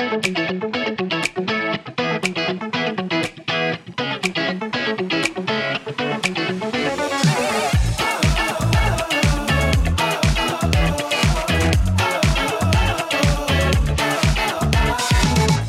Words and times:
Hello, 0.00 0.14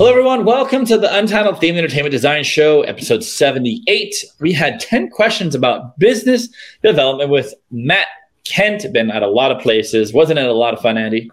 everyone. 0.09 0.45
Welcome 0.45 0.85
to 0.85 0.97
the 0.97 1.13
Untitled 1.13 1.59
Theme 1.59 1.75
Entertainment 1.75 2.11
Design 2.11 2.45
Show, 2.45 2.83
episode 2.83 3.25
78. 3.25 4.15
We 4.39 4.53
had 4.53 4.79
10 4.79 5.09
questions 5.09 5.55
about 5.55 5.99
business 5.99 6.47
development 6.81 7.31
with 7.31 7.53
Matt 7.69 8.07
Kent. 8.45 8.93
Been 8.93 9.11
at 9.11 9.23
a 9.23 9.27
lot 9.27 9.51
of 9.51 9.61
places. 9.61 10.13
Wasn't 10.13 10.39
it 10.39 10.47
a 10.47 10.53
lot 10.53 10.73
of 10.73 10.79
fun, 10.79 10.97
Andy? 10.97 11.29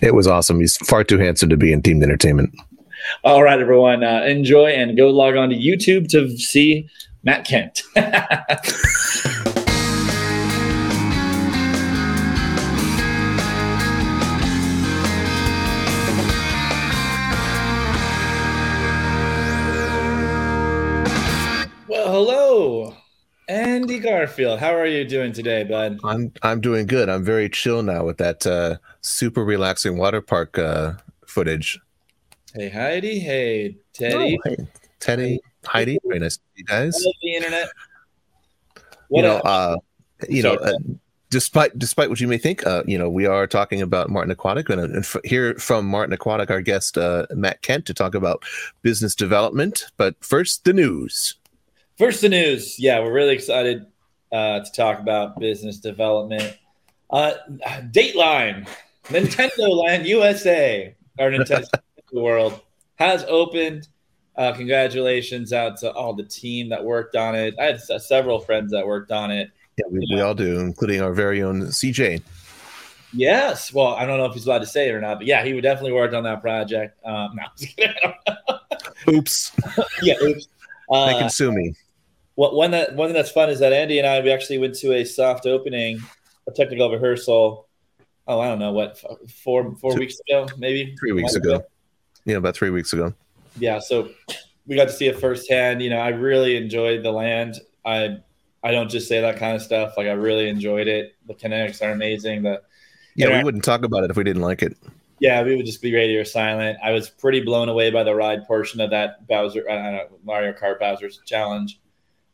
It 0.00 0.14
was 0.14 0.26
awesome. 0.26 0.60
He's 0.60 0.76
far 0.78 1.04
too 1.04 1.18
handsome 1.18 1.48
to 1.50 1.56
be 1.56 1.72
in 1.72 1.82
themed 1.82 2.02
entertainment. 2.02 2.54
All 3.24 3.42
right, 3.42 3.60
everyone. 3.60 4.04
Uh, 4.04 4.22
enjoy 4.22 4.68
and 4.68 4.96
go 4.96 5.10
log 5.10 5.36
on 5.36 5.50
to 5.50 5.56
YouTube 5.56 6.08
to 6.10 6.36
see 6.36 6.88
Matt 7.22 7.44
Kent. 7.44 7.82
well, 21.88 22.12
hello, 22.12 22.94
Andy 23.48 23.98
Garfield. 23.98 24.60
How 24.60 24.74
are 24.74 24.86
you 24.86 25.04
doing 25.04 25.32
today, 25.32 25.64
bud? 25.64 25.98
I'm 26.04 26.32
I'm 26.42 26.60
doing 26.60 26.86
good. 26.86 27.08
I'm 27.08 27.24
very 27.24 27.48
chill 27.48 27.82
now 27.82 28.04
with 28.04 28.18
that 28.18 28.46
uh, 28.46 28.76
super 29.00 29.44
relaxing 29.44 29.96
water 29.96 30.20
park 30.20 30.58
uh, 30.58 30.94
footage. 31.26 31.78
Hey, 32.54 32.68
Heidi. 32.68 33.18
Hey, 33.18 33.76
Teddy. 33.92 34.38
Oh, 34.44 34.48
hey, 34.48 34.56
Teddy, 34.98 35.40
Heidi, 35.64 35.98
very 36.04 36.18
nice 36.18 36.36
to 36.36 36.42
you 36.56 36.64
guys. 36.64 36.96
Hello, 36.98 37.12
the 37.22 37.34
internet. 37.34 37.68
you 39.10 39.22
know, 39.22 39.36
uh, 39.38 39.76
you 40.28 40.42
know, 40.42 40.54
uh, 40.54 40.72
despite 41.30 41.78
despite 41.78 42.10
what 42.10 42.20
you 42.20 42.28
may 42.28 42.38
think, 42.38 42.66
uh, 42.66 42.82
you 42.86 42.98
know, 42.98 43.08
we 43.08 43.26
are 43.26 43.46
talking 43.46 43.80
about 43.80 44.10
Martin 44.10 44.30
Aquatic, 44.30 44.68
and, 44.68 44.80
and 44.80 44.96
f- 44.98 45.16
hear 45.24 45.54
from 45.54 45.86
Martin 45.86 46.12
Aquatic, 46.12 46.50
our 46.50 46.60
guest 46.60 46.98
uh, 46.98 47.26
Matt 47.30 47.62
Kent, 47.62 47.86
to 47.86 47.94
talk 47.94 48.14
about 48.14 48.44
business 48.82 49.14
development. 49.14 49.84
But 49.96 50.16
first, 50.22 50.64
the 50.64 50.72
news. 50.72 51.36
First, 51.98 52.20
the 52.20 52.28
news. 52.28 52.78
Yeah, 52.78 53.00
we're 53.00 53.12
really 53.12 53.34
excited 53.34 53.86
uh, 54.32 54.60
to 54.60 54.72
talk 54.72 54.98
about 54.98 55.38
business 55.38 55.78
development. 55.78 56.56
Uh, 57.10 57.32
Dateline, 57.90 58.68
Nintendo 59.04 59.68
Land 59.84 60.06
USA, 60.06 60.94
or 61.18 61.30
Nintendo 61.30 61.68
World 62.12 62.60
has 62.96 63.24
opened. 63.24 63.88
Uh, 64.36 64.52
congratulations 64.54 65.52
out 65.52 65.76
to 65.78 65.92
all 65.92 66.14
the 66.14 66.22
team 66.22 66.68
that 66.70 66.82
worked 66.82 67.16
on 67.16 67.34
it. 67.34 67.54
I 67.58 67.64
had 67.64 67.80
several 67.80 68.38
friends 68.40 68.72
that 68.72 68.86
worked 68.86 69.10
on 69.10 69.30
it. 69.30 69.50
Yeah, 69.76 69.84
we, 69.90 70.06
we 70.14 70.20
all 70.20 70.34
do, 70.34 70.60
including 70.60 71.02
our 71.02 71.12
very 71.12 71.42
own 71.42 71.62
CJ. 71.62 72.22
Yes. 73.12 73.72
Well, 73.72 73.88
I 73.88 74.06
don't 74.06 74.18
know 74.18 74.26
if 74.26 74.34
he's 74.34 74.46
allowed 74.46 74.60
to 74.60 74.66
say 74.66 74.88
it 74.88 74.92
or 74.92 75.00
not, 75.00 75.18
but 75.18 75.26
yeah, 75.26 75.44
he 75.44 75.52
would 75.52 75.62
definitely 75.62 75.92
worked 75.92 76.14
on 76.14 76.22
that 76.24 76.40
project. 76.40 77.04
Um, 77.04 77.36
no. 77.36 77.92
Oops, 79.12 79.52
yeah. 80.02 80.14
Oops. 80.22 80.46
they 80.90 80.96
Uh, 80.96 81.18
can 81.18 81.30
sue 81.30 81.52
me. 81.52 81.74
What 82.36 82.54
one 82.54 82.70
that 82.70 82.94
one 82.94 83.08
thing 83.08 83.14
that's 83.14 83.30
fun 83.30 83.50
is 83.50 83.58
that 83.60 83.72
Andy 83.72 83.98
and 83.98 84.06
I 84.06 84.20
we 84.20 84.30
actually 84.30 84.58
went 84.58 84.74
to 84.76 84.92
a 84.94 85.04
soft 85.04 85.46
opening, 85.46 86.00
a 86.46 86.52
technical 86.52 86.90
rehearsal. 86.90 87.66
Oh, 88.30 88.38
I 88.40 88.46
don't 88.46 88.60
know 88.60 88.70
what 88.72 88.96
four 89.28 89.74
four 89.76 89.92
Two- 89.94 89.98
weeks 89.98 90.16
ago, 90.28 90.46
maybe 90.56 90.94
Three 91.00 91.10
weeks 91.12 91.32
Month 91.34 91.44
ago. 91.44 91.64
Yeah, 92.24 92.36
about 92.36 92.54
three 92.54 92.70
weeks 92.70 92.92
ago. 92.92 93.12
Yeah, 93.58 93.80
so 93.80 94.08
we 94.66 94.76
got 94.76 94.84
to 94.84 94.92
see 94.92 95.08
it 95.08 95.18
firsthand. 95.18 95.82
You 95.82 95.90
know, 95.90 95.98
I 95.98 96.10
really 96.10 96.56
enjoyed 96.56 97.02
the 97.02 97.10
land. 97.10 97.56
I 97.84 98.18
I 98.62 98.70
don't 98.70 98.88
just 98.88 99.08
say 99.08 99.20
that 99.20 99.36
kind 99.36 99.56
of 99.56 99.62
stuff. 99.62 99.94
Like 99.96 100.06
I 100.06 100.12
really 100.12 100.48
enjoyed 100.48 100.86
it. 100.86 101.16
The 101.26 101.34
kinetics 101.34 101.82
are 101.82 101.90
amazing. 101.90 102.42
The 102.42 102.62
Yeah, 103.16 103.30
Yeah. 103.30 103.38
we 103.38 103.44
wouldn't 103.44 103.64
talk 103.64 103.84
about 103.84 104.04
it 104.04 104.10
if 104.10 104.16
we 104.16 104.22
didn't 104.22 104.42
like 104.42 104.62
it. 104.62 104.76
yeah, 105.18 105.42
we 105.42 105.56
would 105.56 105.66
just 105.66 105.82
be 105.82 105.92
radio 105.92 106.22
silent. 106.22 106.78
I 106.84 106.92
was 106.92 107.10
pretty 107.10 107.40
blown 107.40 107.68
away 107.68 107.90
by 107.90 108.04
the 108.04 108.14
ride 108.14 108.46
portion 108.46 108.80
of 108.80 108.90
that 108.90 109.26
Bowser 109.26 109.68
I 109.68 109.74
don't 109.74 109.92
know, 109.94 110.06
Mario 110.24 110.52
Kart 110.52 110.78
Bowser's 110.78 111.20
challenge. 111.26 111.80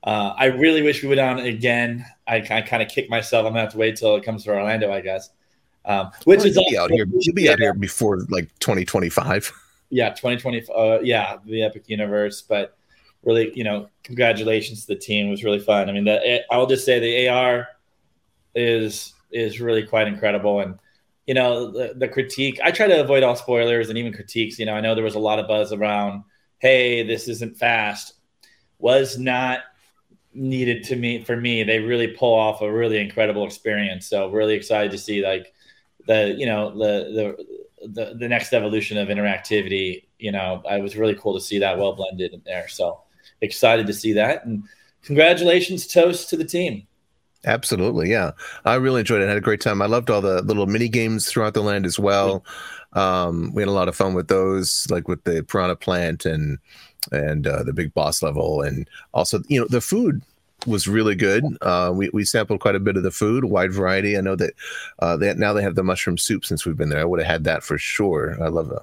Uh, 0.04 0.34
I 0.36 0.46
really 0.46 0.82
wish 0.82 1.02
we 1.02 1.08
would 1.08 1.18
on 1.18 1.38
it 1.38 1.46
again. 1.46 2.04
I, 2.28 2.36
I 2.50 2.60
kind 2.62 2.82
of 2.82 2.88
kick 2.90 3.08
myself. 3.08 3.46
I'm 3.46 3.52
gonna 3.52 3.62
have 3.62 3.72
to 3.72 3.78
wait 3.78 3.96
till 3.96 4.14
it 4.16 4.24
comes 4.24 4.44
to 4.44 4.50
Orlando, 4.50 4.92
I 4.92 5.00
guess. 5.00 5.30
Um, 5.86 6.10
which 6.24 6.38
Well, 6.38 6.46
is 6.48 6.54
be 6.56 6.76
out 6.76 6.90
here. 6.90 7.06
You'll 7.08 7.34
be 7.34 7.48
out 7.48 7.58
here 7.60 7.72
before 7.72 8.18
like 8.28 8.50
2025. 8.58 9.52
yeah 9.90 10.10
2020 10.10 10.64
uh, 10.74 10.98
yeah 11.02 11.36
the 11.44 11.62
epic 11.62 11.84
universe 11.86 12.42
but 12.42 12.76
really 13.22 13.52
you 13.54 13.62
know 13.62 13.88
congratulations 14.02 14.80
to 14.84 14.88
the 14.94 14.98
team. 14.98 15.28
It 15.28 15.30
was 15.30 15.44
really 15.44 15.60
fun. 15.60 15.88
I 15.88 15.92
mean 15.92 16.04
the 16.04 16.42
i'll 16.50 16.66
just 16.66 16.84
say 16.84 16.98
the 16.98 17.28
ar 17.28 17.68
is 18.54 19.14
is 19.30 19.60
really 19.60 19.84
quite 19.84 20.08
incredible. 20.08 20.60
And 20.60 20.78
you 21.26 21.34
know 21.34 21.70
the, 21.72 21.94
the 21.96 22.06
critique 22.08 22.60
i 22.62 22.70
try 22.70 22.86
to 22.86 23.00
avoid 23.00 23.24
all 23.24 23.34
spoilers 23.34 23.88
and 23.88 23.98
even 23.98 24.12
critiques 24.12 24.60
you 24.60 24.64
know 24.66 24.74
i 24.74 24.80
know 24.80 24.94
there 24.94 25.02
was 25.02 25.16
a 25.16 25.18
lot 25.18 25.40
of 25.40 25.48
buzz 25.48 25.72
around 25.72 26.22
hey 26.60 27.02
this 27.02 27.26
isn't 27.26 27.58
fast 27.58 28.12
was 28.78 29.18
not 29.18 29.60
needed 30.34 30.84
to 30.84 30.96
me 30.96 31.24
for 31.24 31.36
me. 31.36 31.62
They 31.62 31.78
really 31.80 32.08
pull 32.08 32.34
off 32.34 32.60
a 32.60 32.70
really 32.70 32.98
incredible 32.98 33.46
experience. 33.46 34.06
So 34.06 34.28
really 34.30 34.54
excited 34.54 34.92
to 34.92 34.98
see 34.98 35.24
like 35.24 35.52
the 36.06 36.34
you 36.36 36.46
know 36.46 36.70
the 36.70 37.36
the 37.88 37.88
the, 37.88 38.14
the 38.14 38.28
next 38.28 38.52
evolution 38.52 38.98
of 38.98 39.08
interactivity 39.08 40.04
you 40.18 40.32
know 40.32 40.62
i 40.68 40.78
was 40.78 40.96
really 40.96 41.14
cool 41.14 41.34
to 41.34 41.40
see 41.40 41.58
that 41.58 41.78
well 41.78 41.94
blended 41.94 42.32
in 42.32 42.42
there 42.44 42.68
so 42.68 43.00
excited 43.40 43.86
to 43.86 43.92
see 43.92 44.12
that 44.12 44.44
and 44.44 44.64
congratulations 45.02 45.86
toast 45.86 46.28
to 46.30 46.36
the 46.36 46.44
team 46.44 46.86
Absolutely, 47.44 48.10
yeah. 48.10 48.32
I 48.64 48.74
really 48.74 49.00
enjoyed 49.00 49.22
it. 49.22 49.26
I 49.26 49.28
had 49.28 49.36
a 49.36 49.40
great 49.42 49.60
time. 49.60 49.80
I 49.80 49.86
loved 49.86 50.10
all 50.10 50.20
the 50.20 50.42
little 50.42 50.66
mini 50.66 50.88
games 50.88 51.28
throughout 51.28 51.54
the 51.54 51.62
land 51.62 51.86
as 51.86 51.96
well. 51.96 52.44
Um, 52.94 53.52
we 53.54 53.62
had 53.62 53.68
a 53.68 53.72
lot 53.72 53.88
of 53.88 53.94
fun 53.94 54.14
with 54.14 54.26
those, 54.26 54.86
like 54.90 55.06
with 55.06 55.22
the 55.24 55.44
piranha 55.44 55.76
plant 55.76 56.24
and 56.24 56.58
and 57.12 57.46
uh, 57.46 57.62
the 57.62 57.72
big 57.72 57.94
boss 57.94 58.20
level, 58.20 58.62
and 58.62 58.88
also 59.14 59.42
you 59.46 59.60
know 59.60 59.66
the 59.68 59.80
food 59.80 60.22
was 60.66 60.88
really 60.88 61.14
good. 61.14 61.44
Uh, 61.60 61.92
we 61.94 62.10
we 62.12 62.24
sampled 62.24 62.60
quite 62.60 62.74
a 62.74 62.80
bit 62.80 62.96
of 62.96 63.02
the 63.02 63.10
food, 63.10 63.44
wide 63.44 63.72
variety. 63.72 64.16
I 64.16 64.20
know 64.20 64.36
that 64.36 64.54
uh, 64.98 65.16
they, 65.16 65.34
now 65.34 65.52
they 65.52 65.62
have 65.62 65.74
the 65.74 65.84
mushroom 65.84 66.18
soup 66.18 66.44
since 66.44 66.66
we've 66.66 66.76
been 66.76 66.88
there. 66.88 67.00
I 67.00 67.04
would 67.04 67.20
have 67.20 67.30
had 67.30 67.44
that 67.44 67.62
for 67.62 67.78
sure. 67.78 68.36
I 68.42 68.48
love 68.48 68.68
the 68.68 68.82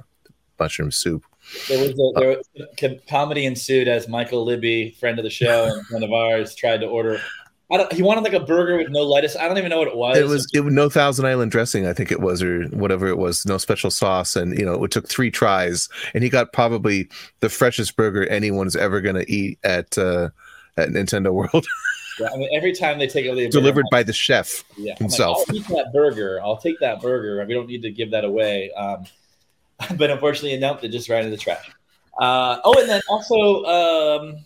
mushroom 0.60 0.92
soup. 0.92 1.26
there 1.68 1.80
was 1.80 1.92
a, 1.92 2.20
there 2.20 2.38
was, 2.38 3.00
comedy 3.10 3.46
ensued 3.46 3.88
as 3.88 4.08
michael 4.08 4.46
libby 4.46 4.92
friend 4.92 5.20
of 5.20 5.24
the 5.24 5.30
show 5.30 5.66
and 5.66 5.86
friend 5.88 6.04
of 6.04 6.12
ours 6.14 6.56
tried 6.56 6.80
to 6.80 6.88
order 6.88 7.20
I 7.72 7.78
don't, 7.78 7.92
he 7.92 8.04
wanted 8.04 8.24
like 8.24 8.34
a 8.34 8.40
burger 8.40 8.78
with 8.78 8.90
no 8.90 9.02
lettuce. 9.02 9.36
I 9.36 9.48
don't 9.48 9.58
even 9.58 9.72
know 9.72 9.80
what 9.80 9.88
it 9.88 9.96
was. 9.96 10.18
It 10.18 10.28
was 10.28 10.48
it 10.54 10.60
was 10.60 10.74
no 10.74 10.90
Thousand 10.90 11.26
Island 11.26 11.50
dressing, 11.50 11.88
I 11.88 11.94
think 11.94 12.12
it 12.12 12.20
was, 12.20 12.44
or 12.44 12.66
whatever 12.66 13.08
it 13.08 13.18
was, 13.18 13.48
no 13.48 13.58
special 13.58 13.90
sauce, 13.90 14.36
and 14.36 14.58
you 14.60 14.64
know 14.64 14.84
it 14.84 14.92
took 14.92 15.08
three 15.08 15.32
tries, 15.32 15.90
and 16.14 16.24
he 16.24 16.30
got 16.30 16.54
probably 16.54 17.10
the 17.40 17.50
freshest 17.50 17.96
burger 17.96 18.28
anyone's 18.28 18.76
ever 18.76 19.02
going 19.02 19.16
to 19.16 19.32
eat 19.32 19.58
at 19.64 19.98
uh, 19.98 20.30
at 20.78 20.90
Nintendo 20.90 21.32
World, 21.32 21.66
Yeah, 22.20 22.30
I 22.32 22.38
mean, 22.38 22.50
every 22.54 22.74
time 22.74 23.00
they 23.00 23.08
take 23.08 23.26
a 23.26 23.50
delivered 23.50 23.86
by 23.90 24.04
the 24.04 24.14
chef 24.14 24.64
Yeah, 24.78 24.82
I'm 24.82 24.88
like, 24.88 25.00
himself. 25.00 25.44
I'll 25.50 25.56
eat 25.56 25.68
that 25.70 25.92
burger. 25.94 26.40
I'll 26.44 26.58
take 26.58 26.80
that 26.80 27.02
burger. 27.02 27.44
We 27.46 27.54
don't 27.54 27.68
need 27.68 27.82
to 27.84 27.92
give 27.92 28.12
that 28.12 28.24
away. 28.24 28.72
Um, 28.72 29.06
but 29.98 30.12
unfortunately, 30.12 30.58
no, 30.60 30.78
they 30.80 30.90
just 30.90 31.10
ran 31.10 31.26
in 31.26 31.32
the 31.32 31.38
trash. 31.38 31.70
Uh, 32.20 32.60
oh, 32.64 32.80
and 32.80 32.88
then 32.88 33.02
also, 33.10 33.64
um, 33.66 34.38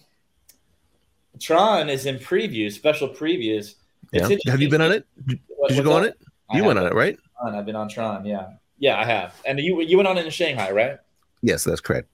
Tron 1.39 1.89
is 1.89 2.05
in 2.05 2.17
preview, 2.17 2.71
special 2.71 3.09
previews. 3.09 3.75
Yeah. 4.13 4.29
Have 4.47 4.61
you 4.61 4.69
been 4.69 4.81
on 4.81 4.94
it? 4.94 5.05
Did 5.27 5.39
you 5.71 5.83
go 5.83 5.94
on 5.94 6.05
it? 6.05 6.17
You 6.53 6.63
went 6.63 6.79
on 6.79 6.88
it, 6.88 6.94
right? 6.94 7.17
On. 7.44 7.53
I've 7.53 7.65
been 7.65 7.75
on 7.75 7.89
Tron. 7.89 8.25
Yeah, 8.25 8.51
yeah, 8.79 8.97
I 8.97 9.03
have. 9.03 9.35
And 9.45 9.59
you 9.59 9.81
you 9.81 9.97
went 9.97 10.07
on 10.07 10.17
it 10.17 10.23
in 10.23 10.31
Shanghai, 10.31 10.71
right? 10.71 10.97
Yes, 11.41 11.65
that's 11.65 11.81
correct. 11.81 12.07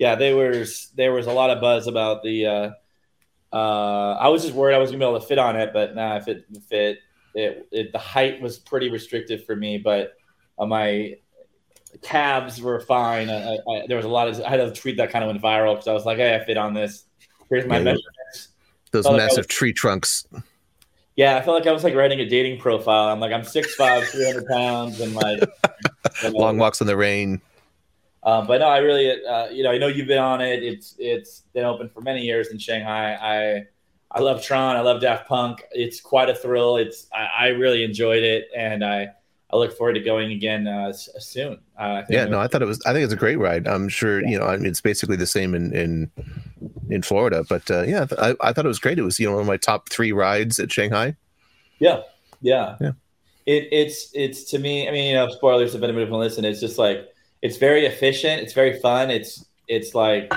Yeah, 0.00 0.16
there 0.16 0.34
was 0.34 0.90
there 0.96 1.12
was 1.12 1.28
a 1.28 1.32
lot 1.32 1.50
of 1.50 1.60
buzz 1.60 1.86
about 1.86 2.24
the. 2.24 2.46
Uh, 2.46 2.70
uh, 3.56 4.16
I 4.20 4.28
was 4.28 4.42
just 4.42 4.54
worried 4.54 4.74
I 4.74 4.78
was 4.78 4.90
gonna 4.90 4.98
be 4.98 5.08
able 5.08 5.20
to 5.20 5.26
fit 5.26 5.38
on 5.38 5.56
it, 5.56 5.70
but 5.72 5.94
nah, 5.94 6.16
if 6.16 6.28
it 6.28 6.44
fit, 6.68 6.98
it, 7.34 7.66
it 7.72 7.92
the 7.92 7.98
height 7.98 8.40
was 8.40 8.58
pretty 8.58 8.90
restrictive 8.90 9.44
for 9.44 9.56
me, 9.56 9.78
but 9.78 10.12
uh, 10.58 10.66
my 10.66 11.14
calves 12.02 12.60
were 12.60 12.80
fine. 12.80 13.30
I, 13.30 13.54
I, 13.54 13.86
there 13.88 13.96
was 13.96 14.04
a 14.04 14.10
lot 14.10 14.28
of 14.28 14.40
I 14.42 14.50
had 14.50 14.56
to 14.58 14.72
tweet 14.78 14.98
that 14.98 15.10
kind 15.10 15.24
of 15.24 15.28
went 15.30 15.42
viral 15.42 15.74
because 15.74 15.88
I 15.88 15.92
was 15.94 16.04
like, 16.04 16.18
hey, 16.18 16.34
I 16.34 16.44
fit 16.44 16.56
on 16.58 16.74
this. 16.74 17.04
Here's 17.48 17.66
my 17.66 17.76
Yeah, 17.78 17.84
measurements. 17.84 18.48
Those 18.90 19.04
Felt 19.04 19.14
like 19.14 19.22
massive 19.26 19.38
was- 19.38 19.46
tree 19.46 19.72
trunks. 19.72 20.26
Yeah, 21.16 21.36
I 21.38 21.40
felt 21.42 21.58
like 21.58 21.66
I 21.66 21.72
was 21.72 21.82
like 21.82 21.94
writing 21.94 22.20
a 22.20 22.28
dating 22.28 22.58
profile. 22.60 23.08
I'm 23.08 23.20
like, 23.20 23.32
I'm 23.32 23.40
6'5", 23.40 24.04
300 24.04 24.46
pounds, 24.48 25.00
and 25.00 25.14
like 25.14 25.40
you 26.22 26.30
know, 26.30 26.38
Long 26.38 26.58
walks 26.58 26.82
in 26.82 26.86
the 26.86 26.96
rain. 26.96 27.40
Um, 28.26 28.48
but 28.48 28.58
no, 28.58 28.66
I 28.66 28.78
really, 28.78 29.24
uh, 29.24 29.48
you 29.50 29.62
know, 29.62 29.70
I 29.70 29.78
know 29.78 29.86
you've 29.86 30.08
been 30.08 30.18
on 30.18 30.40
it. 30.40 30.64
It's 30.64 30.96
it's 30.98 31.44
been 31.54 31.64
open 31.64 31.88
for 31.88 32.00
many 32.00 32.22
years 32.22 32.48
in 32.48 32.58
Shanghai. 32.58 33.14
I 33.14 33.66
I 34.10 34.20
love 34.20 34.42
Tron. 34.42 34.74
I 34.74 34.80
love 34.80 35.00
Daft 35.00 35.28
Punk. 35.28 35.62
It's 35.70 36.00
quite 36.00 36.28
a 36.28 36.34
thrill. 36.34 36.76
It's 36.76 37.06
I, 37.14 37.28
I 37.38 37.46
really 37.48 37.84
enjoyed 37.84 38.24
it, 38.24 38.48
and 38.54 38.84
I 38.84 39.10
I 39.52 39.56
look 39.56 39.76
forward 39.78 39.92
to 39.92 40.00
going 40.00 40.32
again 40.32 40.66
uh, 40.66 40.92
soon. 40.92 41.60
Uh, 41.78 42.02
yeah, 42.10 42.24
no, 42.24 42.40
I 42.40 42.48
thought 42.48 42.62
it 42.62 42.66
was. 42.66 42.82
I 42.84 42.92
think 42.92 43.04
it's 43.04 43.12
a 43.12 43.16
great 43.16 43.36
ride. 43.36 43.68
I'm 43.68 43.88
sure 43.88 44.20
you 44.26 44.36
know. 44.36 44.46
I 44.46 44.56
mean, 44.56 44.66
it's 44.66 44.80
basically 44.80 45.16
the 45.16 45.26
same 45.28 45.54
in 45.54 45.72
in 45.72 46.10
in 46.90 47.02
Florida, 47.02 47.44
but 47.48 47.70
uh, 47.70 47.82
yeah, 47.82 48.06
I, 48.18 48.34
I 48.40 48.52
thought 48.52 48.64
it 48.64 48.68
was 48.68 48.80
great. 48.80 48.98
It 48.98 49.02
was 49.02 49.20
you 49.20 49.28
know 49.28 49.34
one 49.34 49.42
of 49.42 49.46
my 49.46 49.56
top 49.56 49.88
three 49.88 50.10
rides 50.10 50.58
at 50.58 50.72
Shanghai. 50.72 51.14
Yeah, 51.78 52.00
yeah, 52.40 52.74
yeah. 52.80 52.92
It, 53.46 53.68
it's 53.70 54.10
it's 54.14 54.50
to 54.50 54.58
me. 54.58 54.88
I 54.88 54.90
mean, 54.90 55.10
you 55.10 55.14
know, 55.14 55.28
spoilers 55.28 55.76
if 55.76 55.82
anybody 55.84 56.06
can 56.06 56.14
listen. 56.14 56.44
It's 56.44 56.58
just 56.58 56.76
like 56.76 57.08
it's 57.42 57.56
very 57.56 57.86
efficient. 57.86 58.42
It's 58.42 58.52
very 58.52 58.78
fun. 58.80 59.10
It's 59.10 59.44
it's 59.68 59.94
like 59.94 60.32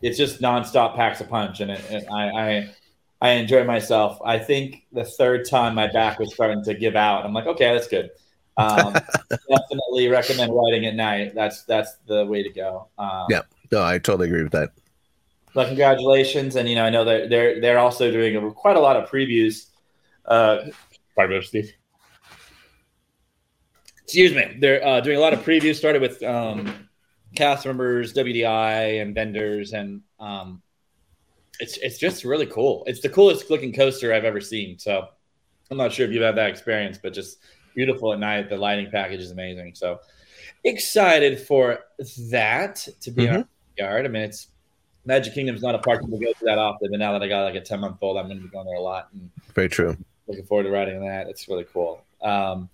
it's 0.00 0.18
just 0.18 0.40
nonstop 0.40 0.96
packs 0.96 1.20
a 1.20 1.24
punch, 1.24 1.60
and, 1.60 1.70
it, 1.70 1.84
and 1.90 2.06
I, 2.10 2.28
I 2.28 2.74
I 3.20 3.30
enjoy 3.32 3.64
myself. 3.64 4.18
I 4.24 4.38
think 4.38 4.84
the 4.92 5.04
third 5.04 5.48
time 5.48 5.74
my 5.74 5.86
back 5.86 6.18
was 6.18 6.34
starting 6.34 6.64
to 6.64 6.74
give 6.74 6.96
out. 6.96 7.24
I'm 7.24 7.32
like, 7.32 7.46
okay, 7.46 7.72
that's 7.72 7.88
good. 7.88 8.10
Um, 8.56 8.92
definitely 9.48 10.08
recommend 10.08 10.52
riding 10.54 10.86
at 10.86 10.94
night. 10.94 11.34
That's 11.34 11.62
that's 11.64 11.96
the 12.06 12.26
way 12.26 12.42
to 12.42 12.50
go. 12.50 12.88
Um, 12.98 13.26
yeah, 13.30 13.42
no, 13.70 13.82
I 13.82 13.98
totally 13.98 14.28
agree 14.28 14.42
with 14.42 14.52
that. 14.52 14.70
But 15.54 15.68
congratulations, 15.68 16.56
and 16.56 16.68
you 16.68 16.74
know, 16.74 16.84
I 16.84 16.90
know 16.90 17.04
that 17.04 17.30
they're 17.30 17.60
they're 17.60 17.78
also 17.78 18.10
doing 18.10 18.36
a, 18.36 18.50
quite 18.50 18.76
a 18.76 18.80
lot 18.80 18.96
of 18.96 19.08
previews. 19.08 19.66
Uh, 20.24 20.64
Sorry, 21.14 21.42
Steve. 21.42 21.72
Excuse 24.12 24.34
me. 24.34 24.58
They're 24.58 24.86
uh, 24.86 25.00
doing 25.00 25.16
a 25.16 25.20
lot 25.20 25.32
of 25.32 25.42
previews. 25.42 25.76
Started 25.76 26.02
with 26.02 26.22
um, 26.22 26.86
cast 27.34 27.64
members, 27.64 28.12
WDI, 28.12 29.00
and 29.00 29.14
vendors, 29.14 29.72
and 29.72 30.02
um, 30.20 30.60
it's 31.60 31.78
it's 31.78 31.96
just 31.96 32.22
really 32.22 32.44
cool. 32.44 32.84
It's 32.86 33.00
the 33.00 33.08
coolest 33.08 33.48
looking 33.48 33.72
coaster 33.72 34.12
I've 34.12 34.26
ever 34.26 34.38
seen. 34.38 34.78
So 34.78 35.08
I'm 35.70 35.78
not 35.78 35.92
sure 35.92 36.06
if 36.06 36.12
you've 36.12 36.22
had 36.22 36.36
that 36.36 36.50
experience, 36.50 36.98
but 37.02 37.14
just 37.14 37.38
beautiful 37.74 38.12
at 38.12 38.18
night. 38.18 38.50
The 38.50 38.56
lighting 38.58 38.90
package 38.90 39.20
is 39.20 39.30
amazing. 39.30 39.76
So 39.76 40.00
excited 40.62 41.40
for 41.40 41.78
that 42.30 42.86
to 43.00 43.10
be 43.10 43.24
mm-hmm. 43.24 43.36
our 43.36 43.48
yard. 43.78 44.04
I 44.04 44.10
mean, 44.10 44.24
it's 44.24 44.48
Magic 45.06 45.32
Kingdom's 45.32 45.62
not 45.62 45.74
a 45.74 45.78
park 45.78 46.02
we 46.06 46.18
go 46.18 46.30
to 46.34 46.44
that 46.44 46.58
often, 46.58 46.90
but 46.90 46.98
now 46.98 47.12
that 47.12 47.22
I 47.22 47.28
got 47.28 47.44
like 47.44 47.54
a 47.54 47.62
10 47.62 47.80
month 47.80 47.96
old, 48.02 48.18
I'm 48.18 48.26
going 48.26 48.36
to 48.36 48.44
be 48.44 48.50
going 48.50 48.66
there 48.66 48.76
a 48.76 48.80
lot. 48.82 49.08
And 49.14 49.30
Very 49.54 49.70
true. 49.70 49.96
Looking 50.26 50.44
forward 50.44 50.64
to 50.64 50.70
riding 50.70 51.00
that. 51.00 51.28
It's 51.28 51.48
really 51.48 51.64
cool. 51.72 52.04
Um, 52.20 52.68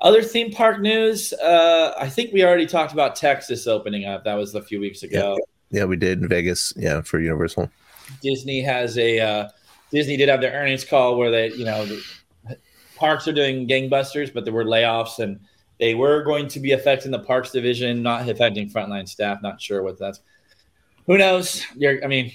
other 0.00 0.22
theme 0.22 0.52
park 0.52 0.80
news. 0.80 1.32
Uh, 1.32 1.94
I 1.98 2.08
think 2.08 2.32
we 2.32 2.44
already 2.44 2.66
talked 2.66 2.92
about 2.92 3.16
Texas 3.16 3.66
opening 3.66 4.04
up. 4.04 4.24
That 4.24 4.34
was 4.34 4.54
a 4.54 4.62
few 4.62 4.80
weeks 4.80 5.02
ago. 5.02 5.38
Yeah, 5.70 5.80
yeah 5.80 5.84
we 5.84 5.96
did 5.96 6.20
in 6.20 6.28
Vegas. 6.28 6.72
Yeah, 6.76 7.00
for 7.02 7.18
Universal. 7.20 7.70
Disney 8.22 8.60
has 8.60 8.98
a 8.98 9.20
uh, 9.20 9.48
Disney 9.90 10.16
did 10.16 10.28
have 10.28 10.40
their 10.40 10.52
earnings 10.52 10.84
call 10.84 11.16
where 11.16 11.30
they, 11.30 11.52
you 11.52 11.64
know, 11.64 11.84
the 11.84 12.02
parks 12.96 13.26
are 13.28 13.32
doing 13.32 13.66
gangbusters, 13.68 14.32
but 14.32 14.44
there 14.44 14.52
were 14.52 14.64
layoffs 14.64 15.18
and 15.18 15.40
they 15.78 15.94
were 15.94 16.22
going 16.22 16.48
to 16.48 16.60
be 16.60 16.72
affecting 16.72 17.10
the 17.10 17.18
parks 17.18 17.50
division, 17.50 18.02
not 18.02 18.28
affecting 18.28 18.68
frontline 18.68 19.08
staff. 19.08 19.42
Not 19.42 19.60
sure 19.60 19.82
what 19.82 19.98
that's. 19.98 20.20
Who 21.06 21.18
knows? 21.18 21.64
You're, 21.76 22.02
I 22.04 22.08
mean, 22.08 22.32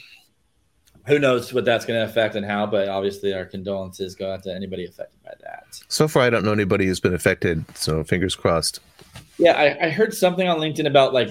who 1.12 1.20
knows 1.20 1.54
what 1.54 1.66
that's 1.66 1.86
going 1.86 2.00
to 2.00 2.10
affect 2.10 2.36
and 2.36 2.46
how? 2.46 2.66
But 2.66 2.88
obviously, 2.88 3.34
our 3.34 3.46
condolences 3.46 4.16
go 4.16 4.32
out 4.32 4.44
to 4.44 4.56
anybody 4.56 4.86
affected 4.86 5.22
by 5.24 5.34
that. 5.42 5.66
So 5.90 6.08
far, 6.08 6.24
I 6.24 6.30
don't 6.30 6.46
know 6.46 6.54
anybody 6.54 6.86
who's 6.86 7.00
been 7.00 7.14
affected. 7.14 7.66
So 7.76 8.04
fingers 8.04 8.36
crossed. 8.36 8.80
Yeah, 9.38 9.54
I, 9.54 9.88
I 9.88 9.90
heard 9.90 10.14
something 10.14 10.48
on 10.48 10.60
LinkedIn 10.60 10.88
about 10.88 11.14
like 11.14 11.30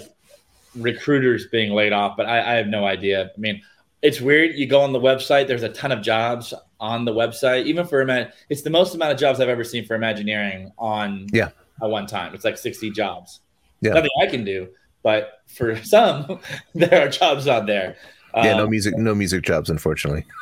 recruiters 0.77 1.47
being 1.47 1.73
laid 1.73 1.93
off, 1.93 2.17
but 2.17 2.27
I, 2.27 2.53
I 2.53 2.55
have 2.57 2.67
no 2.67 2.85
idea. 2.85 3.31
I 3.35 3.41
mean, 3.41 3.63
it's 4.03 4.21
weird. 4.21 4.55
You 4.55 4.67
go 4.67 4.81
on 4.83 4.93
the 4.93 5.01
website, 5.01 5.47
there's 5.47 5.63
a 5.63 5.69
ton 5.71 5.93
of 5.93 6.03
jobs 6.03 6.53
on 6.79 7.05
the 7.05 7.13
website. 7.13 7.65
Even 7.65 7.87
for 7.87 8.05
it's 8.49 8.63
the 8.63 8.71
most 8.71 8.95
amount 8.95 9.13
of 9.13 9.19
jobs 9.19 9.41
I've 9.41 9.49
ever 9.49 9.65
seen 9.65 9.87
for 9.87 9.95
Imagineering 9.95 10.73
on 10.79 11.27
yeah 11.33 11.51
at 11.83 11.89
one 11.89 12.07
time. 12.07 12.35
It's 12.35 12.45
like 12.45 12.59
60 12.59 12.91
jobs. 12.91 13.41
Yeah. 13.81 13.95
Nothing 13.95 14.11
I 14.21 14.27
can 14.27 14.45
do, 14.45 14.69
but 15.03 15.43
for 15.47 15.77
some, 15.85 16.41
there 16.75 17.07
are 17.07 17.09
jobs 17.09 17.47
on 17.47 17.67
there. 17.67 17.97
Yeah, 18.35 18.53
um, 18.53 18.59
no 18.59 18.67
music, 18.69 18.97
no 18.97 19.15
music 19.15 19.43
jobs, 19.43 19.71
unfortunately. 19.71 20.25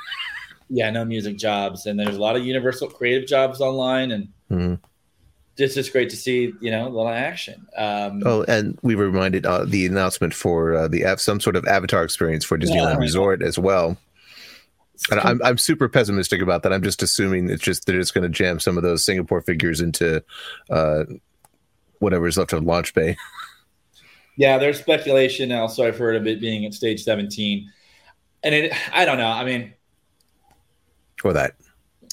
Yeah, 0.71 0.91
no 0.91 1.03
music 1.03 1.39
jobs, 1.39 1.87
and 1.87 1.99
there's 1.99 2.17
a 2.17 2.21
lot 2.21 2.37
of 2.37 2.45
universal 2.45 2.89
creative 2.89 3.27
jobs 3.27 3.63
online, 3.63 4.11
and 4.11 4.29
mm-hmm 4.51 4.75
it's 5.59 5.75
just 5.75 5.93
great 5.93 6.11
to 6.11 6.17
see 6.17 6.53
you 6.61 6.71
know 6.71 6.87
a 6.87 6.91
lot 6.91 7.11
of 7.11 7.17
action. 7.17 7.67
Um, 7.77 8.23
oh, 8.25 8.45
and 8.45 8.79
we 8.83 8.95
were 8.95 9.07
reminded 9.07 9.45
uh, 9.45 9.65
the 9.65 9.87
announcement 9.87 10.35
for 10.35 10.75
uh, 10.75 10.89
the 10.89 11.17
some 11.19 11.41
sort 11.41 11.57
of 11.57 11.67
avatar 11.67 12.05
experience 12.05 12.45
for 12.45 12.57
Disneyland 12.57 12.95
yeah, 12.95 12.99
Resort 12.99 13.43
as 13.43 13.59
well. 13.59 13.97
And 15.11 15.21
I'm 15.21 15.41
I'm 15.45 15.59
super 15.59 15.89
pessimistic 15.89 16.41
about 16.43 16.63
that. 16.63 16.73
I'm 16.73 16.83
just 16.83 17.03
assuming 17.03 17.51
it's 17.51 17.63
just 17.63 17.87
they're 17.87 17.99
just 17.99 18.15
going 18.15 18.23
to 18.23 18.29
jam 18.29 18.61
some 18.61 18.77
of 18.77 18.83
those 18.83 19.05
Singapore 19.05 19.41
figures 19.43 19.81
into 19.81 20.23
uh, 20.71 21.05
whatever 21.99 22.27
is 22.27 22.39
left 22.39 22.53
of 22.53 22.65
Launch 22.65 22.95
Bay. 22.95 23.17
yeah, 24.37 24.59
there's 24.59 24.79
speculation. 24.79 25.53
Also, 25.53 25.87
I've 25.87 25.99
heard 25.99 26.17
of 26.17 26.27
it 26.27 26.41
being 26.41 26.65
at 26.65 26.75
stage 26.75 27.03
17, 27.03 27.71
and 28.43 28.55
it 28.55 28.73
I 28.93 29.05
don't 29.05 29.19
know. 29.19 29.29
I 29.29 29.45
mean, 29.45 29.75
or 31.25 31.33
that 31.33 31.55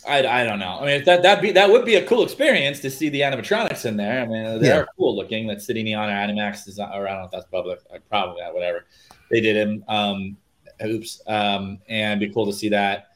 I, 0.08 0.26
I 0.26 0.44
don't 0.44 0.60
know. 0.60 0.80
I 0.80 0.86
mean, 0.86 1.04
that 1.06 1.24
that 1.24 1.42
be 1.42 1.52
that 1.52 1.70
would 1.70 1.86
be 1.86 1.96
a 1.96 2.06
cool 2.06 2.24
experience 2.24 2.80
to 2.82 2.92
see 2.92 3.10
the 3.10 3.22
animatronics 3.22 3.86
in 3.86 3.98
there. 3.98 4.22
I 4.22 4.26
mean, 4.26 4.62
they 4.62 4.68
yeah. 4.68 4.80
are 4.80 4.88
cool 4.98 5.16
looking. 5.16 5.48
That 5.48 5.62
City 5.62 5.84
Neon 5.84 6.10
or 6.10 6.14
Animax 6.14 6.68
is, 6.68 6.80
or 6.80 6.86
I 6.86 7.12
don't 7.12 7.20
know 7.20 7.26
if 7.26 7.32
that's 7.32 7.46
public. 7.46 7.80
Probably 8.10 8.42
not. 8.42 8.54
Whatever 8.54 8.86
they 9.32 9.42
did 9.42 9.56
him. 9.56 9.84
Um, 9.88 10.38
oops. 10.86 11.22
Um, 11.28 11.80
and 11.90 12.20
be 12.20 12.30
cool 12.30 12.46
to 12.46 12.54
see 12.54 12.70
that. 12.70 13.12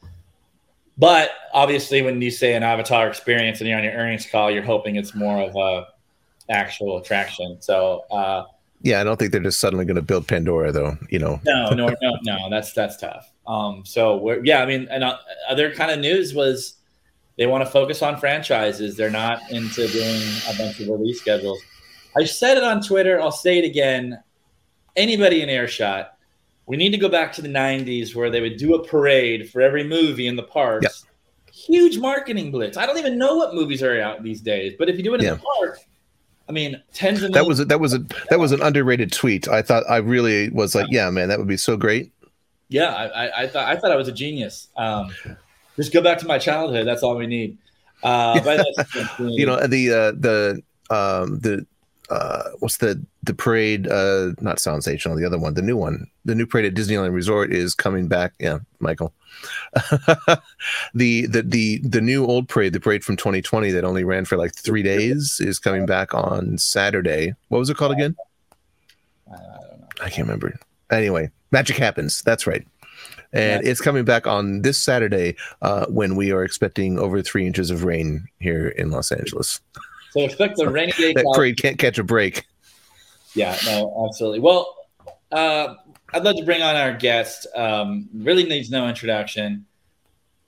But 0.98 1.30
obviously, 1.52 2.02
when 2.02 2.20
you 2.20 2.30
say 2.30 2.54
an 2.54 2.62
avatar 2.62 3.08
experience 3.08 3.60
and 3.60 3.68
you're 3.68 3.78
on 3.78 3.84
your 3.84 3.94
earnings 3.94 4.26
call, 4.26 4.50
you're 4.50 4.62
hoping 4.62 4.96
it's 4.96 5.14
more 5.14 5.40
of 5.40 5.56
a 5.56 5.88
actual 6.52 6.98
attraction. 6.98 7.58
So. 7.60 8.04
Uh, 8.10 8.44
yeah, 8.82 9.00
I 9.00 9.04
don't 9.04 9.18
think 9.18 9.32
they're 9.32 9.40
just 9.40 9.60
suddenly 9.60 9.84
going 9.84 9.96
to 9.96 10.02
build 10.02 10.26
Pandora, 10.26 10.72
though. 10.72 10.96
You 11.10 11.18
know. 11.18 11.40
No, 11.44 11.70
no, 11.70 11.94
no, 12.00 12.18
no. 12.22 12.50
That's 12.50 12.72
that's 12.72 12.96
tough. 12.96 13.30
Um, 13.46 13.84
so 13.84 14.40
yeah, 14.42 14.62
I 14.62 14.66
mean, 14.66 14.88
and 14.90 15.04
uh, 15.04 15.18
other 15.48 15.74
kind 15.74 15.90
of 15.90 15.98
news 15.98 16.34
was 16.34 16.74
they 17.36 17.46
want 17.46 17.64
to 17.64 17.70
focus 17.70 18.02
on 18.02 18.18
franchises. 18.18 18.96
They're 18.96 19.10
not 19.10 19.50
into 19.50 19.86
doing 19.88 20.22
a 20.48 20.56
bunch 20.56 20.80
of 20.80 20.88
release 20.88 21.20
schedules. 21.20 21.60
I 22.16 22.24
said 22.24 22.56
it 22.56 22.64
on 22.64 22.82
Twitter. 22.82 23.20
I'll 23.20 23.32
say 23.32 23.58
it 23.58 23.64
again. 23.64 24.22
Anybody 24.96 25.42
in 25.42 25.48
airshot, 25.48 26.08
we 26.66 26.76
need 26.76 26.90
to 26.90 26.98
go 26.98 27.08
back 27.08 27.32
to 27.34 27.42
the 27.42 27.48
90s 27.48 28.14
where 28.14 28.30
they 28.30 28.40
would 28.40 28.56
do 28.56 28.74
a 28.74 28.84
parade 28.84 29.48
for 29.50 29.60
every 29.60 29.84
movie 29.84 30.26
in 30.26 30.36
the 30.36 30.42
parks. 30.42 31.04
Yep. 31.04 31.54
Huge 31.54 31.98
marketing 31.98 32.50
blitz. 32.50 32.76
I 32.76 32.86
don't 32.86 32.98
even 32.98 33.18
know 33.18 33.36
what 33.36 33.54
movies 33.54 33.82
are 33.82 34.00
out 34.00 34.22
these 34.22 34.40
days, 34.40 34.74
but 34.78 34.88
if 34.88 34.96
you 34.96 35.02
do 35.02 35.14
it 35.14 35.20
in 35.20 35.26
yeah. 35.26 35.34
the 35.34 35.42
park, 35.58 35.78
I 36.50 36.52
mean, 36.52 36.82
tens 36.92 37.22
of 37.22 37.30
that 37.30 37.46
was 37.46 37.60
a, 37.60 37.64
that 37.66 37.78
was 37.78 37.94
a 37.94 37.98
that 38.28 38.40
was 38.40 38.50
an 38.50 38.60
underrated 38.60 39.12
tweet. 39.12 39.46
I 39.46 39.62
thought 39.62 39.84
I 39.88 39.98
really 39.98 40.50
was 40.50 40.74
like, 40.74 40.88
yeah, 40.90 41.08
man, 41.10 41.28
that 41.28 41.38
would 41.38 41.46
be 41.46 41.56
so 41.56 41.76
great. 41.76 42.10
Yeah, 42.68 42.92
I, 42.92 43.04
I, 43.06 43.42
I 43.42 43.46
thought 43.46 43.68
I 43.68 43.76
thought 43.76 43.92
I 43.92 43.96
was 43.96 44.08
a 44.08 44.12
genius. 44.12 44.66
Um, 44.76 45.14
just 45.76 45.92
go 45.92 46.02
back 46.02 46.18
to 46.18 46.26
my 46.26 46.38
childhood. 46.38 46.88
That's 46.88 47.04
all 47.04 47.16
we 47.16 47.28
need. 47.28 47.56
Uh, 48.02 48.40
you 49.20 49.46
know 49.46 49.64
the 49.64 49.90
uh, 49.92 50.12
the 50.18 50.60
um, 50.90 51.38
the 51.38 51.64
uh, 52.10 52.50
what's 52.58 52.78
the 52.78 53.00
the 53.22 53.32
parade? 53.32 53.86
Uh, 53.86 54.32
not 54.40 54.56
Soundsational, 54.56 55.16
the 55.16 55.24
other 55.24 55.38
one, 55.38 55.54
the 55.54 55.62
new 55.62 55.76
one, 55.76 56.04
the 56.24 56.34
new 56.34 56.46
parade 56.46 56.64
at 56.64 56.74
Disneyland 56.74 57.12
Resort 57.12 57.52
is 57.52 57.76
coming 57.76 58.08
back. 58.08 58.32
Yeah, 58.40 58.58
Michael. 58.80 59.14
the 60.94 61.26
the 61.26 61.42
the 61.44 61.78
the 61.78 62.00
new 62.00 62.26
old 62.26 62.48
parade, 62.48 62.72
the 62.72 62.80
parade 62.80 63.04
from 63.04 63.16
2020 63.16 63.70
that 63.70 63.84
only 63.84 64.04
ran 64.04 64.24
for 64.24 64.36
like 64.36 64.54
three 64.54 64.82
days, 64.82 65.40
is 65.40 65.58
coming 65.58 65.86
back 65.86 66.14
on 66.14 66.58
Saturday. 66.58 67.34
What 67.48 67.58
was 67.58 67.70
it 67.70 67.76
called 67.76 67.92
again? 67.92 68.16
I, 69.28 69.36
don't 69.36 69.80
know. 69.80 69.88
I 70.02 70.10
can't 70.10 70.26
remember. 70.26 70.58
Anyway, 70.90 71.30
magic 71.52 71.76
happens. 71.76 72.22
That's 72.22 72.46
right 72.46 72.66
and 73.32 73.64
yeah. 73.64 73.70
it's 73.70 73.80
coming 73.80 74.04
back 74.04 74.26
on 74.26 74.62
this 74.62 74.78
Saturday 74.78 75.36
uh, 75.62 75.86
when 75.86 76.16
we 76.16 76.32
are 76.32 76.42
expecting 76.42 76.98
over 76.98 77.22
three 77.22 77.46
inches 77.46 77.70
of 77.70 77.84
rain 77.84 78.26
here 78.40 78.68
in 78.68 78.90
Los 78.90 79.12
Angeles. 79.12 79.60
So 80.10 80.20
expect 80.20 80.56
the 80.56 80.68
rainy 80.68 80.92
day. 80.92 81.12
that 81.16 81.32
parade 81.34 81.56
can't 81.60 81.78
catch 81.78 81.98
a 81.98 82.04
break. 82.04 82.46
Yeah, 83.34 83.56
no, 83.64 84.06
absolutely. 84.06 84.40
Well, 84.40 84.74
uh, 85.30 85.74
I'd 86.12 86.24
love 86.24 86.36
to 86.36 86.44
bring 86.44 86.62
on 86.62 86.76
our 86.76 86.94
guest. 86.94 87.46
Um, 87.54 88.08
really 88.14 88.44
needs 88.44 88.70
no 88.70 88.88
introduction, 88.88 89.66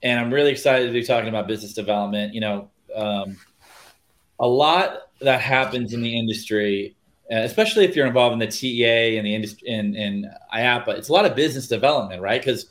and 0.01 0.19
I'm 0.19 0.33
really 0.33 0.51
excited 0.51 0.87
to 0.87 0.93
be 0.93 1.03
talking 1.03 1.29
about 1.29 1.47
business 1.47 1.73
development. 1.73 2.33
You 2.33 2.41
know, 2.41 2.69
um, 2.95 3.37
a 4.39 4.47
lot 4.47 5.03
that 5.21 5.41
happens 5.41 5.93
in 5.93 6.01
the 6.01 6.17
industry 6.17 6.95
uh, 7.31 7.37
especially 7.37 7.85
if 7.85 7.95
you're 7.95 8.05
involved 8.05 8.33
in 8.33 8.39
the 8.39 8.47
TEA 8.47 9.17
and 9.17 9.25
the 9.25 9.33
industry 9.33 9.67
in, 9.67 10.29
IAAPA, 10.53 10.89
it's 10.89 11.09
a 11.09 11.13
lot 11.13 11.25
of 11.25 11.35
business 11.35 11.67
development, 11.67 12.21
right? 12.21 12.41
Because 12.41 12.67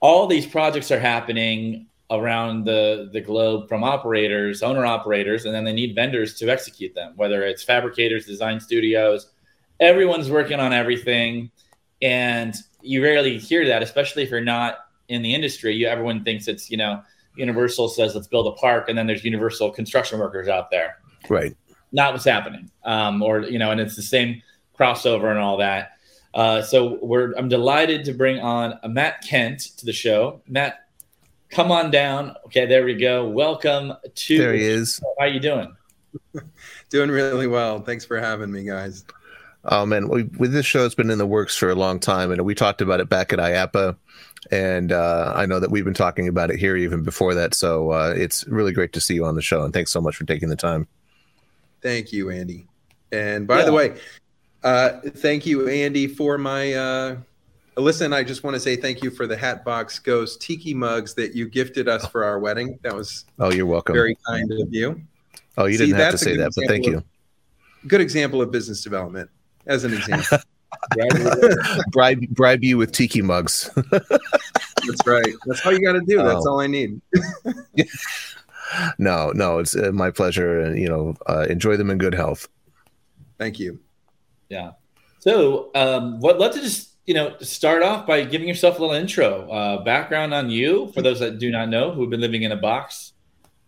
all 0.00 0.26
these 0.26 0.46
projects 0.46 0.90
are 0.90 0.98
happening 0.98 1.86
around 2.10 2.64
the, 2.64 3.10
the 3.12 3.20
globe 3.20 3.68
from 3.68 3.84
operators, 3.84 4.62
owner 4.62 4.86
operators, 4.86 5.44
and 5.44 5.54
then 5.54 5.64
they 5.64 5.72
need 5.72 5.94
vendors 5.94 6.34
to 6.38 6.48
execute 6.48 6.94
them, 6.94 7.12
whether 7.16 7.42
it's 7.42 7.62
fabricators, 7.62 8.26
design 8.26 8.58
studios, 8.60 9.30
everyone's 9.78 10.30
working 10.30 10.58
on 10.58 10.72
everything. 10.72 11.50
And 12.02 12.54
you 12.82 13.02
rarely 13.02 13.38
hear 13.38 13.66
that, 13.66 13.82
especially 13.82 14.22
if 14.22 14.30
you're 14.30 14.40
not 14.40 14.78
in 15.08 15.22
the 15.22 15.34
industry. 15.34 15.74
You 15.74 15.86
everyone 15.86 16.24
thinks 16.24 16.48
it's, 16.48 16.70
you 16.70 16.76
know, 16.76 17.02
Universal 17.36 17.90
says 17.90 18.14
let's 18.14 18.26
build 18.26 18.46
a 18.46 18.52
park, 18.52 18.88
and 18.88 18.96
then 18.96 19.06
there's 19.06 19.24
Universal 19.24 19.72
construction 19.72 20.18
workers 20.18 20.48
out 20.48 20.70
there. 20.70 20.96
Right. 21.28 21.56
Not 21.92 22.12
what's 22.12 22.24
happening. 22.24 22.70
Um, 22.84 23.22
or 23.22 23.40
you 23.40 23.58
know, 23.58 23.70
and 23.70 23.80
it's 23.80 23.96
the 23.96 24.02
same 24.02 24.42
crossover 24.78 25.30
and 25.30 25.38
all 25.38 25.58
that. 25.58 25.92
Uh, 26.34 26.62
so 26.62 26.98
we're 27.02 27.32
I'm 27.34 27.48
delighted 27.48 28.04
to 28.04 28.12
bring 28.12 28.40
on 28.40 28.78
Matt 28.86 29.22
Kent 29.22 29.60
to 29.78 29.86
the 29.86 29.92
show. 29.92 30.42
Matt, 30.46 30.86
come 31.50 31.70
on 31.70 31.90
down. 31.90 32.34
Okay, 32.46 32.66
there 32.66 32.84
we 32.84 32.94
go. 32.94 33.28
Welcome 33.28 33.94
to. 34.14 34.38
There 34.38 34.52
he 34.52 34.64
is. 34.64 35.00
How 35.18 35.24
are 35.24 35.28
you 35.28 35.40
doing? 35.40 35.74
doing 36.90 37.10
really 37.10 37.46
well. 37.46 37.80
Thanks 37.80 38.04
for 38.04 38.18
having 38.18 38.50
me, 38.50 38.64
guys. 38.64 39.04
Oh 39.68 39.84
man, 39.84 40.08
we, 40.08 40.24
with 40.38 40.52
this 40.52 40.64
show, 40.64 40.84
it's 40.84 40.94
been 40.94 41.10
in 41.10 41.18
the 41.18 41.26
works 41.26 41.56
for 41.56 41.68
a 41.68 41.74
long 41.74 41.98
time, 41.98 42.30
and 42.30 42.44
we 42.44 42.54
talked 42.54 42.80
about 42.80 43.00
it 43.00 43.08
back 43.08 43.32
at 43.32 43.40
IAAPA, 43.40 43.96
and 44.52 44.92
uh, 44.92 45.32
I 45.34 45.44
know 45.44 45.58
that 45.58 45.72
we've 45.72 45.84
been 45.84 45.92
talking 45.92 46.28
about 46.28 46.50
it 46.50 46.58
here 46.58 46.76
even 46.76 47.02
before 47.02 47.34
that. 47.34 47.52
So 47.52 47.90
uh, 47.90 48.14
it's 48.16 48.46
really 48.46 48.72
great 48.72 48.92
to 48.92 49.00
see 49.00 49.14
you 49.14 49.24
on 49.24 49.34
the 49.34 49.42
show, 49.42 49.64
and 49.64 49.74
thanks 49.74 49.90
so 49.90 50.00
much 50.00 50.14
for 50.16 50.24
taking 50.24 50.50
the 50.50 50.56
time. 50.56 50.86
Thank 51.82 52.12
you, 52.12 52.30
Andy. 52.30 52.68
And 53.10 53.48
by 53.48 53.58
yeah. 53.58 53.64
the 53.64 53.72
way, 53.72 54.00
uh, 54.62 55.00
thank 55.04 55.46
you, 55.46 55.68
Andy, 55.68 56.06
for 56.06 56.38
my. 56.38 56.74
Uh, 56.74 57.16
listen, 57.76 58.12
I 58.12 58.22
just 58.22 58.44
want 58.44 58.54
to 58.54 58.60
say 58.60 58.76
thank 58.76 59.02
you 59.02 59.10
for 59.10 59.26
the 59.26 59.36
Hatbox 59.36 59.98
Ghost 59.98 60.40
Tiki 60.40 60.74
mugs 60.74 61.12
that 61.14 61.34
you 61.34 61.48
gifted 61.48 61.88
us 61.88 62.06
for 62.06 62.22
our 62.22 62.38
wedding. 62.38 62.78
That 62.82 62.94
was. 62.94 63.24
Oh, 63.40 63.50
you're 63.50 63.66
welcome. 63.66 63.94
Very 63.94 64.16
kind 64.28 64.52
of 64.52 64.72
you. 64.72 65.02
Oh, 65.58 65.64
you 65.64 65.76
See, 65.76 65.86
didn't 65.86 66.00
have 66.00 66.12
to 66.12 66.18
say 66.18 66.36
that, 66.36 66.52
but 66.54 66.68
thank 66.68 66.86
you. 66.86 66.98
Of, 66.98 67.04
good 67.88 68.00
example 68.00 68.40
of 68.40 68.52
business 68.52 68.82
development 68.82 69.28
as 69.66 69.84
an 69.84 69.94
example. 69.94 70.38
bribe 71.90 72.28
bribe 72.30 72.64
you 72.64 72.78
with 72.78 72.92
tiki 72.92 73.22
mugs. 73.22 73.70
That's 73.90 75.06
right. 75.06 75.34
That's 75.46 75.64
all 75.64 75.72
you 75.72 75.80
got 75.80 75.92
to 75.92 76.02
do. 76.06 76.18
That's 76.18 76.46
oh. 76.46 76.52
all 76.52 76.60
I 76.60 76.66
need. 76.66 77.00
no, 78.98 79.32
no, 79.34 79.58
it's 79.58 79.76
uh, 79.76 79.90
my 79.92 80.10
pleasure. 80.10 80.60
And 80.60 80.78
you 80.78 80.88
know, 80.88 81.16
uh, 81.26 81.46
enjoy 81.48 81.76
them 81.76 81.90
in 81.90 81.98
good 81.98 82.14
health. 82.14 82.48
Thank 83.38 83.58
you. 83.58 83.80
Yeah. 84.48 84.72
So, 85.20 85.70
um, 85.74 86.20
what? 86.20 86.38
Let's 86.38 86.56
just 86.56 86.90
you 87.06 87.14
know 87.14 87.36
start 87.40 87.82
off 87.82 88.06
by 88.06 88.24
giving 88.24 88.48
yourself 88.48 88.78
a 88.78 88.82
little 88.82 88.96
intro, 88.96 89.50
uh, 89.50 89.82
background 89.82 90.34
on 90.34 90.50
you 90.50 90.92
for 90.92 91.02
those 91.02 91.20
that 91.20 91.38
do 91.38 91.50
not 91.50 91.68
know 91.68 91.92
who've 91.92 92.10
been 92.10 92.20
living 92.20 92.42
in 92.42 92.52
a 92.52 92.56
box. 92.56 93.12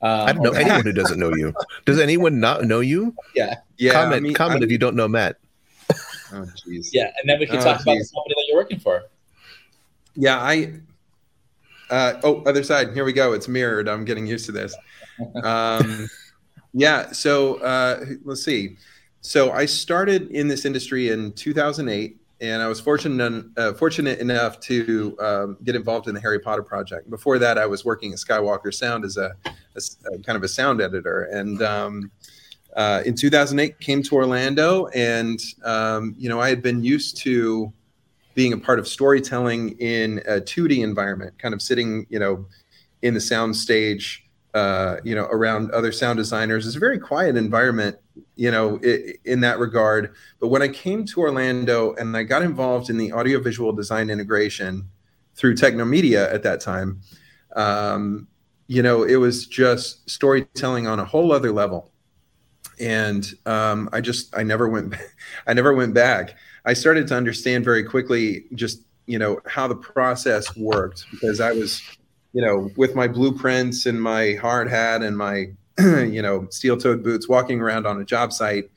Um, 0.01 0.11
I 0.11 0.33
don't 0.33 0.43
know 0.45 0.53
anyone 0.53 0.85
who 0.85 0.93
doesn't 0.93 1.19
know 1.19 1.35
you. 1.35 1.53
Does 1.85 1.99
anyone 1.99 2.39
not 2.39 2.65
know 2.65 2.81
you? 2.81 3.15
Yeah. 3.35 3.57
Yeah. 3.79 3.93
Comment. 3.93 4.15
I 4.15 4.21
mean, 4.21 4.35
comment 4.35 4.53
I 4.53 4.61
mean, 4.61 4.63
if 4.65 4.71
you 4.71 4.79
don't 4.79 4.95
know 4.95 5.09
Matt. 5.09 5.39
Oh, 6.33 6.47
jeez. 6.67 6.91
Yeah, 6.93 7.13
and 7.21 7.29
then 7.29 7.39
we 7.39 7.47
can 7.47 7.57
oh, 7.57 7.61
talk 7.61 7.79
geez. 7.79 7.83
about 7.83 7.99
the 7.99 8.09
company 8.15 8.35
that 8.37 8.45
you're 8.49 8.57
working 8.57 8.79
for. 8.79 9.05
Yeah, 10.15 10.39
I. 10.39 10.75
Uh, 11.91 12.21
oh, 12.23 12.43
other 12.43 12.63
side. 12.63 12.93
Here 12.93 13.05
we 13.05 13.15
go. 13.15 13.33
It's 13.33 13.49
mirrored. 13.49 13.89
I'm 13.89 14.05
getting 14.05 14.27
used 14.27 14.45
to 14.47 14.53
this. 14.53 14.77
Um, 15.43 16.09
yeah. 16.75 17.13
So 17.13 17.57
uh, 17.57 18.05
let's 18.25 18.45
see. 18.45 18.77
So 19.21 19.53
I 19.53 19.65
started 19.65 20.31
in 20.31 20.49
this 20.49 20.65
industry 20.65 21.11
in 21.11 21.33
2008, 21.33 22.17
and 22.41 22.63
I 22.63 22.69
was 22.69 22.81
fortunate 22.81 23.45
uh, 23.57 23.73
fortunate 23.73 24.19
enough 24.19 24.61
to 24.61 25.17
um, 25.21 25.57
get 25.65 25.77
involved 25.77 26.09
in 26.09 26.15
the 26.15 26.21
Harry 26.21 26.39
Potter 26.39 26.63
project. 26.63 27.11
Before 27.11 27.39
that, 27.39 27.59
I 27.59 27.67
was 27.67 27.85
working 27.85 28.13
at 28.13 28.19
Skywalker 28.19 28.73
Sound 28.73 29.05
as 29.05 29.17
a, 29.17 29.35
a, 29.47 29.81
a 30.13 30.19
kind 30.19 30.37
of 30.37 30.43
a 30.43 30.49
sound 30.49 30.81
editor, 30.81 31.25
and 31.25 31.63
um, 31.63 32.11
uh, 32.79 33.03
in 33.05 33.17
2008 33.17 33.81
came 33.81 34.05
to 34.05 34.15
Orlando, 34.15 34.87
and 34.95 35.41
um, 35.65 36.15
you 36.17 36.29
know 36.29 36.41
I 36.41 36.49
had 36.49 36.63
been 36.63 36.85
used 36.85 37.17
to 37.19 37.73
being 38.35 38.53
a 38.53 38.57
part 38.57 38.79
of 38.79 38.87
storytelling 38.87 39.71
in 39.81 40.19
a 40.29 40.41
2D 40.41 40.85
environment, 40.85 41.37
kind 41.41 41.53
of 41.53 41.61
sitting 41.61 42.07
you 42.09 42.21
know 42.21 42.47
in 43.03 43.15
the 43.15 43.21
sound 43.21 43.57
stage, 43.57 44.25
uh, 44.55 44.99
you 45.03 45.13
know 45.17 45.25
around 45.25 45.73
other 45.73 45.91
sound 45.91 46.19
designers. 46.19 46.69
It's 46.69 46.77
a 46.77 46.79
very 46.79 47.01
quiet 47.01 47.37
environment, 47.37 47.97
you 48.37 48.53
know, 48.53 48.79
it, 48.81 49.17
in 49.25 49.41
that 49.41 49.59
regard. 49.59 50.15
But 50.39 50.47
when 50.47 50.63
I 50.63 50.69
came 50.69 51.05
to 51.07 51.21
Orlando 51.21 51.95
and 51.95 52.17
I 52.17 52.23
got 52.23 52.43
involved 52.43 52.91
in 52.91 52.97
the 52.97 53.13
audiovisual 53.13 53.73
design 53.73 54.09
integration 54.09 54.89
through 55.35 55.57
Technomedia 55.57 56.33
at 56.33 56.45
that 56.45 56.61
time, 56.61 57.01
um, 57.57 58.29
you 58.69 58.85
know, 58.85 59.03
it 59.03 59.17
was 59.17 59.49
just 59.49 60.09
storytelling 60.09 60.87
on 60.87 61.01
a 61.01 61.05
whole 61.05 61.33
other 61.33 61.51
level 61.51 61.91
and 62.81 63.33
um, 63.47 63.89
I 63.93 64.01
just 64.01 64.37
I 64.37 64.43
never 64.43 64.69
went 64.69 64.95
I 65.47 65.55
never 65.55 65.75
went 65.75 65.95
back. 65.95 66.37
I 66.65 66.73
started 66.75 67.07
to 67.09 67.15
understand 67.15 67.65
very 67.65 67.83
quickly 67.83 68.45
just 68.55 68.83
you 69.07 69.19
know 69.19 69.41
how 69.47 69.67
the 69.67 69.77
process 69.77 70.57
worked 70.57 71.07
because 71.11 71.41
I 71.41 71.53
was 71.53 71.83
you 72.33 72.43
know 72.45 72.71
with 72.77 72.95
my 72.95 73.09
blueprints 73.09 73.87
and 73.87 74.01
my 74.01 74.35
hard 74.35 74.69
hat 74.69 75.03
and 75.03 75.17
my 75.17 75.47
you 75.79 76.23
know 76.23 76.47
steel-toed 76.51 77.03
boots 77.03 77.29
walking 77.29 77.61
around 77.61 77.87
on 77.87 78.01
a 78.01 78.05
job 78.05 78.33
site 78.33 78.71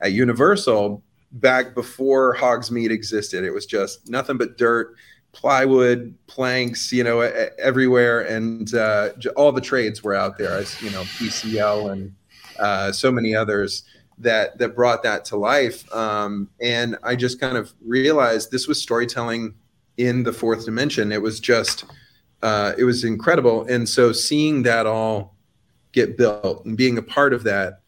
at 0.00 0.12
Universal 0.12 1.02
back 1.32 1.74
before 1.74 2.36
Hogsmeade 2.36 2.90
existed. 2.90 3.44
It 3.44 3.50
was 3.50 3.66
just 3.66 4.08
nothing 4.08 4.38
but 4.38 4.56
dirt, 4.56 4.94
plywood, 5.32 6.14
planks, 6.26 6.92
you 6.92 7.04
know, 7.04 7.20
everywhere, 7.58 8.20
and 8.20 8.72
uh, 8.74 9.10
all 9.36 9.52
the 9.52 9.60
trades 9.60 10.02
were 10.02 10.14
out 10.14 10.38
there. 10.38 10.52
As 10.52 10.80
you 10.82 10.90
know, 10.90 11.02
PCL 11.02 11.92
and 11.92 12.14
uh, 12.58 12.92
so 12.92 13.10
many 13.10 13.34
others 13.34 13.84
that 14.18 14.58
that 14.58 14.74
brought 14.74 15.02
that 15.02 15.24
to 15.26 15.36
life. 15.36 15.90
Um, 15.94 16.50
and 16.60 16.96
I 17.02 17.16
just 17.16 17.40
kind 17.40 17.56
of 17.56 17.72
realized 17.84 18.50
this 18.50 18.66
was 18.66 18.80
storytelling 18.80 19.54
in 19.96 20.22
the 20.22 20.32
fourth 20.32 20.64
dimension. 20.64 21.12
It 21.12 21.22
was 21.22 21.40
just 21.40 21.84
uh, 22.42 22.72
it 22.78 22.84
was 22.84 23.04
incredible. 23.04 23.66
And 23.66 23.88
so 23.88 24.12
seeing 24.12 24.62
that 24.64 24.86
all 24.86 25.36
get 25.92 26.16
built 26.16 26.64
and 26.64 26.76
being 26.76 26.98
a 26.98 27.02
part 27.02 27.32
of 27.32 27.44
that 27.44 27.80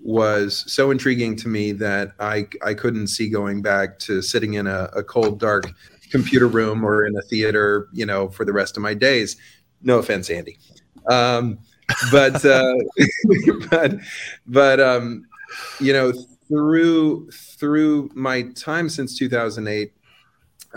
was 0.00 0.64
so 0.66 0.90
intriguing 0.90 1.36
to 1.36 1.48
me 1.48 1.72
that 1.72 2.12
I 2.18 2.48
I 2.64 2.74
couldn't 2.74 3.08
see 3.08 3.28
going 3.28 3.62
back 3.62 3.98
to 4.00 4.22
sitting 4.22 4.54
in 4.54 4.66
a, 4.66 4.90
a 4.94 5.02
cold, 5.02 5.38
dark 5.38 5.72
computer 6.10 6.48
room 6.48 6.84
or 6.84 7.06
in 7.06 7.16
a 7.16 7.22
theater, 7.22 7.88
you 7.92 8.04
know, 8.04 8.28
for 8.28 8.44
the 8.44 8.52
rest 8.52 8.76
of 8.76 8.82
my 8.82 8.94
days. 8.94 9.36
No 9.82 9.98
offense, 9.98 10.30
Andy. 10.30 10.58
Um, 11.10 11.58
but 12.10 12.44
uh, 12.44 12.74
but 13.70 13.94
but 14.46 14.80
um, 14.80 15.26
you 15.80 15.92
know 15.92 16.12
through 16.48 17.30
through 17.30 18.10
my 18.14 18.42
time 18.54 18.88
since 18.88 19.16
2008 19.16 19.92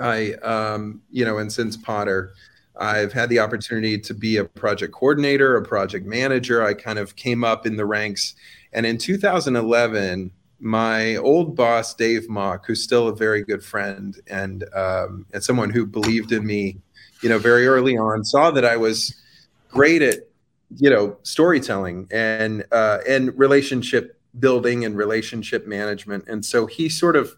i 0.02 0.34
um, 0.44 1.02
you 1.10 1.26
know 1.26 1.38
and 1.38 1.52
since 1.52 1.76
potter 1.76 2.34
i've 2.80 3.12
had 3.12 3.30
the 3.30 3.40
opportunity 3.40 3.98
to 3.98 4.14
be 4.14 4.38
a 4.38 4.46
project 4.46 4.94
coordinator 4.94 5.58
a 5.58 5.62
project 5.64 6.06
manager. 6.06 6.64
I 6.64 6.74
kind 6.74 7.00
of 7.00 7.16
came 7.16 7.44
up 7.44 7.66
in 7.66 7.76
the 7.76 7.86
ranks. 7.86 8.36
And 8.74 8.86
in 8.86 8.98
2011 8.98 10.32
my 10.60 11.18
old 11.18 11.56
boss 11.56 11.94
dave 11.94 12.30
mock 12.30 12.66
who's 12.66 12.82
still 12.82 13.08
a 13.08 13.16
very 13.16 13.44
good 13.44 13.64
friend 13.64 14.20
and 14.28 14.64
um, 14.74 15.26
and 15.34 15.44
someone 15.44 15.70
who 15.70 15.86
believed 15.86 16.32
in 16.32 16.46
me 16.46 16.78
you 17.22 17.30
know 17.30 17.38
very 17.38 17.68
early 17.68 17.98
on 17.98 18.24
saw 18.24 18.52
that 18.52 18.64
i 18.64 18.78
was 18.78 19.14
great 19.70 20.02
at 20.02 20.20
you 20.78 20.90
know 20.90 21.18
storytelling 21.24 22.08
and 22.12 22.66
uh, 22.72 23.00
and 23.08 23.38
relationship 23.38 24.20
building 24.40 24.86
and 24.86 24.98
relationship 24.98 25.66
management. 25.66 26.26
And 26.28 26.44
so 26.46 26.66
he 26.66 26.90
sort 26.90 27.16
of 27.16 27.36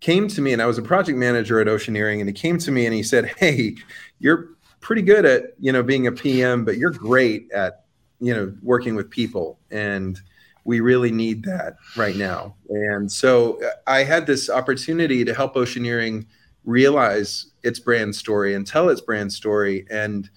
came 0.00 0.26
to 0.26 0.40
me 0.40 0.52
and 0.52 0.60
i 0.60 0.66
was 0.66 0.78
a 0.78 0.82
project 0.82 1.16
manager 1.16 1.60
at 1.60 1.68
oceaneering 1.68 2.18
and 2.18 2.28
he 2.28 2.32
came 2.32 2.58
to 2.58 2.72
me 2.72 2.86
and 2.86 2.94
he 2.94 3.04
said 3.04 3.24
hey 3.38 3.76
you're 4.18 4.48
pretty 4.80 5.00
good 5.00 5.24
at 5.24 5.54
you 5.60 5.72
know 5.72 5.80
being 5.80 6.08
a 6.08 6.12
pm 6.12 6.64
but 6.64 6.76
you're 6.76 6.90
great 6.90 7.50
at 7.52 7.84
you 8.18 8.34
know 8.34 8.52
working 8.62 8.96
with 8.96 9.08
people 9.08 9.60
and 9.70 10.20
we 10.64 10.78
really 10.78 11.10
need 11.10 11.42
that 11.44 11.74
right 11.96 12.14
now. 12.16 12.54
And 12.68 13.10
so 13.10 13.60
i 13.86 14.02
had 14.02 14.26
this 14.26 14.50
opportunity 14.50 15.24
to 15.24 15.32
help 15.32 15.54
oceaneering 15.54 16.26
realize 16.64 17.46
its 17.62 17.78
brand 17.78 18.14
story 18.14 18.54
and 18.54 18.66
tell 18.66 18.88
its 18.88 19.00
brand 19.00 19.32
story 19.32 19.86
and 19.90 20.30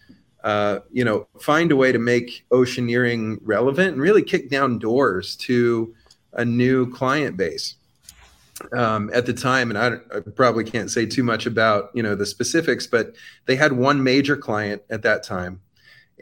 uh, 0.46 0.82
you 0.92 1.04
know, 1.04 1.28
find 1.42 1.72
a 1.72 1.76
way 1.76 1.92
to 1.92 1.98
make 1.98 2.46
oceaneering 2.52 3.40
relevant 3.42 3.94
and 3.94 4.02
really 4.02 4.22
kick 4.22 4.48
down 4.48 4.78
doors 4.78 5.36
to 5.36 5.94
a 6.34 6.46
new 6.46 6.90
client 6.92 7.36
base. 7.36 7.76
Um, 8.72 9.10
at 9.14 9.26
the 9.26 9.34
time, 9.34 9.70
and 9.70 9.78
I, 9.78 9.96
I, 10.16 10.22
probably 10.22 10.64
can't 10.64 10.90
say 10.90 11.06
too 11.06 11.24
much 11.24 11.46
about 11.46 11.90
you 11.94 12.02
know 12.02 12.16
the 12.16 12.26
specifics, 12.26 12.88
but 12.88 13.14
they 13.48 13.58
had 13.58 13.74
one 13.74 14.02
major 14.02 14.38
client 14.38 14.82
at 14.90 15.02
that 15.02 15.24
time, 15.24 15.60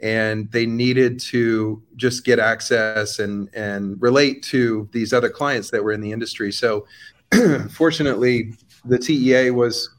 and 0.02 0.50
they 0.50 0.66
needed 0.66 1.20
to 1.20 1.80
just 1.94 2.24
get 2.24 2.40
access 2.40 3.20
and 3.20 3.48
and 3.54 4.02
relate 4.02 4.42
to 4.44 4.88
these 4.90 5.12
other 5.12 5.28
clients 5.28 5.70
that 5.70 5.84
were 5.84 5.92
in 5.92 6.00
the 6.00 6.10
industry. 6.10 6.50
So, 6.50 6.86
fortunately, 7.70 8.54
the 8.84 8.98
TEA 8.98 9.52
was 9.52 9.93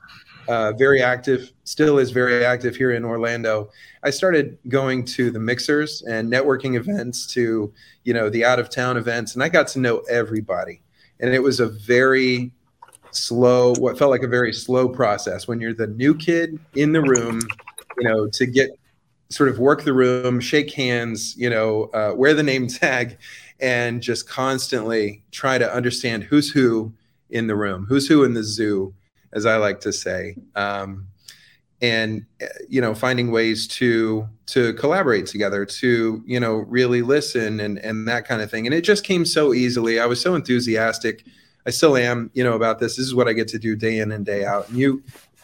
uh, 0.47 0.73
very 0.73 1.01
active, 1.01 1.51
still 1.63 1.97
is 1.97 2.11
very 2.11 2.45
active 2.45 2.75
here 2.75 2.91
in 2.91 3.03
Orlando. 3.03 3.69
I 4.03 4.09
started 4.09 4.57
going 4.67 5.05
to 5.05 5.31
the 5.31 5.39
mixers 5.39 6.01
and 6.03 6.31
networking 6.31 6.75
events, 6.75 7.27
to 7.33 7.73
you 8.03 8.13
know 8.13 8.29
the 8.29 8.45
out 8.45 8.59
of 8.59 8.69
town 8.69 8.97
events, 8.97 9.33
and 9.33 9.43
I 9.43 9.49
got 9.49 9.67
to 9.69 9.79
know 9.79 9.99
everybody. 10.09 10.81
And 11.19 11.33
it 11.33 11.39
was 11.39 11.59
a 11.59 11.67
very 11.67 12.51
slow, 13.11 13.73
what 13.75 13.97
felt 13.97 14.11
like 14.11 14.23
a 14.23 14.27
very 14.27 14.53
slow 14.53 14.89
process 14.89 15.47
when 15.47 15.59
you're 15.61 15.73
the 15.73 15.87
new 15.87 16.13
kid 16.13 16.59
in 16.75 16.91
the 16.91 17.01
room, 17.01 17.41
you 17.97 18.07
know, 18.07 18.27
to 18.27 18.45
get 18.45 18.71
sort 19.29 19.49
of 19.49 19.59
work 19.59 19.83
the 19.83 19.93
room, 19.93 20.39
shake 20.39 20.71
hands, 20.71 21.35
you 21.37 21.49
know, 21.49 21.83
uh, 21.93 22.13
wear 22.15 22.33
the 22.33 22.43
name 22.43 22.67
tag, 22.67 23.17
and 23.59 24.01
just 24.01 24.27
constantly 24.27 25.23
try 25.31 25.57
to 25.57 25.73
understand 25.73 26.23
who's 26.23 26.51
who 26.51 26.93
in 27.29 27.47
the 27.47 27.55
room, 27.55 27.85
who's 27.87 28.07
who 28.07 28.23
in 28.23 28.33
the 28.33 28.43
zoo, 28.43 28.93
as 29.33 29.45
I 29.45 29.57
like 29.57 29.81
to 29.81 29.93
say. 29.93 30.35
Um, 30.55 31.07
and 31.81 32.25
you 32.69 32.79
know 32.79 32.95
finding 32.95 33.31
ways 33.31 33.67
to 33.67 34.27
to 34.45 34.73
collaborate 34.75 35.25
together 35.25 35.65
to 35.65 36.23
you 36.25 36.39
know 36.39 36.55
really 36.67 37.01
listen 37.01 37.59
and 37.59 37.77
and 37.79 38.07
that 38.07 38.27
kind 38.27 38.41
of 38.41 38.49
thing. 38.49 38.65
And 38.65 38.73
it 38.73 38.83
just 38.83 39.03
came 39.03 39.25
so 39.25 39.53
easily. 39.53 39.99
I 39.99 40.05
was 40.05 40.21
so 40.21 40.35
enthusiastic. 40.35 41.25
I 41.65 41.71
still 41.71 41.97
am 41.97 42.31
you 42.33 42.43
know 42.43 42.53
about 42.53 42.79
this. 42.79 42.95
This 42.95 43.05
is 43.05 43.15
what 43.15 43.27
i 43.27 43.33
get 43.33 43.47
to 43.49 43.59
do 43.59 43.75
day 43.75 43.99
in 43.99 44.11
and 44.11 44.25
day 44.25 44.45
out. 44.45 44.69
And 44.69 44.77
you 44.77 45.03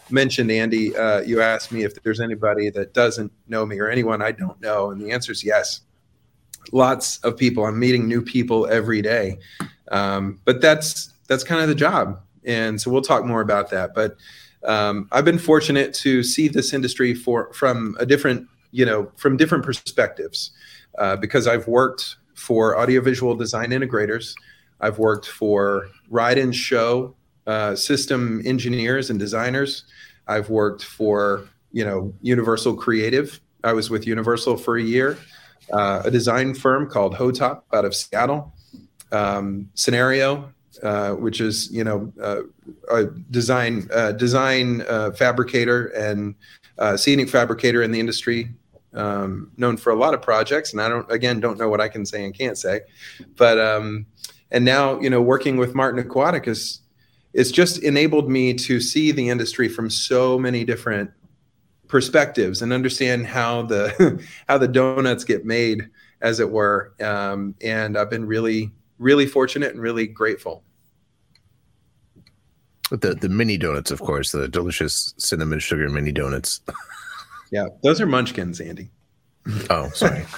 mentioned 0.10 0.52
andy 0.52 0.96
uh, 0.96 1.22
you 1.22 1.42
asked 1.42 1.72
me 1.72 1.84
if 1.84 2.02
there's 2.04 2.20
anybody 2.20 2.70
that 2.70 2.94
doesn't 2.94 3.32
know 3.48 3.66
me 3.66 3.80
or 3.80 3.90
anyone 3.90 4.22
i 4.22 4.32
don't 4.32 4.60
know. 4.62 4.92
And 4.92 5.02
the 5.02 5.12
answer 5.12 5.32
is 5.32 5.44
yes. 5.44 5.82
Lots 6.72 7.18
of 7.20 7.38
people. 7.38 7.66
I'm 7.66 7.80
meeting 7.80 8.08
new 8.08 8.22
people 8.22 8.68
every 8.68 9.02
day. 9.02 9.40
Um, 9.92 10.40
but 10.46 10.62
that's 10.62 11.12
that's 11.28 11.44
kind 11.44 11.62
of 11.62 11.68
the 11.68 11.76
job 11.76 12.22
and 12.46 12.82
so 12.82 12.90
we'll 12.90 13.02
talk 13.02 13.26
more 13.26 13.42
about 13.42 13.70
that 13.70 13.94
but 13.94 14.18
um, 14.64 15.08
I've 15.12 15.26
been 15.26 15.40
fortunate 15.40 15.94
to 15.96 16.24
see 16.24 16.48
this 16.48 16.74
industry 16.74 17.14
for 17.14 17.52
from 17.54 17.96
a 18.00 18.06
different, 18.06 18.48
you 18.72 18.86
know, 18.86 19.12
from 19.16 19.38
different 19.38 19.64
perspectives, 19.64 20.52
uh, 20.98 21.16
because 21.16 21.48
I've 21.48 21.68
worked 21.68 22.18
for 22.36 22.78
audiovisual 22.78 23.36
design 23.36 23.70
integrators, 23.70 24.36
I've 24.80 25.00
worked 25.00 25.28
for 25.28 25.88
ride 26.10 26.38
and 26.38 26.56
show 26.56 27.16
uh, 27.48 27.76
system 27.76 28.42
engineers 28.46 29.10
and 29.10 29.20
designers, 29.20 29.86
I've 30.28 30.50
worked 30.50 30.84
for 30.84 31.48
you 31.72 31.84
know 31.86 32.14
Universal 32.22 32.76
Creative. 32.76 33.40
I 33.64 33.74
was 33.74 33.90
with 33.90 34.08
Universal 34.08 34.58
for 34.58 34.78
a 34.78 34.82
year, 34.82 35.18
uh, 35.72 36.02
a 36.06 36.12
design 36.12 36.54
firm 36.54 36.90
called 36.90 37.16
Hotop 37.16 37.64
out 37.74 37.86
of 37.86 37.96
Seattle. 37.96 38.54
Um, 39.12 39.70
Scenario 39.74 40.54
uh, 40.84 41.12
which 41.12 41.42
is 41.42 41.72
you 41.72 41.84
know 41.84 42.12
uh, 42.22 42.42
a 42.90 43.06
design 43.06 43.88
uh, 43.94 44.12
design 44.14 44.84
uh, 44.90 45.12
fabricator 45.12 45.88
and 45.88 46.36
scenic 46.98 47.30
fabricator 47.30 47.84
in 47.84 47.92
the 47.92 48.00
industry, 48.00 48.50
um, 48.94 49.52
known 49.58 49.78
for 49.78 49.92
a 49.92 49.96
lot 49.96 50.16
of 50.16 50.22
projects. 50.24 50.72
And 50.72 50.82
I 50.82 50.90
don't 50.90 51.10
again 51.12 51.40
don't 51.40 51.60
know 51.60 51.70
what 51.70 51.80
I 51.80 51.88
can 51.88 52.06
say 52.06 52.26
and 52.26 52.36
can't 52.36 52.58
say, 52.58 52.82
but 53.36 53.60
um, 53.60 54.08
and 54.50 54.66
now 54.66 55.00
you 55.00 55.10
know 55.10 55.22
working 55.22 55.58
with 55.58 55.76
Martin 55.76 56.00
Aquatic 56.00 56.48
is 56.48 56.80
it's 57.34 57.52
just 57.52 57.84
enabled 57.84 58.30
me 58.30 58.54
to 58.56 58.82
see 58.82 59.12
the 59.12 59.30
industry 59.30 59.70
from 59.70 59.90
so 59.90 60.40
many 60.40 60.66
different 60.66 61.12
perspectives 61.88 62.62
and 62.62 62.74
understand 62.74 63.28
how 63.28 63.62
the 63.62 64.26
how 64.48 64.58
the 64.58 64.68
donuts 64.68 65.24
get 65.24 65.46
made 65.46 65.90
as 66.22 66.40
it 66.40 66.50
were. 66.50 66.94
Um, 67.02 67.54
and 67.62 67.98
i've 67.98 68.10
been 68.10 68.26
really 68.26 68.72
really 68.98 69.26
fortunate 69.26 69.74
and 69.74 69.82
really 69.82 70.08
grateful 70.08 70.64
the 72.98 73.16
the 73.16 73.30
mini 73.30 73.58
donuts, 73.58 73.92
of 73.92 74.00
course, 74.00 74.32
the 74.32 74.48
delicious 74.48 75.14
cinnamon 75.18 75.60
sugar 75.60 75.90
mini 75.90 76.12
donuts. 76.12 76.62
yeah, 77.52 77.68
those 77.84 78.00
are 78.02 78.06
munchkins, 78.06 78.60
Andy. 78.60 78.90
Oh, 79.70 79.90
sorry. 79.90 80.26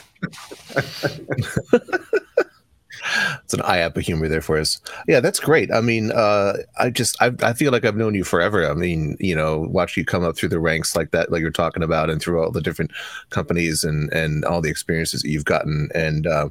it's 3.44 3.54
an 3.54 3.62
IAAPA 3.62 4.02
humor 4.02 4.28
there 4.28 4.42
for 4.42 4.58
us. 4.58 4.80
Yeah, 5.08 5.20
that's 5.20 5.40
great. 5.40 5.72
I 5.72 5.82
mean, 5.82 6.12
uh, 6.12 6.54
I 6.80 6.90
just 6.90 7.22
I, 7.22 7.32
I 7.42 7.54
feel 7.54 7.72
like 7.72 7.86
I've 7.86 7.98
known 7.98 8.14
you 8.14 8.24
forever. 8.24 8.70
I 8.70 8.74
mean, 8.74 9.18
you 9.20 9.36
know, 9.36 9.60
watch 9.70 9.98
you 9.98 10.06
come 10.06 10.24
up 10.24 10.36
through 10.36 10.50
the 10.50 10.60
ranks 10.60 10.96
like 10.96 11.12
that, 11.12 11.32
like 11.32 11.42
you're 11.42 11.52
talking 11.52 11.84
about, 11.84 12.10
and 12.10 12.22
through 12.22 12.42
all 12.42 12.52
the 12.52 12.62
different 12.62 12.92
companies 13.30 13.84
and 13.84 14.12
and 14.14 14.46
all 14.46 14.62
the 14.62 14.70
experiences 14.70 15.22
that 15.22 15.30
you've 15.30 15.46
gotten. 15.46 15.90
And 15.94 16.28
uh, 16.28 16.50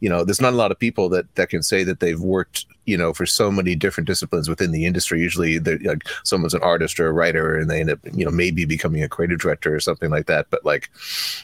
you 0.00 0.08
know, 0.08 0.24
there's 0.24 0.40
not 0.40 0.52
a 0.52 0.56
lot 0.56 0.70
of 0.70 0.78
people 0.78 1.08
that 1.10 1.34
that 1.36 1.48
can 1.48 1.62
say 1.62 1.84
that 1.84 2.00
they've 2.00 2.20
worked 2.20 2.66
you 2.86 2.96
know 2.96 3.12
for 3.12 3.26
so 3.26 3.50
many 3.50 3.74
different 3.74 4.06
disciplines 4.06 4.48
within 4.48 4.70
the 4.70 4.84
industry 4.84 5.20
usually 5.20 5.58
like 5.58 6.06
someone's 6.22 6.54
an 6.54 6.62
artist 6.62 7.00
or 7.00 7.08
a 7.08 7.12
writer 7.12 7.56
and 7.56 7.70
they 7.70 7.80
end 7.80 7.90
up 7.90 7.98
you 8.12 8.24
know 8.24 8.30
maybe 8.30 8.64
becoming 8.64 9.02
a 9.02 9.08
creative 9.08 9.38
director 9.38 9.74
or 9.74 9.80
something 9.80 10.10
like 10.10 10.26
that 10.26 10.46
but 10.50 10.64
like 10.64 10.90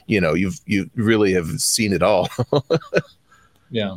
you 0.06 0.20
know 0.20 0.34
you've 0.34 0.60
you 0.66 0.90
really 0.94 1.32
have 1.32 1.48
seen 1.60 1.92
it 1.92 2.02
all 2.02 2.28
yeah 3.70 3.96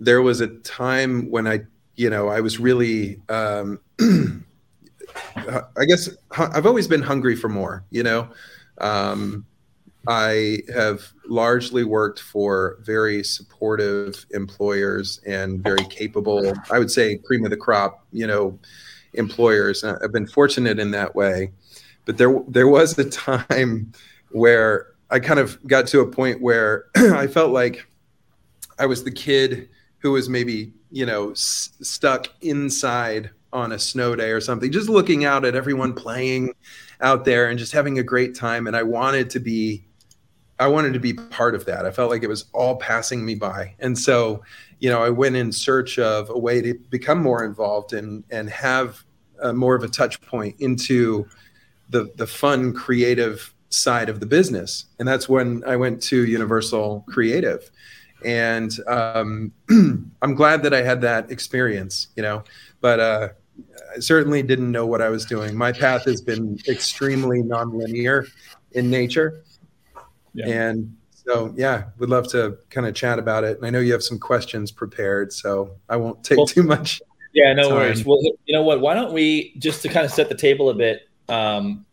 there 0.00 0.22
was 0.22 0.40
a 0.40 0.48
time 0.48 1.30
when 1.30 1.46
I, 1.46 1.60
you 1.94 2.08
know, 2.08 2.28
I 2.28 2.40
was 2.40 2.58
really, 2.58 3.20
um, 3.28 3.78
I 5.36 5.84
guess 5.86 6.08
I've 6.36 6.66
always 6.66 6.88
been 6.88 7.02
hungry 7.02 7.36
for 7.36 7.48
more, 7.48 7.84
you 7.90 8.02
know. 8.02 8.28
Um, 8.78 9.44
I 10.08 10.60
have 10.74 11.12
largely 11.28 11.84
worked 11.84 12.20
for 12.20 12.78
very 12.80 13.22
supportive 13.22 14.24
employers 14.30 15.20
and 15.26 15.62
very 15.62 15.84
capable, 15.84 16.54
I 16.70 16.78
would 16.78 16.90
say, 16.90 17.16
cream 17.18 17.44
of 17.44 17.50
the 17.50 17.58
crop, 17.58 18.06
you 18.10 18.26
know, 18.26 18.58
employers. 19.12 19.84
I've 19.84 20.12
been 20.12 20.26
fortunate 20.26 20.78
in 20.78 20.90
that 20.92 21.14
way. 21.14 21.52
But 22.06 22.16
there, 22.16 22.40
there 22.48 22.68
was 22.68 22.98
a 22.98 23.08
time 23.10 23.92
where 24.30 24.86
I 25.10 25.18
kind 25.18 25.38
of 25.38 25.64
got 25.66 25.86
to 25.88 26.00
a 26.00 26.06
point 26.06 26.40
where 26.40 26.86
I 26.96 27.26
felt 27.26 27.50
like 27.50 27.86
I 28.78 28.86
was 28.86 29.04
the 29.04 29.10
kid 29.10 29.68
who 30.00 30.12
was 30.12 30.28
maybe 30.28 30.72
you 30.90 31.06
know 31.06 31.30
s- 31.30 31.70
stuck 31.80 32.28
inside 32.42 33.30
on 33.52 33.72
a 33.72 33.78
snow 33.78 34.14
day 34.14 34.30
or 34.30 34.40
something 34.40 34.70
just 34.70 34.88
looking 34.88 35.24
out 35.24 35.44
at 35.44 35.54
everyone 35.54 35.92
playing 35.92 36.54
out 37.00 37.24
there 37.24 37.48
and 37.48 37.58
just 37.58 37.72
having 37.72 37.98
a 37.98 38.02
great 38.02 38.34
time. 38.34 38.66
And 38.66 38.76
i 38.76 38.82
wanted 38.82 39.30
to 39.30 39.40
be 39.40 39.84
i 40.58 40.66
wanted 40.66 40.92
to 40.92 41.00
be 41.00 41.14
part 41.14 41.54
of 41.54 41.64
that. 41.66 41.86
I 41.86 41.90
felt 41.90 42.10
like 42.10 42.22
it 42.22 42.28
was 42.28 42.46
all 42.52 42.76
passing 42.76 43.24
me 43.24 43.34
by. 43.34 43.74
And 43.78 43.98
so 43.98 44.42
you 44.78 44.90
know 44.90 45.02
i 45.02 45.10
went 45.10 45.36
in 45.36 45.52
search 45.52 45.98
of 45.98 46.30
a 46.30 46.38
way 46.38 46.60
to 46.62 46.74
become 46.90 47.22
more 47.22 47.44
involved 47.44 47.92
and 47.92 48.24
and 48.30 48.48
have 48.50 49.04
a, 49.42 49.52
more 49.52 49.74
of 49.74 49.82
a 49.82 49.88
touch 49.88 50.20
point 50.22 50.56
into 50.58 51.26
the 51.88 52.10
the 52.16 52.26
fun 52.26 52.72
creative 52.72 53.54
side 53.70 54.08
of 54.08 54.18
the 54.20 54.26
business. 54.26 54.86
And 54.98 55.06
that's 55.06 55.28
when 55.28 55.62
i 55.66 55.76
went 55.76 56.02
to 56.04 56.24
universal 56.26 57.04
creative 57.08 57.70
and 58.24 58.72
um, 58.86 59.52
I'm 60.22 60.34
glad 60.34 60.62
that 60.62 60.74
I 60.74 60.82
had 60.82 61.00
that 61.02 61.30
experience, 61.30 62.08
you 62.16 62.22
know. 62.22 62.44
But 62.80 63.00
uh, 63.00 63.28
I 63.96 64.00
certainly 64.00 64.42
didn't 64.42 64.70
know 64.70 64.86
what 64.86 65.02
I 65.02 65.08
was 65.08 65.24
doing. 65.24 65.56
My 65.56 65.72
path 65.72 66.04
has 66.04 66.20
been 66.20 66.58
extremely 66.68 67.42
nonlinear 67.42 68.28
in 68.72 68.90
nature, 68.90 69.42
yeah. 70.34 70.48
and 70.48 70.96
so 71.12 71.52
yeah, 71.56 71.84
we'd 71.98 72.10
love 72.10 72.28
to 72.32 72.58
kind 72.70 72.86
of 72.86 72.94
chat 72.94 73.18
about 73.18 73.44
it. 73.44 73.56
And 73.56 73.66
I 73.66 73.70
know 73.70 73.80
you 73.80 73.92
have 73.92 74.02
some 74.02 74.18
questions 74.18 74.70
prepared, 74.70 75.32
so 75.32 75.76
I 75.88 75.96
won't 75.96 76.22
take 76.24 76.38
well, 76.38 76.46
too 76.46 76.62
much. 76.62 77.00
Yeah, 77.32 77.52
no 77.52 77.68
time. 77.68 77.72
worries. 77.74 78.04
Well, 78.04 78.20
you 78.22 78.54
know 78.54 78.62
what? 78.62 78.80
Why 78.80 78.94
don't 78.94 79.12
we 79.12 79.54
just 79.58 79.82
to 79.82 79.88
kind 79.88 80.04
of 80.04 80.12
set 80.12 80.28
the 80.28 80.34
table 80.34 80.70
a 80.70 80.74
bit? 80.74 81.08
Um, 81.28 81.86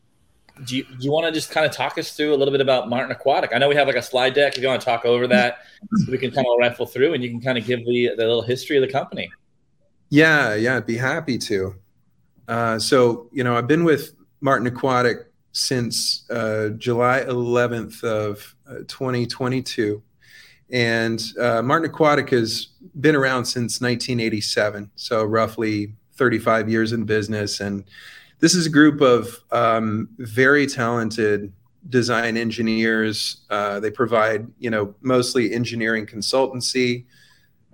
do 0.66 0.78
you, 0.78 0.86
you 1.00 1.12
want 1.12 1.26
to 1.26 1.32
just 1.32 1.52
kind 1.52 1.66
of 1.66 1.72
talk 1.72 1.98
us 1.98 2.16
through 2.16 2.34
a 2.34 2.38
little 2.38 2.52
bit 2.52 2.62
about 2.62 2.90
Martin 2.90 3.12
Aquatic? 3.12 3.52
I 3.54 3.58
know 3.58 3.70
we 3.70 3.76
have 3.76 3.88
like 3.88 3.96
a 3.96 4.02
slide 4.02 4.34
deck. 4.34 4.56
If 4.56 4.62
you 4.62 4.68
want 4.68 4.82
to 4.82 4.86
talk 4.86 5.06
over 5.06 5.28
that, 5.28 5.60
we 6.10 6.18
can 6.18 6.32
kind 6.32 6.48
of 6.48 6.58
rifle 6.60 6.86
through 6.86 7.14
and 7.14 7.24
you 7.24 7.30
can 7.30 7.42
kind 7.42 7.58
of 7.58 7.66
give 7.66 7.86
the, 7.86 8.12
the 8.18 8.26
little 8.26 8.42
history 8.42 8.78
of 8.78 8.82
the 8.82 8.92
company. 8.92 9.30
Yeah, 10.10 10.56
yeah, 10.56 10.78
I'd 10.78 10.86
be 10.86 10.98
happy 10.98 11.38
to. 11.40 11.76
Uh, 12.48 12.80
so, 12.80 13.30
you 13.32 13.44
know, 13.44 13.58
I've 13.58 13.68
been 13.68 13.84
with 13.84 14.16
Martin 14.42 14.68
Aquatic 14.68 15.28
since 15.52 16.30
uh, 16.30 16.70
July 16.78 17.24
11th 17.28 18.04
of 18.04 18.56
uh, 18.70 18.80
2022. 18.88 20.02
And 20.70 21.22
uh, 21.40 21.62
Martin 21.62 21.90
Aquatic 21.90 22.30
has 22.30 22.70
been 23.00 23.16
around 23.16 23.46
since 23.46 23.82
1987, 23.82 24.92
so 24.96 25.24
roughly 25.24 25.94
35 26.16 26.70
years 26.70 26.92
in 26.92 27.06
business. 27.06 27.60
And 27.60 27.86
this 28.40 28.54
is 28.54 28.68
a 28.68 28.70
group 28.70 29.02
of 29.02 29.44
um, 29.52 30.10
very 30.18 30.68
talented 30.68 31.52
design 31.90 32.38
engineers. 32.38 33.38
Uh, 33.50 33.80
they 33.80 33.92
provide, 33.92 34.48
you 34.60 34.70
know, 34.70 34.94
mostly 35.02 35.54
engineering 35.54 36.06
consultancy. 36.06 37.06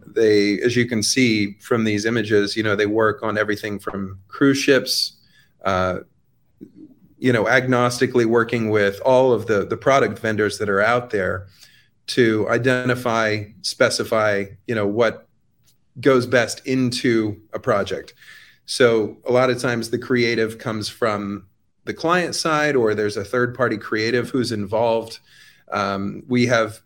They, 0.06 0.60
as 0.62 0.76
you 0.76 0.88
can 0.88 1.02
see 1.02 1.54
from 1.60 1.84
these 1.84 2.06
images, 2.06 2.56
you 2.56 2.64
know, 2.64 2.76
they 2.76 2.86
work 2.86 3.24
on 3.24 3.38
everything 3.38 3.80
from 3.80 4.20
cruise 4.28 4.58
ships, 4.58 5.18
uh, 5.66 6.00
you 7.18 7.32
know, 7.32 7.46
agnostically 7.46 8.26
working 8.26 8.70
with 8.70 9.00
all 9.06 9.32
of 9.32 9.48
the 9.48 9.66
the 9.66 9.78
product 9.78 10.20
vendors 10.20 10.58
that 10.58 10.70
are 10.70 10.82
out 10.82 11.10
there 11.10 11.48
to 12.06 12.48
identify, 12.50 13.44
specify, 13.62 14.46
you 14.68 14.76
know, 14.76 14.86
what 14.86 15.28
goes 16.02 16.26
best 16.26 16.66
into 16.68 17.40
a 17.54 17.60
project. 17.60 18.14
So 18.66 19.18
a 19.26 19.32
lot 19.32 19.50
of 19.50 19.60
times 19.60 19.90
the 19.90 19.98
creative 19.98 20.58
comes 20.58 20.90
from 20.90 21.48
the 21.86 21.94
client 21.94 22.36
side, 22.36 22.76
or 22.76 22.96
there's 22.96 23.18
a 23.18 23.26
third 23.26 23.56
party 23.56 23.78
creative 23.78 24.30
who's 24.30 24.52
involved. 24.52 25.20
Um, 25.72 26.24
we 26.28 26.46
have 26.46 26.82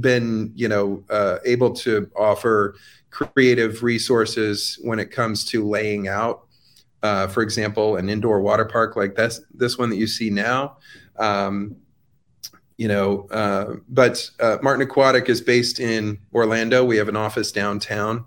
been, 0.00 0.52
you 0.54 0.68
know, 0.68 1.04
uh, 1.10 1.38
able 1.44 1.72
to 1.74 2.10
offer 2.16 2.74
creative 3.10 3.82
resources 3.82 4.78
when 4.82 4.98
it 4.98 5.10
comes 5.10 5.44
to 5.46 5.66
laying 5.66 6.08
out. 6.08 6.46
Uh, 7.02 7.26
for 7.26 7.42
example, 7.42 7.96
an 7.96 8.08
indoor 8.08 8.40
water 8.40 8.64
park 8.64 8.94
like 8.94 9.14
this, 9.14 9.40
this 9.52 9.76
one 9.76 9.90
that 9.90 9.96
you 9.96 10.06
see 10.06 10.30
now. 10.30 10.76
Um, 11.18 11.76
you 12.78 12.88
know, 12.88 13.26
uh, 13.30 13.74
but 13.88 14.28
uh, 14.40 14.58
Martin 14.62 14.82
Aquatic 14.82 15.28
is 15.28 15.40
based 15.40 15.78
in 15.78 16.18
Orlando. 16.34 16.84
We 16.84 16.96
have 16.96 17.08
an 17.08 17.16
office 17.16 17.52
downtown, 17.52 18.24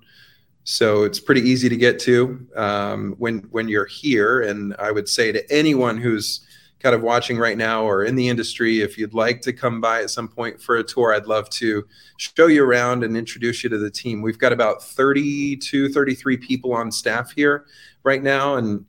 so 0.65 1.03
it's 1.03 1.19
pretty 1.19 1.41
easy 1.41 1.69
to 1.69 1.77
get 1.77 1.99
to 1.99 2.45
um, 2.55 3.15
when 3.19 3.39
when 3.51 3.67
you're 3.69 3.85
here. 3.85 4.41
And 4.41 4.75
I 4.79 4.91
would 4.91 5.07
say 5.07 5.31
to 5.31 5.53
anyone 5.53 5.97
who's 5.97 6.41
kind 6.79 6.95
of 6.95 7.03
watching 7.03 7.37
right 7.37 7.57
now 7.57 7.83
or 7.83 8.03
in 8.03 8.15
the 8.15 8.27
industry, 8.27 8.81
if 8.81 8.97
you'd 8.97 9.13
like 9.13 9.41
to 9.41 9.53
come 9.53 9.79
by 9.79 10.01
at 10.01 10.09
some 10.09 10.27
point 10.27 10.59
for 10.59 10.77
a 10.77 10.83
tour, 10.83 11.13
I'd 11.13 11.27
love 11.27 11.49
to 11.51 11.85
show 12.17 12.47
you 12.47 12.63
around 12.63 13.03
and 13.03 13.15
introduce 13.15 13.63
you 13.63 13.69
to 13.69 13.77
the 13.77 13.91
team. 13.91 14.23
We've 14.23 14.39
got 14.39 14.51
about 14.51 14.83
32, 14.83 15.89
33 15.89 16.37
people 16.37 16.73
on 16.73 16.91
staff 16.91 17.31
here 17.31 17.65
right 18.03 18.21
now. 18.21 18.55
And, 18.55 18.85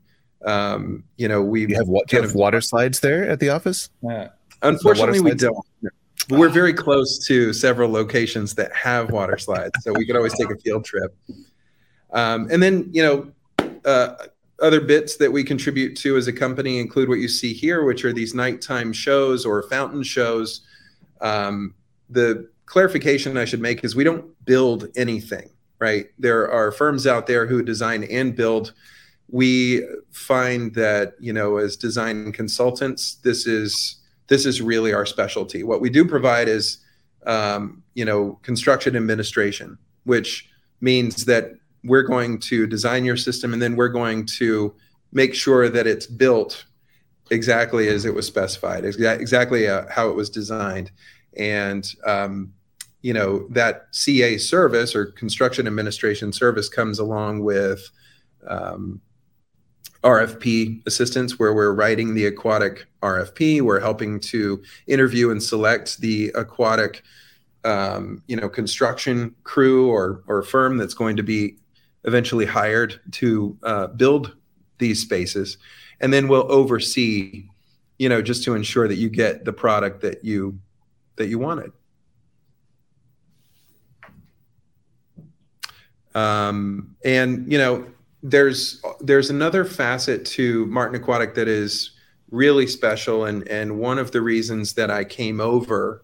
um, 0.46 1.04
you 1.16 1.28
know, 1.28 1.42
we 1.42 1.72
have, 1.74 1.88
what, 1.88 2.08
do 2.08 2.16
you 2.16 2.22
have 2.22 2.34
water 2.34 2.62
slides 2.62 3.00
there 3.00 3.28
at 3.28 3.38
the 3.38 3.50
office? 3.50 3.90
Yeah. 4.02 4.28
Unfortunately, 4.62 5.20
we 5.20 5.34
don't. 5.34 5.56
We're 6.30 6.48
very 6.48 6.72
close 6.72 7.24
to 7.26 7.52
several 7.52 7.90
locations 7.90 8.54
that 8.54 8.74
have 8.74 9.10
water 9.10 9.38
slides, 9.38 9.72
so 9.82 9.92
we 9.92 10.04
could 10.06 10.16
always 10.16 10.34
take 10.34 10.50
a 10.50 10.56
field 10.56 10.84
trip. 10.84 11.14
Um, 12.16 12.48
and 12.50 12.62
then, 12.62 12.88
you 12.92 13.02
know, 13.02 13.68
uh, 13.84 14.14
other 14.60 14.80
bits 14.80 15.18
that 15.18 15.30
we 15.30 15.44
contribute 15.44 15.94
to 15.98 16.16
as 16.16 16.26
a 16.26 16.32
company 16.32 16.78
include 16.78 17.10
what 17.10 17.18
you 17.18 17.28
see 17.28 17.52
here, 17.52 17.84
which 17.84 18.06
are 18.06 18.12
these 18.12 18.34
nighttime 18.34 18.90
shows 18.90 19.44
or 19.44 19.62
fountain 19.64 20.02
shows. 20.02 20.62
Um, 21.20 21.74
the 22.08 22.48
clarification 22.64 23.36
I 23.36 23.44
should 23.44 23.60
make 23.60 23.84
is 23.84 23.94
we 23.94 24.02
don't 24.02 24.24
build 24.46 24.88
anything, 24.96 25.50
right? 25.78 26.06
There 26.18 26.50
are 26.50 26.72
firms 26.72 27.06
out 27.06 27.26
there 27.26 27.46
who 27.46 27.62
design 27.62 28.04
and 28.04 28.34
build. 28.34 28.72
We 29.28 29.86
find 30.10 30.74
that 30.74 31.16
you 31.20 31.34
know, 31.34 31.58
as 31.58 31.76
design 31.76 32.32
consultants, 32.32 33.16
this 33.16 33.46
is 33.46 34.00
this 34.28 34.46
is 34.46 34.62
really 34.62 34.94
our 34.94 35.04
specialty. 35.04 35.64
What 35.64 35.82
we 35.82 35.90
do 35.90 36.04
provide 36.04 36.48
is, 36.48 36.78
um, 37.26 37.82
you 37.92 38.06
know, 38.06 38.38
construction 38.42 38.96
administration, 38.96 39.76
which 40.04 40.48
means 40.80 41.26
that 41.26 41.52
we're 41.86 42.02
going 42.02 42.38
to 42.38 42.66
design 42.66 43.04
your 43.04 43.16
system 43.16 43.52
and 43.52 43.62
then 43.62 43.76
we're 43.76 43.88
going 43.88 44.26
to 44.26 44.74
make 45.12 45.34
sure 45.34 45.68
that 45.68 45.86
it's 45.86 46.06
built 46.06 46.66
exactly 47.30 47.88
as 47.88 48.04
it 48.04 48.14
was 48.14 48.26
specified, 48.26 48.84
exactly 48.84 49.68
uh, 49.68 49.84
how 49.90 50.08
it 50.08 50.14
was 50.14 50.30
designed. 50.30 50.90
And, 51.36 51.88
um, 52.04 52.52
you 53.02 53.12
know, 53.12 53.46
that 53.50 53.86
CA 53.92 54.38
service 54.38 54.94
or 54.94 55.06
construction 55.06 55.66
administration 55.66 56.32
service 56.32 56.68
comes 56.68 56.98
along 56.98 57.42
with 57.42 57.88
um, 58.46 59.00
RFP 60.02 60.86
assistance, 60.86 61.38
where 61.38 61.54
we're 61.54 61.74
writing 61.74 62.14
the 62.14 62.26
aquatic 62.26 62.86
RFP. 63.02 63.62
We're 63.62 63.80
helping 63.80 64.20
to 64.20 64.62
interview 64.86 65.30
and 65.30 65.42
select 65.42 65.98
the 66.00 66.30
aquatic, 66.34 67.02
um, 67.64 68.22
you 68.28 68.36
know, 68.36 68.48
construction 68.48 69.34
crew 69.42 69.90
or 69.90 70.22
or 70.26 70.42
firm 70.42 70.76
that's 70.76 70.94
going 70.94 71.16
to 71.16 71.22
be 71.22 71.56
eventually 72.06 72.46
hired 72.46 73.00
to 73.12 73.58
uh, 73.62 73.88
build 73.88 74.34
these 74.78 75.00
spaces, 75.00 75.58
and 76.00 76.12
then 76.12 76.28
we'll 76.28 76.50
oversee, 76.50 77.48
you 77.98 78.08
know, 78.08 78.22
just 78.22 78.44
to 78.44 78.54
ensure 78.54 78.88
that 78.88 78.96
you 78.96 79.08
get 79.08 79.44
the 79.44 79.52
product 79.52 80.00
that 80.02 80.24
you 80.24 80.58
that 81.16 81.28
you 81.28 81.38
wanted. 81.38 81.72
Um, 86.14 86.96
and 87.04 87.50
you 87.50 87.58
know, 87.58 87.86
there's 88.22 88.82
there's 89.00 89.30
another 89.30 89.64
facet 89.64 90.24
to 90.26 90.66
Martin 90.66 91.00
Aquatic 91.00 91.34
that 91.34 91.48
is 91.48 91.90
really 92.30 92.66
special, 92.66 93.26
and 93.26 93.46
and 93.48 93.78
one 93.78 93.98
of 93.98 94.12
the 94.12 94.22
reasons 94.22 94.72
that 94.74 94.90
I 94.90 95.04
came 95.04 95.40
over 95.40 96.02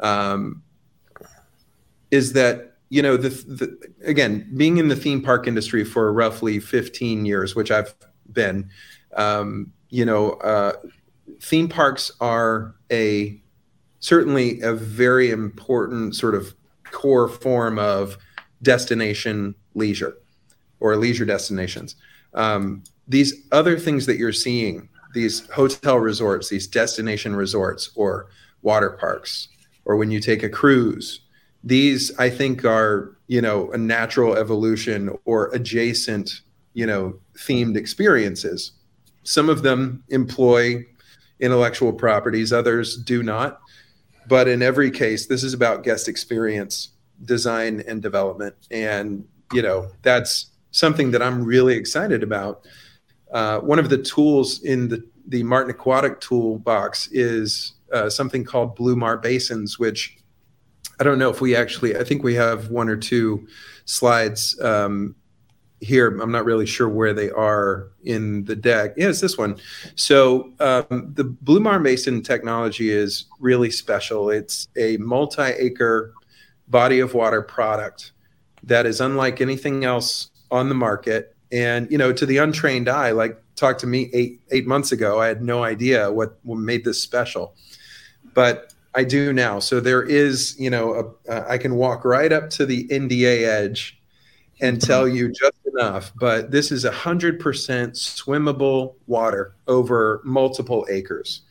um, 0.00 0.62
is 2.10 2.32
that 2.34 2.77
you 2.90 3.02
know 3.02 3.16
the, 3.16 3.28
the, 3.28 3.92
again 4.04 4.50
being 4.56 4.78
in 4.78 4.88
the 4.88 4.96
theme 4.96 5.22
park 5.22 5.46
industry 5.46 5.84
for 5.84 6.12
roughly 6.12 6.58
15 6.58 7.26
years 7.26 7.54
which 7.54 7.70
i've 7.70 7.94
been 8.32 8.68
um, 9.16 9.72
you 9.90 10.04
know 10.04 10.32
uh, 10.34 10.72
theme 11.40 11.68
parks 11.68 12.12
are 12.20 12.74
a 12.90 13.40
certainly 14.00 14.60
a 14.60 14.74
very 14.74 15.30
important 15.30 16.14
sort 16.14 16.34
of 16.34 16.54
core 16.84 17.28
form 17.28 17.78
of 17.78 18.16
destination 18.62 19.54
leisure 19.74 20.16
or 20.80 20.96
leisure 20.96 21.24
destinations. 21.24 21.96
Um, 22.34 22.82
these 23.06 23.46
other 23.52 23.78
things 23.78 24.06
that 24.06 24.16
you're 24.16 24.32
seeing 24.32 24.88
these 25.14 25.48
hotel 25.48 25.98
resorts 25.98 26.50
these 26.50 26.66
destination 26.66 27.34
resorts 27.34 27.90
or 27.94 28.28
water 28.60 28.90
parks 28.90 29.48
or 29.86 29.96
when 29.96 30.10
you 30.10 30.20
take 30.20 30.42
a 30.42 30.48
cruise 30.50 31.20
these 31.64 32.16
i 32.18 32.30
think 32.30 32.64
are 32.64 33.16
you 33.26 33.40
know 33.40 33.70
a 33.72 33.78
natural 33.78 34.36
evolution 34.36 35.10
or 35.24 35.48
adjacent 35.54 36.40
you 36.78 36.86
know 36.86 37.18
themed 37.36 37.76
experiences. 37.76 38.72
Some 39.24 39.48
of 39.48 39.62
them 39.62 40.04
employ 40.10 40.84
intellectual 41.40 41.92
properties 41.92 42.52
others 42.52 42.96
do 42.96 43.22
not. 43.22 43.60
But 44.28 44.46
in 44.46 44.62
every 44.62 44.90
case 44.90 45.26
this 45.26 45.42
is 45.42 45.54
about 45.54 45.82
guest 45.82 46.08
experience 46.08 46.90
design 47.24 47.82
and 47.88 48.00
development. 48.00 48.54
And 48.70 49.26
you 49.52 49.62
know 49.62 49.90
that's 50.02 50.52
something 50.70 51.10
that 51.10 51.22
i'm 51.22 51.42
really 51.42 51.74
excited 51.74 52.22
about. 52.22 52.64
Uh, 53.32 53.58
one 53.58 53.78
of 53.78 53.90
the 53.90 53.98
tools 53.98 54.62
in 54.62 54.88
the, 54.88 55.04
the 55.26 55.42
martin 55.42 55.70
aquatic 55.70 56.20
toolbox 56.20 57.08
is 57.12 57.72
uh, 57.92 58.08
something 58.08 58.44
called 58.44 58.76
blue 58.76 58.94
mar 58.94 59.18
basins 59.18 59.78
which 59.78 60.17
I 61.00 61.04
don't 61.04 61.18
know 61.18 61.30
if 61.30 61.40
we 61.40 61.54
actually, 61.54 61.96
I 61.96 62.04
think 62.04 62.22
we 62.22 62.34
have 62.34 62.70
one 62.70 62.88
or 62.88 62.96
two 62.96 63.46
slides 63.84 64.58
um, 64.60 65.14
here. 65.80 66.08
I'm 66.20 66.32
not 66.32 66.44
really 66.44 66.66
sure 66.66 66.88
where 66.88 67.14
they 67.14 67.30
are 67.30 67.88
in 68.04 68.44
the 68.44 68.56
deck. 68.56 68.94
Yeah, 68.96 69.08
it's 69.08 69.20
this 69.20 69.38
one. 69.38 69.58
So 69.94 70.52
um, 70.60 71.12
the 71.14 71.24
Blue 71.24 71.60
Mar 71.60 71.78
Basin 71.78 72.22
technology 72.22 72.90
is 72.90 73.26
really 73.38 73.70
special. 73.70 74.30
It's 74.30 74.68
a 74.76 74.96
multi 74.96 75.42
acre 75.42 76.12
body 76.66 77.00
of 77.00 77.14
water 77.14 77.42
product 77.42 78.12
that 78.64 78.86
is 78.86 79.00
unlike 79.00 79.40
anything 79.40 79.84
else 79.84 80.30
on 80.50 80.68
the 80.68 80.74
market. 80.74 81.36
And, 81.52 81.90
you 81.90 81.96
know, 81.96 82.12
to 82.12 82.26
the 82.26 82.38
untrained 82.38 82.88
eye, 82.88 83.12
like 83.12 83.40
talked 83.54 83.80
to 83.80 83.86
me 83.86 84.10
eight, 84.12 84.40
eight 84.50 84.66
months 84.66 84.92
ago, 84.92 85.20
I 85.20 85.28
had 85.28 85.42
no 85.42 85.62
idea 85.62 86.10
what 86.12 86.36
made 86.44 86.84
this 86.84 87.00
special. 87.00 87.54
But 88.34 88.74
I 88.98 89.04
do 89.04 89.32
now. 89.32 89.60
So 89.60 89.78
there 89.78 90.02
is, 90.02 90.56
you 90.58 90.70
know, 90.70 91.14
a, 91.28 91.32
uh, 91.32 91.46
I 91.48 91.56
can 91.56 91.76
walk 91.76 92.04
right 92.04 92.32
up 92.32 92.50
to 92.50 92.66
the 92.66 92.88
NDA 92.88 93.46
edge 93.46 93.96
and 94.60 94.80
tell 94.80 95.06
you 95.06 95.28
just 95.28 95.54
enough. 95.72 96.10
But 96.18 96.50
this 96.50 96.72
is 96.72 96.84
a 96.84 96.90
hundred 96.90 97.38
percent 97.38 97.94
swimmable 97.94 98.96
water 99.06 99.54
over 99.68 100.20
multiple 100.24 100.84
acres. 100.90 101.42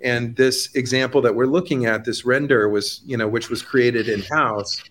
And 0.00 0.34
this 0.34 0.74
example 0.74 1.22
that 1.22 1.36
we're 1.36 1.46
looking 1.46 1.86
at, 1.86 2.04
this 2.04 2.24
render 2.24 2.68
was, 2.68 3.00
you 3.06 3.16
know, 3.16 3.28
which 3.28 3.48
was 3.48 3.62
created 3.62 4.08
in 4.08 4.22
house, 4.22 4.82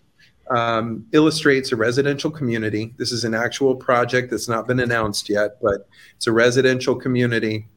um, 0.49 1.05
illustrates 1.11 1.73
a 1.73 1.75
residential 1.75 2.31
community. 2.31 2.93
This 2.95 3.11
is 3.11 3.25
an 3.25 3.33
actual 3.33 3.75
project 3.75 4.31
that's 4.31 4.47
not 4.47 4.65
been 4.65 4.79
announced 4.79 5.27
yet, 5.27 5.57
but 5.61 5.89
it's 6.15 6.27
a 6.27 6.31
residential 6.31 6.95
community 6.95 7.67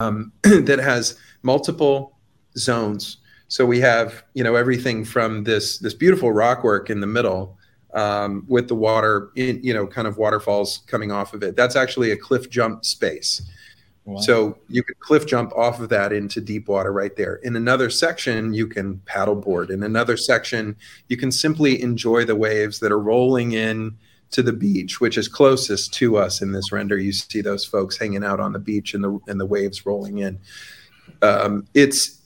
um, 0.00 0.32
that 0.42 0.78
has 0.78 1.18
multiple 1.42 2.13
zones. 2.56 3.18
So 3.48 3.64
we 3.66 3.80
have, 3.80 4.24
you 4.34 4.42
know, 4.42 4.54
everything 4.54 5.04
from 5.04 5.44
this 5.44 5.78
this 5.78 5.94
beautiful 5.94 6.32
rock 6.32 6.64
work 6.64 6.90
in 6.90 7.00
the 7.00 7.06
middle 7.06 7.58
um, 7.94 8.44
with 8.48 8.68
the 8.68 8.74
water, 8.74 9.30
in, 9.36 9.62
you 9.62 9.72
know, 9.72 9.86
kind 9.86 10.08
of 10.08 10.16
waterfalls 10.16 10.82
coming 10.86 11.12
off 11.12 11.34
of 11.34 11.42
it. 11.42 11.56
That's 11.56 11.76
actually 11.76 12.10
a 12.10 12.16
cliff 12.16 12.50
jump 12.50 12.84
space. 12.84 13.42
Wow. 14.04 14.20
So 14.20 14.58
you 14.68 14.82
could 14.82 14.98
cliff 15.00 15.26
jump 15.26 15.52
off 15.56 15.80
of 15.80 15.88
that 15.88 16.12
into 16.12 16.40
deep 16.40 16.68
water 16.68 16.92
right 16.92 17.16
there. 17.16 17.36
In 17.36 17.56
another 17.56 17.88
section, 17.88 18.52
you 18.52 18.66
can 18.66 19.00
paddleboard. 19.06 19.70
In 19.70 19.82
another 19.82 20.18
section, 20.18 20.76
you 21.08 21.16
can 21.16 21.32
simply 21.32 21.80
enjoy 21.80 22.26
the 22.26 22.36
waves 22.36 22.80
that 22.80 22.92
are 22.92 23.00
rolling 23.00 23.52
in 23.52 23.96
to 24.32 24.42
the 24.42 24.52
beach, 24.52 25.00
which 25.00 25.16
is 25.16 25.26
closest 25.26 25.94
to 25.94 26.18
us 26.18 26.42
in 26.42 26.52
this 26.52 26.70
render. 26.70 26.98
You 26.98 27.12
see 27.12 27.40
those 27.40 27.64
folks 27.64 27.96
hanging 27.96 28.24
out 28.24 28.40
on 28.40 28.52
the 28.52 28.58
beach 28.58 28.92
and 28.92 29.02
the 29.02 29.18
and 29.26 29.40
the 29.40 29.46
waves 29.46 29.86
rolling 29.86 30.18
in. 30.18 30.38
Um, 31.22 31.66
it's 31.72 32.20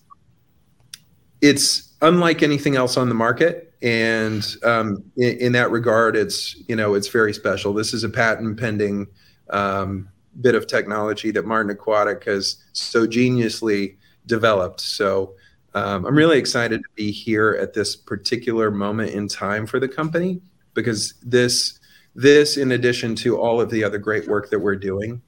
it's 1.40 1.92
unlike 2.02 2.42
anything 2.42 2.76
else 2.76 2.96
on 2.96 3.08
the 3.08 3.14
market 3.14 3.72
and 3.82 4.56
um, 4.64 5.04
in, 5.16 5.38
in, 5.38 5.52
that 5.52 5.70
regard 5.70 6.16
it's 6.16 6.56
you 6.68 6.74
know 6.74 6.94
it's 6.94 7.08
very 7.08 7.32
special. 7.32 7.72
This 7.72 7.94
is 7.94 8.04
a 8.04 8.08
patent 8.08 8.58
pending 8.58 9.06
um, 9.50 10.08
bit 10.40 10.54
of 10.54 10.66
technology 10.66 11.30
that 11.30 11.46
martin 11.46 11.70
aquatic 11.70 12.24
has 12.24 12.56
so 12.72 13.06
geniusly 13.06 13.96
developed. 14.26 14.80
So 14.80 15.34
um, 15.74 16.06
i'm 16.06 16.16
really 16.16 16.38
excited 16.38 16.82
to 16.82 16.88
be 16.94 17.10
here 17.10 17.56
at 17.60 17.74
this 17.74 17.94
particular 17.94 18.70
moment 18.70 19.10
in 19.10 19.28
time 19.28 19.66
for 19.66 19.78
the 19.78 19.88
company 19.88 20.40
because 20.74 21.14
this 21.22 21.78
this 22.14 22.56
in 22.56 22.72
addition 22.72 23.14
to 23.14 23.38
all 23.38 23.60
of 23.60 23.70
the 23.70 23.84
other 23.84 23.98
great 23.98 24.26
work 24.26 24.50
that 24.50 24.58
we're 24.58 24.76
doing 24.76 25.20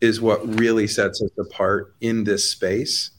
is 0.00 0.20
what 0.20 0.46
really 0.58 0.86
sets 0.86 1.20
us 1.20 1.30
apart 1.38 1.94
in 2.00 2.24
this 2.24 2.50
space. 2.50 3.10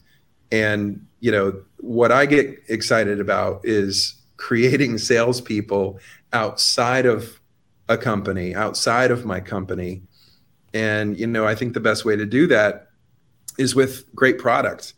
And 0.51 1.05
you 1.19 1.31
know 1.31 1.61
what 1.79 2.11
I 2.11 2.25
get 2.25 2.61
excited 2.67 3.19
about 3.19 3.61
is 3.63 4.15
creating 4.37 4.97
salespeople 4.97 5.99
outside 6.33 7.05
of 7.05 7.39
a 7.87 7.97
company, 7.97 8.55
outside 8.55 9.11
of 9.11 9.25
my 9.25 9.39
company. 9.39 10.01
And 10.73 11.19
you 11.19 11.27
know, 11.27 11.45
I 11.45 11.55
think 11.55 11.73
the 11.73 11.79
best 11.79 12.05
way 12.05 12.15
to 12.15 12.25
do 12.25 12.47
that 12.47 12.89
is 13.57 13.75
with 13.75 14.05
great 14.15 14.37
product 14.39 14.93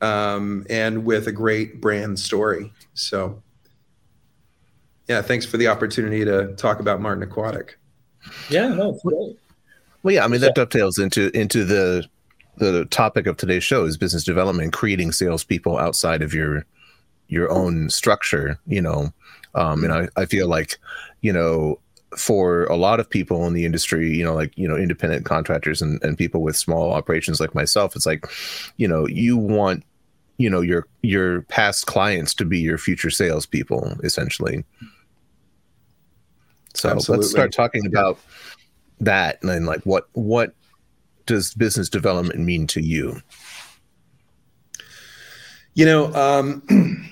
um, 0.00 0.66
and 0.68 1.04
with 1.04 1.28
a 1.28 1.32
great 1.32 1.80
brand 1.80 2.18
story. 2.18 2.72
So, 2.94 3.42
yeah, 5.08 5.22
thanks 5.22 5.46
for 5.46 5.56
the 5.56 5.68
opportunity 5.68 6.24
to 6.24 6.54
talk 6.56 6.80
about 6.80 7.00
Martin 7.00 7.22
Aquatic. 7.22 7.78
Yeah, 8.48 8.68
no, 8.68 8.90
it's 8.90 9.02
great. 9.02 9.38
Well, 10.02 10.14
yeah, 10.14 10.24
I 10.24 10.28
mean 10.28 10.40
that 10.40 10.54
dovetails 10.54 10.98
into 10.98 11.30
into 11.36 11.64
the 11.64 12.06
the 12.56 12.84
topic 12.86 13.26
of 13.26 13.36
today's 13.36 13.64
show 13.64 13.84
is 13.84 13.96
business 13.96 14.24
development, 14.24 14.72
creating 14.72 15.12
salespeople 15.12 15.78
outside 15.78 16.22
of 16.22 16.34
your 16.34 16.64
your 17.28 17.50
own 17.50 17.90
structure. 17.90 18.58
You 18.66 18.82
know, 18.82 19.12
um, 19.54 19.84
and 19.84 19.92
I, 19.92 20.08
I 20.16 20.26
feel 20.26 20.48
like 20.48 20.78
you 21.20 21.32
know 21.32 21.78
for 22.16 22.64
a 22.66 22.76
lot 22.76 23.00
of 23.00 23.10
people 23.10 23.46
in 23.46 23.54
the 23.54 23.64
industry, 23.64 24.10
you 24.16 24.24
know, 24.24 24.34
like, 24.34 24.56
you 24.56 24.68
know, 24.68 24.76
independent 24.76 25.24
contractors 25.24 25.82
and, 25.82 26.02
and 26.04 26.16
people 26.16 26.42
with 26.42 26.56
small 26.56 26.92
operations 26.92 27.40
like 27.40 27.54
myself, 27.54 27.96
it's 27.96 28.06
like, 28.06 28.26
you 28.76 28.86
know, 28.86 29.06
you 29.08 29.36
want, 29.36 29.84
you 30.38 30.48
know, 30.50 30.60
your 30.60 30.86
your 31.02 31.42
past 31.42 31.86
clients 31.86 32.34
to 32.34 32.44
be 32.44 32.58
your 32.58 32.78
future 32.78 33.10
salespeople, 33.10 33.96
essentially. 34.02 34.64
So 36.74 36.90
Absolutely. 36.90 37.22
let's 37.22 37.30
start 37.30 37.52
talking 37.52 37.86
about 37.86 38.18
that 39.00 39.38
and 39.40 39.50
then 39.50 39.64
like 39.64 39.82
what 39.82 40.08
what 40.12 40.54
does 41.26 41.54
business 41.54 41.88
development 41.88 42.40
mean 42.40 42.66
to 42.68 42.80
you? 42.80 43.20
You 45.74 45.86
know, 45.86 46.14
um 46.14 46.62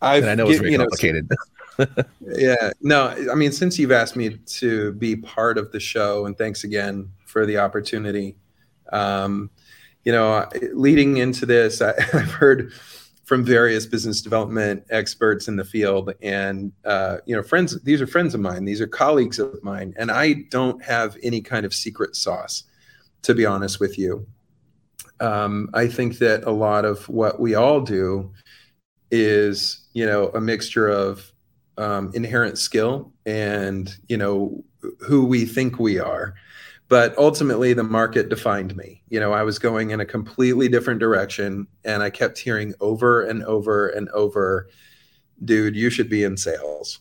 I've, 0.00 0.22
and 0.22 0.30
I 0.30 0.34
know 0.34 0.48
it's 0.48 0.60
very 0.60 0.76
complicated. 0.76 1.28
Know, 1.28 1.36
yeah, 2.20 2.70
no, 2.80 3.08
I 3.30 3.34
mean, 3.34 3.52
since 3.52 3.78
you've 3.78 3.92
asked 3.92 4.16
me 4.16 4.36
to 4.36 4.92
be 4.92 5.16
part 5.16 5.58
of 5.58 5.72
the 5.72 5.80
show, 5.80 6.26
and 6.26 6.36
thanks 6.36 6.64
again 6.64 7.10
for 7.24 7.46
the 7.46 7.58
opportunity. 7.58 8.36
Um, 8.92 9.50
you 10.04 10.12
know, 10.12 10.48
leading 10.72 11.18
into 11.18 11.46
this, 11.46 11.82
I, 11.82 12.00
have 12.12 12.30
heard 12.30 12.72
from 13.24 13.44
various 13.44 13.84
business 13.84 14.22
development 14.22 14.84
experts 14.90 15.48
in 15.48 15.56
the 15.56 15.64
field, 15.64 16.12
and 16.22 16.72
uh, 16.84 17.18
you 17.26 17.36
know, 17.36 17.42
friends. 17.42 17.80
These 17.82 18.00
are 18.00 18.06
friends 18.06 18.34
of 18.34 18.40
mine. 18.40 18.64
These 18.64 18.80
are 18.80 18.86
colleagues 18.86 19.38
of 19.38 19.62
mine, 19.62 19.94
and 19.96 20.10
I 20.10 20.44
don't 20.50 20.82
have 20.82 21.16
any 21.22 21.40
kind 21.40 21.66
of 21.66 21.74
secret 21.74 22.16
sauce, 22.16 22.64
to 23.22 23.34
be 23.34 23.46
honest 23.46 23.80
with 23.80 23.98
you. 23.98 24.26
Um, 25.20 25.68
I 25.74 25.88
think 25.88 26.18
that 26.18 26.44
a 26.44 26.50
lot 26.50 26.84
of 26.84 27.08
what 27.08 27.40
we 27.40 27.54
all 27.54 27.80
do 27.80 28.32
is 29.10 29.88
you 29.94 30.06
know 30.06 30.28
a 30.34 30.40
mixture 30.40 30.88
of 30.88 31.32
um, 31.76 32.10
inherent 32.14 32.58
skill 32.58 33.12
and 33.26 33.94
you 34.08 34.16
know 34.16 34.64
who 35.00 35.24
we 35.24 35.44
think 35.44 35.78
we 35.78 35.98
are. 35.98 36.34
But 36.88 37.16
ultimately 37.18 37.74
the 37.74 37.84
market 37.84 38.28
defined 38.28 38.76
me. 38.76 39.02
You 39.08 39.20
know 39.20 39.32
i 39.32 39.42
was 39.42 39.58
going 39.58 39.90
in 39.90 40.00
a 40.00 40.06
completely 40.06 40.68
different 40.68 41.00
direction 41.00 41.66
and 41.84 42.02
i 42.02 42.10
kept 42.10 42.38
hearing 42.38 42.74
over 42.80 43.22
and 43.22 43.42
over 43.44 43.88
and 43.88 44.08
over 44.10 44.68
dude 45.44 45.76
you 45.76 45.90
should 45.90 46.08
be 46.08 46.22
in 46.24 46.36
sales. 46.36 47.00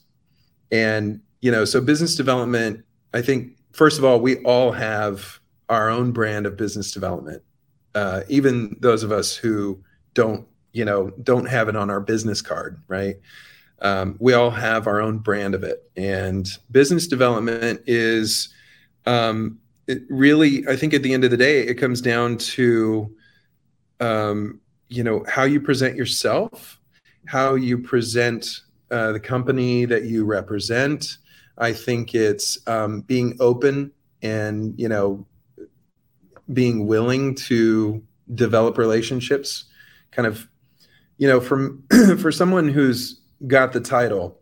And 0.72 1.22
you 1.42 1.52
know 1.52 1.66
so 1.66 1.80
business 1.82 2.16
development 2.16 2.84
i 3.14 3.22
think 3.22 3.54
first 3.74 3.98
of 3.98 4.06
all 4.06 4.20
we 4.20 4.38
all 4.44 4.72
have 4.72 5.37
our 5.70 5.90
own 5.90 6.12
brand 6.12 6.46
of 6.46 6.58
business 6.58 6.92
development. 6.92 7.44
Uh, 7.96 8.22
even 8.28 8.76
those 8.80 9.04
of 9.04 9.12
us 9.12 9.36
who 9.36 9.82
don't 10.14 10.48
you 10.74 10.86
know 10.86 11.10
don't 11.24 11.48
have 11.48 11.70
it 11.70 11.76
on 11.76 11.90
our 11.90 12.00
business 12.00 12.42
card 12.42 12.82
right? 12.88 13.16
Um, 13.80 14.16
we 14.20 14.34
all 14.34 14.50
have 14.50 14.88
our 14.88 15.02
own 15.02 15.20
brand 15.20 15.54
of 15.54 15.64
it. 15.64 15.88
And 15.96 16.48
business 16.72 17.06
development 17.06 17.82
is 17.86 18.50
um, 19.06 19.60
really 20.10 20.68
i 20.68 20.76
think 20.76 20.94
at 20.94 21.02
the 21.02 21.14
end 21.14 21.24
of 21.24 21.32
the 21.32 21.38
day 21.38 21.62
it 21.62 21.76
comes 21.76 22.02
down 22.02 22.38
to 22.38 23.10
um, 24.02 24.60
you 24.90 25.02
know 25.02 25.24
how 25.30 25.44
you 25.44 25.62
present 25.62 25.96
yourself 25.96 26.78
how 27.28 27.56
you 27.56 27.78
present 27.78 28.62
uh, 28.90 29.12
the 29.12 29.20
company 29.20 29.86
that 29.86 30.04
you 30.04 30.26
represent. 30.26 31.18
I 31.58 31.74
think 31.74 32.16
it's 32.16 32.58
um, 32.68 33.02
being 33.02 33.36
open 33.40 33.92
and 34.22 34.74
you 34.80 34.90
know 34.90 35.26
being 36.54 36.88
willing 36.88 37.36
to 37.36 38.04
develop 38.34 38.78
relationships 38.78 39.66
kind 40.12 40.28
of 40.28 40.48
you 41.18 41.28
know, 41.28 41.40
from 41.40 41.84
for 42.20 42.32
someone 42.32 42.68
who's 42.68 43.20
got 43.48 43.74
the 43.74 43.80
title, 43.80 44.40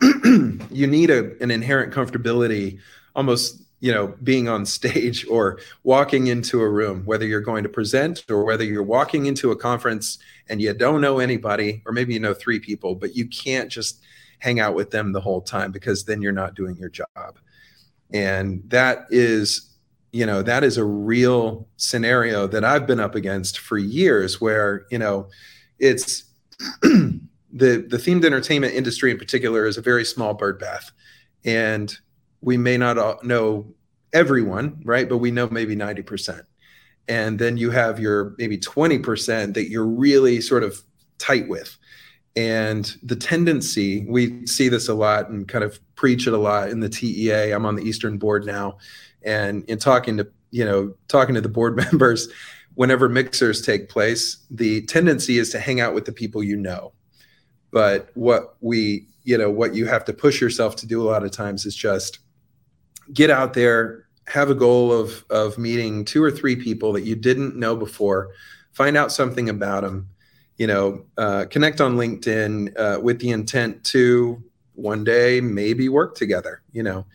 you 0.02 0.86
need 0.86 1.10
a, 1.10 1.32
an 1.42 1.50
inherent 1.50 1.92
comfortability, 1.92 2.78
almost 3.14 3.62
you 3.80 3.92
know, 3.92 4.14
being 4.22 4.48
on 4.48 4.64
stage 4.64 5.26
or 5.30 5.58
walking 5.82 6.28
into 6.28 6.60
a 6.60 6.68
room, 6.68 7.04
whether 7.04 7.26
you're 7.26 7.40
going 7.40 7.62
to 7.62 7.68
present 7.68 8.24
or 8.30 8.44
whether 8.44 8.64
you're 8.64 8.82
walking 8.82 9.26
into 9.26 9.50
a 9.50 9.56
conference 9.56 10.18
and 10.48 10.62
you 10.62 10.72
don't 10.72 11.00
know 11.00 11.18
anybody, 11.18 11.82
or 11.86 11.92
maybe 11.92 12.14
you 12.14 12.20
know 12.20 12.34
three 12.34 12.60
people, 12.60 12.94
but 12.94 13.14
you 13.14 13.26
can't 13.26 13.70
just 13.70 14.02
hang 14.38 14.60
out 14.60 14.74
with 14.74 14.90
them 14.90 15.12
the 15.12 15.20
whole 15.20 15.40
time 15.40 15.72
because 15.72 16.04
then 16.04 16.20
you're 16.20 16.32
not 16.32 16.54
doing 16.54 16.76
your 16.76 16.90
job. 16.90 17.38
And 18.12 18.62
that 18.68 19.06
is 19.10 19.73
you 20.14 20.24
know 20.24 20.42
that 20.42 20.62
is 20.62 20.76
a 20.76 20.84
real 20.84 21.66
scenario 21.76 22.46
that 22.46 22.64
i've 22.64 22.86
been 22.86 23.00
up 23.00 23.14
against 23.14 23.58
for 23.58 23.78
years 23.78 24.40
where 24.40 24.86
you 24.90 24.98
know 24.98 25.28
it's 25.78 26.24
the 27.54 27.86
the 27.88 27.96
themed 27.96 28.24
entertainment 28.24 28.74
industry 28.74 29.10
in 29.10 29.18
particular 29.18 29.66
is 29.66 29.78
a 29.78 29.82
very 29.82 30.04
small 30.04 30.34
bird 30.34 30.58
bath, 30.58 30.90
and 31.44 31.96
we 32.40 32.56
may 32.56 32.76
not 32.76 33.24
know 33.24 33.66
everyone, 34.12 34.80
right? 34.84 35.08
But 35.08 35.18
we 35.18 35.30
know 35.30 35.48
maybe 35.48 35.74
ninety 35.76 36.02
percent, 36.02 36.42
and 37.08 37.38
then 37.38 37.56
you 37.56 37.70
have 37.70 38.00
your 38.00 38.34
maybe 38.38 38.58
twenty 38.58 38.98
percent 38.98 39.54
that 39.54 39.70
you're 39.70 39.86
really 39.86 40.40
sort 40.40 40.64
of 40.64 40.82
tight 41.18 41.48
with. 41.48 41.78
And 42.36 42.92
the 43.04 43.14
tendency, 43.14 44.04
we 44.08 44.44
see 44.44 44.68
this 44.68 44.88
a 44.88 44.94
lot 44.94 45.28
and 45.28 45.46
kind 45.46 45.62
of 45.62 45.78
preach 45.94 46.26
it 46.26 46.32
a 46.32 46.38
lot 46.38 46.70
in 46.70 46.80
the 46.80 46.88
TEA. 46.88 47.52
I'm 47.52 47.64
on 47.64 47.76
the 47.76 47.84
Eastern 47.84 48.18
board 48.18 48.44
now. 48.44 48.78
And 49.24 49.64
in 49.68 49.78
talking 49.78 50.16
to, 50.18 50.28
you 50.50 50.64
know, 50.64 50.94
talking 51.08 51.34
to 51.34 51.40
the 51.40 51.48
board 51.48 51.76
members, 51.92 52.28
whenever 52.74 53.08
mixers 53.08 53.62
take 53.62 53.88
place, 53.88 54.38
the 54.50 54.82
tendency 54.82 55.38
is 55.38 55.50
to 55.50 55.58
hang 55.58 55.80
out 55.80 55.94
with 55.94 56.04
the 56.04 56.12
people 56.12 56.42
you 56.42 56.56
know. 56.56 56.92
But 57.70 58.10
what 58.14 58.56
we, 58.60 59.08
you 59.24 59.36
know, 59.38 59.50
what 59.50 59.74
you 59.74 59.86
have 59.86 60.04
to 60.06 60.12
push 60.12 60.40
yourself 60.40 60.76
to 60.76 60.86
do 60.86 61.02
a 61.02 61.08
lot 61.08 61.24
of 61.24 61.30
times 61.30 61.66
is 61.66 61.74
just 61.74 62.20
get 63.12 63.30
out 63.30 63.54
there, 63.54 64.06
have 64.26 64.50
a 64.50 64.54
goal 64.54 64.92
of 64.92 65.24
of 65.30 65.58
meeting 65.58 66.04
two 66.04 66.22
or 66.22 66.30
three 66.30 66.56
people 66.56 66.92
that 66.92 67.02
you 67.02 67.16
didn't 67.16 67.56
know 67.56 67.76
before, 67.76 68.30
find 68.72 68.96
out 68.96 69.12
something 69.12 69.48
about 69.48 69.82
them, 69.82 70.08
you 70.56 70.66
know, 70.66 71.04
uh, 71.18 71.46
connect 71.50 71.80
on 71.80 71.96
LinkedIn 71.96 72.78
uh, 72.78 73.00
with 73.00 73.18
the 73.20 73.30
intent 73.30 73.84
to 73.84 74.42
one 74.74 75.04
day 75.04 75.40
maybe 75.40 75.88
work 75.88 76.16
together, 76.16 76.62
you 76.72 76.82
know. 76.82 77.06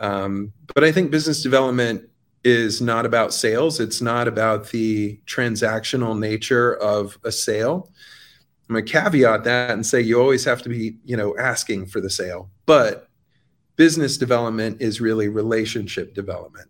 Um, 0.00 0.52
but 0.74 0.84
I 0.84 0.92
think 0.92 1.10
business 1.10 1.42
development 1.42 2.08
is 2.44 2.80
not 2.80 3.06
about 3.06 3.32
sales. 3.32 3.78
It's 3.78 4.00
not 4.00 4.26
about 4.26 4.70
the 4.70 5.20
transactional 5.26 6.18
nature 6.18 6.74
of 6.74 7.18
a 7.24 7.30
sale. 7.30 7.90
I'm 8.68 8.74
gonna 8.74 8.86
caveat 8.86 9.44
that 9.44 9.70
and 9.70 9.84
say 9.84 10.00
you 10.00 10.20
always 10.20 10.44
have 10.44 10.62
to 10.62 10.68
be, 10.68 10.96
you 11.04 11.16
know, 11.16 11.36
asking 11.38 11.86
for 11.86 12.00
the 12.00 12.10
sale. 12.10 12.50
But 12.66 13.08
business 13.76 14.16
development 14.16 14.80
is 14.80 15.00
really 15.00 15.28
relationship 15.28 16.14
development. 16.14 16.68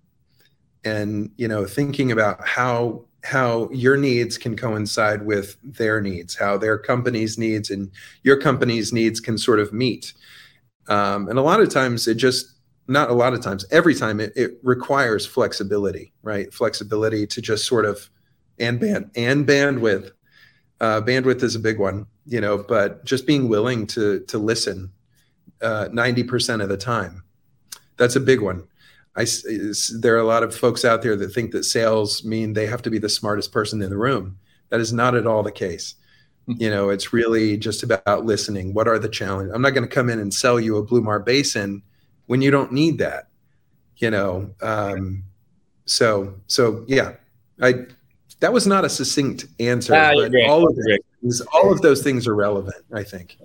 And, 0.85 1.30
you 1.37 1.48
know, 1.48 1.64
thinking 1.64 2.12
about 2.12 2.46
how 2.46 3.04
how 3.24 3.70
your 3.70 3.96
needs 3.96 4.37
can 4.37 4.56
coincide 4.56 5.24
with 5.24 5.56
their 5.62 6.00
needs, 6.00 6.35
how 6.35 6.56
their 6.56 6.76
company's 6.76 7.38
needs 7.38 7.70
and 7.70 7.88
your 8.24 8.37
company's 8.37 8.92
needs 8.92 9.20
can 9.20 9.38
sort 9.38 9.61
of 9.61 9.72
meet. 9.72 10.12
Um, 10.88 11.28
and 11.28 11.38
a 11.38 11.42
lot 11.42 11.61
of 11.61 11.68
times 11.68 12.08
it 12.08 12.16
just 12.16 12.54
not 12.88 13.11
a 13.11 13.14
lot 13.14 13.33
of 13.33 13.40
times, 13.40 13.64
every 13.71 13.95
time 13.95 14.21
it, 14.21 14.33
it 14.37 14.59
requires 14.62 15.25
flexibility, 15.25 16.12
right? 16.23 16.53
Flexibility 16.53 17.27
to 17.27 17.40
just 17.40 17.66
sort 17.66 17.85
of 17.85 18.11
and 18.59 18.81
band 18.81 19.11
and 19.16 19.47
bandwidth. 19.47 20.11
Uh, 20.81 21.01
bandwidth 21.01 21.42
is 21.42 21.55
a 21.55 21.61
big 21.61 21.79
one, 21.79 22.07
you 22.27 22.40
know, 22.40 22.59
but 22.59 23.05
just 23.05 23.27
being 23.27 23.49
willing 23.49 23.87
to 23.87 24.21
to 24.21 24.38
listen 24.38 24.90
uh, 25.61 25.88
ninety 25.92 26.23
uh, 26.23 26.27
percent 26.27 26.62
of 26.62 26.68
the 26.68 26.77
time, 26.77 27.23
that's 27.97 28.16
a 28.16 28.21
big 28.21 28.40
one. 28.40 28.66
I 29.14 29.27
there 29.99 30.14
are 30.14 30.21
a 30.21 30.25
lot 30.25 30.42
of 30.42 30.55
folks 30.55 30.85
out 30.85 31.03
there 31.03 31.16
that 31.16 31.33
think 31.33 31.53
that 31.53 31.64
sales 31.64 32.25
mean 32.25 32.53
they 32.53 32.66
have 32.66 32.83
to 32.83 32.90
be 32.90 32.99
the 32.99 33.09
smartest 33.09 33.53
person 33.53 33.83
in 33.83 33.90
the 33.90 33.97
room. 33.97 34.38
That 34.71 34.81
is 34.81 34.92
not 34.92 35.14
at 35.14 35.27
all 35.27 35.42
the 35.42 35.53
case. 35.53 35.95
Hmm. 36.47 36.55
You 36.59 36.71
know, 36.71 36.88
it's 36.88 37.12
really 37.12 37.57
just 37.57 37.83
about 37.83 38.25
listening. 38.25 38.75
What 38.75 38.88
are 38.88 38.99
the 38.99 39.09
challenges? 39.09 39.55
I'm 39.55 39.62
not 39.62 39.75
going 39.75 39.87
to 39.88 39.95
come 39.95 40.11
in 40.11 40.18
and 40.18 40.33
sell 40.33 40.59
you 40.59 40.77
a 40.77 40.83
Blue 40.83 41.03
Mar 41.03 41.21
Basin 41.21 41.83
when 42.33 42.40
you 42.40 42.51
don't 42.51 42.73
need 42.73 42.99
that 42.99 43.29
you 43.99 44.11
know 44.11 44.51
um, 44.62 45.23
so 45.85 46.35
so 46.47 46.85
yeah 46.88 47.12
i 47.61 47.87
that 48.42 48.53
was 48.53 48.66
not 48.66 48.85
a 48.85 48.88
succinct 48.88 49.47
answer, 49.61 49.95
ah, 49.95 50.12
but 50.14 50.35
all 50.49 50.68
of 50.68 50.77
things, 50.85 51.40
all 51.53 51.73
of 51.73 51.81
those 51.81 52.03
things 52.03 52.27
are 52.27 52.35
relevant. 52.35 52.85
I 52.92 53.05
think. 53.05 53.38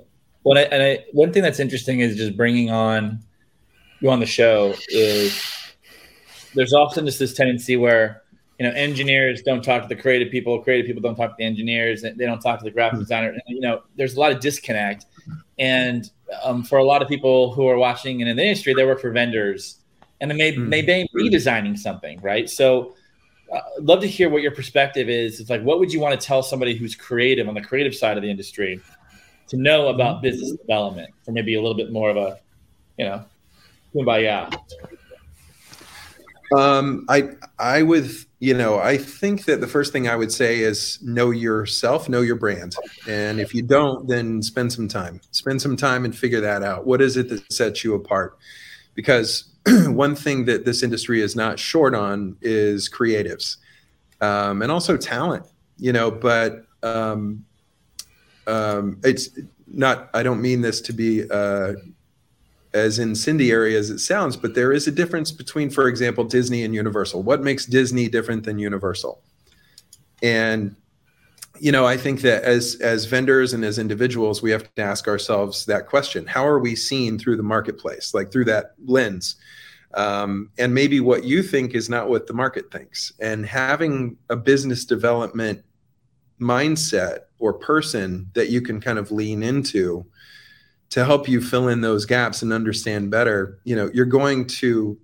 Well, 0.43 0.57
and 0.57 0.83
I, 0.83 1.05
one 1.13 1.31
thing 1.31 1.43
that's 1.43 1.59
interesting 1.59 1.99
is 1.99 2.17
just 2.17 2.35
bringing 2.35 2.71
on 2.71 3.19
you 4.01 4.09
on 4.09 4.19
the 4.19 4.25
show 4.25 4.73
is 4.89 5.39
there's 6.55 6.73
often 6.73 7.05
just 7.05 7.19
this 7.19 7.35
tendency 7.35 7.77
where 7.77 8.23
you 8.57 8.65
know 8.65 8.73
engineers 8.73 9.43
don't 9.43 9.63
talk 9.63 9.83
to 9.83 9.87
the 9.87 9.95
creative 9.95 10.31
people, 10.31 10.59
creative 10.63 10.87
people 10.87 11.01
don't 11.03 11.15
talk 11.15 11.29
to 11.29 11.35
the 11.37 11.45
engineers, 11.45 12.01
they 12.01 12.25
don't 12.25 12.41
talk 12.41 12.57
to 12.57 12.65
the 12.65 12.71
graphic 12.71 12.95
hmm. 12.95 13.03
designer. 13.03 13.37
You 13.45 13.61
know, 13.61 13.83
there's 13.97 14.15
a 14.15 14.19
lot 14.19 14.31
of 14.31 14.39
disconnect, 14.39 15.05
and 15.59 16.09
um, 16.43 16.63
for 16.63 16.77
a 16.77 16.83
lot 16.83 17.01
of 17.01 17.07
people 17.07 17.53
who 17.53 17.67
are 17.67 17.77
watching 17.77 18.21
and 18.21 18.29
in 18.29 18.37
the 18.37 18.43
industry, 18.43 18.73
they 18.73 18.85
work 18.85 18.99
for 18.99 19.11
vendors, 19.11 19.77
and 20.21 20.29
they 20.29 20.35
may 20.35 20.53
mm. 20.53 20.67
may 20.67 21.07
be 21.13 21.29
designing 21.29 21.77
something, 21.77 22.19
right? 22.21 22.49
So. 22.49 22.93
Uh, 23.49 23.61
I'd 23.77 23.85
love 23.85 24.01
to 24.01 24.07
hear 24.07 24.29
what 24.29 24.41
your 24.41 24.51
perspective 24.51 25.07
is. 25.07 25.39
It's 25.39 25.49
like, 25.49 25.61
what 25.61 25.79
would 25.79 25.93
you 25.93 26.01
want 26.01 26.19
to 26.19 26.27
tell 26.27 26.43
somebody 26.43 26.75
who's 26.75 26.95
creative 26.95 27.47
on 27.47 27.53
the 27.53 27.61
creative 27.61 27.95
side 27.95 28.17
of 28.17 28.21
the 28.21 28.29
industry 28.29 28.81
to 29.47 29.55
know 29.55 29.87
about 29.87 30.21
business 30.21 30.51
development 30.51 31.13
for 31.23 31.31
maybe 31.31 31.55
a 31.55 31.61
little 31.61 31.77
bit 31.77 31.89
more 31.89 32.09
of 32.09 32.17
a, 32.17 32.39
you 32.97 33.05
know, 33.05 33.23
kumbaya? 33.95 34.53
Um, 36.55 37.05
I 37.09 37.29
I 37.59 37.81
would 37.81 38.09
you 38.39 38.53
know 38.53 38.79
I 38.79 38.97
think 38.97 39.45
that 39.45 39.59
the 39.61 39.67
first 39.67 39.91
thing 39.91 40.07
I 40.07 40.15
would 40.15 40.31
say 40.31 40.59
is 40.59 40.99
know 41.01 41.31
yourself, 41.31 42.07
know 42.07 42.21
your 42.21 42.35
brand, 42.35 42.75
and 43.07 43.39
if 43.39 43.53
you 43.53 43.61
don't, 43.61 44.07
then 44.07 44.41
spend 44.41 44.71
some 44.71 44.87
time, 44.87 45.19
spend 45.31 45.61
some 45.61 45.75
time 45.75 46.05
and 46.05 46.17
figure 46.17 46.41
that 46.41 46.63
out. 46.63 46.85
What 46.85 47.01
is 47.01 47.17
it 47.17 47.29
that 47.29 47.51
sets 47.51 47.83
you 47.83 47.95
apart? 47.95 48.37
Because 48.95 49.49
one 49.87 50.15
thing 50.15 50.45
that 50.45 50.65
this 50.65 50.83
industry 50.83 51.21
is 51.21 51.35
not 51.35 51.59
short 51.59 51.93
on 51.93 52.37
is 52.41 52.89
creatives, 52.89 53.57
um, 54.21 54.61
and 54.61 54.71
also 54.71 54.95
talent. 54.95 55.45
You 55.77 55.93
know, 55.93 56.09
but 56.09 56.65
um, 56.81 57.45
um, 58.47 58.99
it's 59.03 59.29
not. 59.67 60.09
I 60.13 60.23
don't 60.23 60.41
mean 60.41 60.61
this 60.61 60.79
to 60.81 60.93
be. 60.93 61.29
Uh, 61.29 61.73
as 62.73 62.99
incendiary 62.99 63.75
as 63.75 63.89
it 63.89 63.99
sounds, 63.99 64.35
but 64.37 64.53
there 64.53 64.71
is 64.71 64.87
a 64.87 64.91
difference 64.91 65.31
between, 65.31 65.69
for 65.69 65.87
example, 65.87 66.23
Disney 66.23 66.63
and 66.63 66.73
Universal. 66.73 67.23
What 67.23 67.41
makes 67.41 67.65
Disney 67.65 68.07
different 68.07 68.43
than 68.43 68.59
Universal? 68.59 69.21
And 70.21 70.75
you 71.59 71.71
know, 71.71 71.87
I 71.87 71.97
think 71.97 72.21
that 72.21 72.43
as 72.43 72.75
as 72.81 73.05
vendors 73.05 73.53
and 73.53 73.65
as 73.65 73.79
individuals, 73.79 74.41
we 74.41 74.51
have 74.51 74.73
to 74.75 74.81
ask 74.81 75.07
ourselves 75.07 75.65
that 75.65 75.87
question: 75.87 76.25
How 76.25 76.45
are 76.45 76.59
we 76.59 76.75
seen 76.75 77.17
through 77.17 77.37
the 77.37 77.43
marketplace, 77.43 78.13
like 78.13 78.31
through 78.31 78.45
that 78.45 78.73
lens? 78.85 79.37
Um, 79.93 80.51
and 80.57 80.73
maybe 80.73 80.99
what 80.99 81.23
you 81.23 81.41
think 81.41 81.73
is 81.73 81.89
not 81.89 82.09
what 82.09 82.27
the 82.27 82.33
market 82.33 82.71
thinks. 82.71 83.11
And 83.19 83.45
having 83.45 84.17
a 84.29 84.35
business 84.35 84.85
development 84.85 85.63
mindset 86.39 87.21
or 87.39 87.53
person 87.53 88.29
that 88.33 88.49
you 88.49 88.61
can 88.61 88.79
kind 88.79 88.99
of 88.99 89.11
lean 89.11 89.41
into 89.41 90.05
to 90.89 91.03
help 91.03 91.27
you 91.27 91.41
fill 91.41 91.67
in 91.67 91.81
those 91.81 92.05
gaps 92.05 92.41
and 92.41 92.53
understand 92.53 93.11
better 93.11 93.59
you 93.63 93.75
know 93.75 93.89
you're 93.93 94.05
going 94.05 94.45
to 94.45 94.97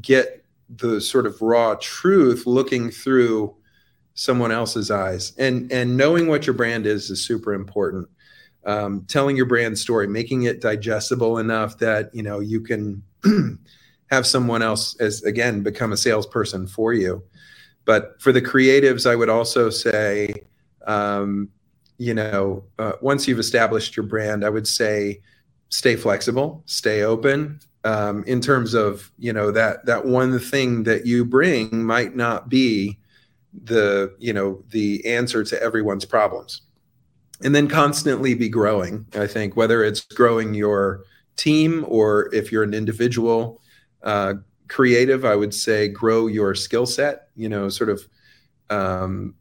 get 0.00 0.40
the 0.76 1.00
sort 1.00 1.26
of 1.26 1.40
raw 1.42 1.74
truth 1.80 2.46
looking 2.46 2.90
through 2.90 3.54
someone 4.14 4.52
else's 4.52 4.90
eyes. 4.90 5.32
And 5.38 5.70
and 5.72 5.96
knowing 5.96 6.28
what 6.28 6.46
your 6.46 6.54
brand 6.54 6.86
is 6.86 7.10
is 7.10 7.24
super 7.24 7.54
important. 7.54 8.08
Um, 8.66 9.06
telling 9.08 9.38
your 9.38 9.46
brand 9.46 9.78
story 9.78 10.06
making 10.06 10.42
it 10.42 10.60
digestible 10.60 11.38
enough 11.38 11.78
that 11.78 12.14
you 12.14 12.22
know 12.22 12.40
you 12.40 12.60
can 12.60 13.02
have 14.10 14.26
someone 14.26 14.60
else 14.60 14.94
as 15.00 15.22
again 15.22 15.62
become 15.62 15.92
a 15.92 15.96
salesperson 15.96 16.66
for 16.66 16.92
you. 16.92 17.22
But 17.86 18.20
for 18.20 18.30
the 18.30 18.42
creatives 18.42 19.08
i 19.08 19.16
would 19.16 19.30
also 19.30 19.70
say 19.70 20.34
um, 20.86 21.48
you 22.00 22.14
know, 22.14 22.64
uh, 22.78 22.92
once 23.02 23.28
you've 23.28 23.38
established 23.38 23.94
your 23.94 24.06
brand, 24.06 24.42
I 24.42 24.48
would 24.48 24.66
say 24.66 25.20
stay 25.70 25.96
flexible, 25.96 26.62
stay 26.66 27.02
open. 27.02 27.60
Um, 27.82 28.24
in 28.24 28.42
terms 28.42 28.74
of 28.74 29.10
you 29.18 29.32
know 29.32 29.50
that 29.52 29.86
that 29.86 30.04
one 30.04 30.38
thing 30.38 30.82
that 30.82 31.06
you 31.06 31.24
bring 31.24 31.82
might 31.82 32.14
not 32.14 32.50
be 32.50 32.98
the 33.64 34.14
you 34.18 34.34
know 34.34 34.62
the 34.68 35.04
answer 35.06 35.42
to 35.44 35.62
everyone's 35.62 36.04
problems, 36.04 36.60
and 37.42 37.54
then 37.54 37.68
constantly 37.68 38.34
be 38.34 38.50
growing. 38.50 39.06
I 39.14 39.26
think 39.26 39.56
whether 39.56 39.82
it's 39.82 40.00
growing 40.00 40.52
your 40.52 41.04
team 41.36 41.86
or 41.88 42.28
if 42.34 42.52
you're 42.52 42.64
an 42.64 42.74
individual 42.74 43.62
uh, 44.02 44.34
creative, 44.68 45.24
I 45.24 45.34
would 45.34 45.54
say 45.54 45.88
grow 45.88 46.26
your 46.26 46.54
skill 46.54 46.84
set. 46.84 47.28
You 47.34 47.48
know, 47.48 47.70
sort 47.70 47.88
of 47.88 48.06
um, 48.68 49.36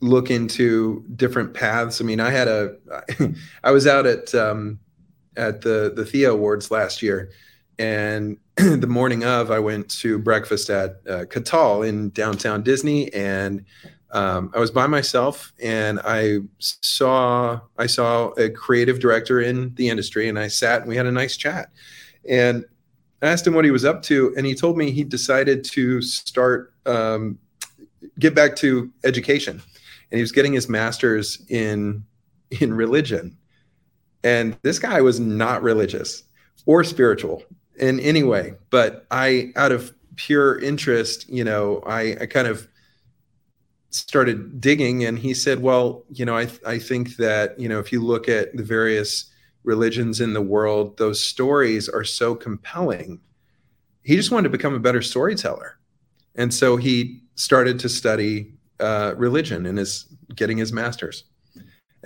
look 0.00 0.30
into 0.30 1.04
different 1.16 1.54
paths. 1.54 2.00
I 2.00 2.04
mean, 2.04 2.20
I 2.20 2.30
had 2.30 2.46
a, 2.46 2.76
I 3.64 3.72
was 3.72 3.88
out 3.88 4.06
at 4.06 4.32
um, 4.32 4.78
at 5.36 5.60
the 5.60 5.92
the 5.94 6.04
Thea 6.04 6.32
Awards 6.32 6.70
last 6.70 7.02
year, 7.02 7.30
and 7.78 8.38
the 8.56 8.86
morning 8.86 9.24
of, 9.24 9.50
I 9.50 9.58
went 9.58 9.88
to 10.00 10.18
breakfast 10.18 10.70
at 10.70 11.00
uh, 11.08 11.24
Catal 11.30 11.82
in 11.82 12.10
downtown 12.10 12.62
Disney, 12.62 13.12
and 13.12 13.64
um, 14.12 14.50
I 14.54 14.60
was 14.60 14.70
by 14.70 14.86
myself, 14.86 15.52
and 15.62 16.00
I 16.04 16.38
saw 16.58 17.60
I 17.78 17.86
saw 17.86 18.28
a 18.38 18.50
creative 18.50 19.00
director 19.00 19.40
in 19.40 19.74
the 19.74 19.88
industry, 19.88 20.28
and 20.28 20.38
I 20.38 20.48
sat 20.48 20.80
and 20.80 20.88
we 20.88 20.96
had 20.96 21.06
a 21.06 21.12
nice 21.12 21.36
chat, 21.36 21.70
and 22.28 22.64
I 23.22 23.28
asked 23.28 23.46
him 23.46 23.54
what 23.54 23.64
he 23.64 23.70
was 23.70 23.84
up 23.84 24.02
to, 24.04 24.34
and 24.36 24.46
he 24.46 24.54
told 24.54 24.76
me 24.76 24.90
he 24.90 25.04
decided 25.04 25.64
to 25.64 26.02
start 26.02 26.72
um, 26.86 27.38
get 28.18 28.34
back 28.34 28.56
to 28.56 28.90
education. 29.04 29.60
And 30.10 30.18
he 30.18 30.22
was 30.22 30.32
getting 30.32 30.52
his 30.52 30.68
master's 30.68 31.44
in 31.48 32.04
in 32.60 32.72
religion. 32.74 33.36
And 34.24 34.56
this 34.62 34.78
guy 34.78 35.00
was 35.00 35.20
not 35.20 35.62
religious 35.62 36.24
or 36.64 36.82
spiritual 36.84 37.42
in 37.76 38.00
any 38.00 38.22
way, 38.22 38.54
but 38.70 39.06
I, 39.10 39.52
out 39.56 39.72
of 39.72 39.94
pure 40.16 40.58
interest, 40.58 41.28
you 41.28 41.44
know, 41.44 41.82
I, 41.86 42.16
I 42.22 42.26
kind 42.26 42.48
of 42.48 42.66
started 43.90 44.60
digging 44.60 45.04
and 45.04 45.18
he 45.18 45.34
said, 45.34 45.62
well, 45.62 46.04
you 46.10 46.24
know, 46.24 46.36
I, 46.36 46.48
I 46.66 46.78
think 46.78 47.16
that, 47.16 47.58
you 47.58 47.68
know, 47.68 47.78
if 47.78 47.92
you 47.92 48.02
look 48.02 48.28
at 48.28 48.56
the 48.56 48.62
various 48.62 49.30
religions 49.64 50.20
in 50.20 50.32
the 50.32 50.42
world, 50.42 50.96
those 50.98 51.22
stories 51.22 51.88
are 51.88 52.04
so 52.04 52.34
compelling. 52.34 53.20
He 54.02 54.16
just 54.16 54.30
wanted 54.30 54.44
to 54.44 54.56
become 54.56 54.74
a 54.74 54.80
better 54.80 55.02
storyteller. 55.02 55.78
And 56.34 56.52
so 56.52 56.76
he 56.76 57.22
started 57.34 57.78
to 57.80 57.88
study 57.88 58.52
uh, 58.80 59.14
religion 59.16 59.66
and 59.66 59.78
is 59.78 60.06
getting 60.34 60.58
his 60.58 60.72
master's. 60.72 61.24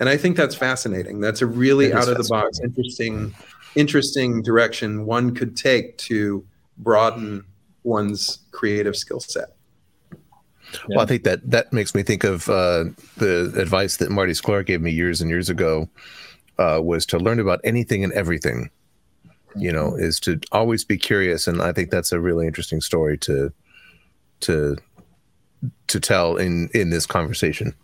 And 0.01 0.09
I 0.09 0.17
think 0.17 0.35
that's 0.35 0.55
fascinating. 0.55 1.19
That's 1.19 1.43
a 1.43 1.45
really 1.45 1.93
out 1.93 2.09
of 2.09 2.17
the 2.17 2.27
box, 2.27 2.59
interesting, 2.59 3.35
interesting 3.75 4.41
direction 4.41 5.05
one 5.05 5.35
could 5.35 5.55
take 5.55 5.95
to 5.99 6.43
broaden 6.79 7.45
one's 7.83 8.39
creative 8.51 8.97
skill 8.97 9.19
set. 9.19 9.49
Well, 10.89 11.01
I 11.01 11.05
think 11.05 11.23
that 11.25 11.47
that 11.51 11.71
makes 11.71 11.93
me 11.93 12.01
think 12.01 12.23
of 12.23 12.49
uh, 12.49 12.85
the 13.17 13.53
advice 13.55 13.97
that 13.97 14.09
Marty 14.09 14.33
Sklar 14.33 14.65
gave 14.65 14.81
me 14.81 14.89
years 14.89 15.21
and 15.21 15.29
years 15.29 15.49
ago 15.49 15.87
uh, 16.57 16.81
was 16.83 17.05
to 17.05 17.19
learn 17.19 17.39
about 17.39 17.61
anything 17.63 18.03
and 18.03 18.11
everything. 18.13 18.71
You 19.55 19.71
know, 19.71 19.93
is 19.93 20.19
to 20.21 20.39
always 20.51 20.83
be 20.83 20.97
curious, 20.97 21.45
and 21.45 21.61
I 21.61 21.73
think 21.73 21.91
that's 21.91 22.11
a 22.11 22.19
really 22.19 22.47
interesting 22.47 22.81
story 22.81 23.19
to 23.19 23.53
to 24.39 24.77
to 25.89 25.99
tell 25.99 26.37
in 26.37 26.69
in 26.73 26.89
this 26.89 27.05
conversation. 27.05 27.75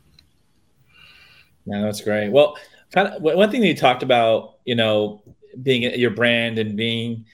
Yeah, 1.67 1.81
that's 1.81 2.01
great. 2.01 2.31
Well, 2.31 2.57
kind 2.91 3.09
of 3.09 3.21
one 3.21 3.51
thing 3.51 3.61
that 3.61 3.67
you 3.67 3.75
talked 3.75 4.03
about, 4.03 4.55
you 4.65 4.75
know, 4.75 5.21
being 5.61 5.83
your 5.83 6.11
brand 6.11 6.59
and 6.59 6.77
being 6.77 7.25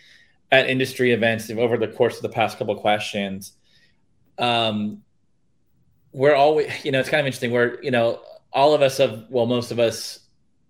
at 0.51 0.69
industry 0.69 1.11
events 1.11 1.49
over 1.49 1.77
the 1.77 1.87
course 1.87 2.15
of 2.15 2.21
the 2.23 2.29
past 2.29 2.57
couple 2.57 2.75
questions. 2.75 3.53
Um, 4.37 5.03
we're 6.11 6.35
always, 6.35 6.67
you 6.83 6.91
know, 6.91 6.99
it's 6.99 7.09
kind 7.09 7.19
of 7.19 7.25
interesting. 7.25 7.51
Where 7.51 7.81
you 7.83 7.91
know, 7.91 8.21
all 8.51 8.73
of 8.73 8.81
us 8.81 8.97
have, 8.97 9.25
well, 9.29 9.45
most 9.45 9.71
of 9.71 9.79
us, 9.79 10.19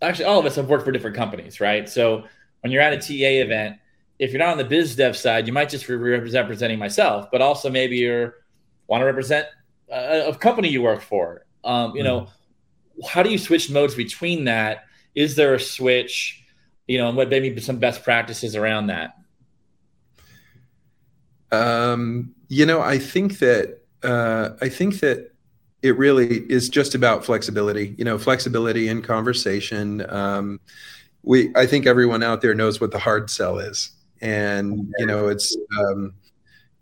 actually, 0.02 0.26
all 0.26 0.40
of 0.40 0.46
us 0.46 0.56
have 0.56 0.70
worked 0.70 0.86
for 0.86 0.92
different 0.92 1.16
companies, 1.16 1.60
right? 1.60 1.88
So 1.88 2.24
when 2.62 2.72
you're 2.72 2.82
at 2.82 2.94
a 2.94 2.98
TEA 2.98 3.40
event, 3.42 3.78
if 4.20 4.32
you're 4.32 4.40
not 4.40 4.50
on 4.50 4.58
the 4.58 4.64
biz 4.64 4.96
dev 4.96 5.18
side, 5.18 5.48
you 5.48 5.54
might 5.54 5.70
just 5.70 5.88
be 5.88 5.96
representing 5.96 6.80
myself, 6.80 7.28
but 7.32 7.42
also 7.42 7.70
maybe 7.70 7.98
you're 7.98 8.36
want 8.88 9.02
to 9.02 9.06
represent 9.06 9.48
a, 9.90 10.30
a 10.30 10.36
company 10.36 10.70
you 10.70 10.82
work 10.82 11.02
for. 11.02 11.46
Um, 11.64 11.96
you 11.96 12.04
mm-hmm. 12.04 12.08
know, 12.08 12.28
how 13.08 13.24
do 13.24 13.30
you 13.30 13.38
switch 13.38 13.70
modes 13.70 13.96
between 13.96 14.46
that? 14.46 14.86
Is 15.16 15.36
there 15.36 15.54
a 15.54 15.60
switch? 15.60 16.44
You 16.88 16.98
know, 16.98 17.08
and 17.08 17.18
what 17.18 17.30
maybe 17.30 17.60
some 17.62 17.78
best 17.78 18.04
practices 18.04 18.56
around 18.56 18.88
that? 18.88 19.16
Um, 21.52 22.34
you 22.50 22.66
know, 22.66 22.82
I 22.82 22.98
think 22.98 23.40
that 23.40 23.80
uh, 24.04 24.50
I 24.62 24.70
think 24.70 25.00
that 25.00 25.32
it 25.82 25.98
really 25.98 26.40
is 26.52 26.70
just 26.70 26.96
about 26.96 27.24
flexibility. 27.24 27.96
You 27.98 28.06
know, 28.06 28.18
flexibility 28.18 28.88
in 28.88 29.02
conversation. 29.02 30.10
Um, 30.10 30.60
we, 31.22 31.52
I 31.56 31.66
think 31.66 31.86
everyone 31.86 32.24
out 32.24 32.42
there 32.42 32.54
knows 32.54 32.82
what 32.82 32.92
the 32.92 33.00
hard 33.00 33.30
sell 33.30 33.60
is, 33.60 33.92
and 34.22 34.92
you 34.98 35.06
know, 35.06 35.28
it's 35.28 35.56
um, 35.80 36.14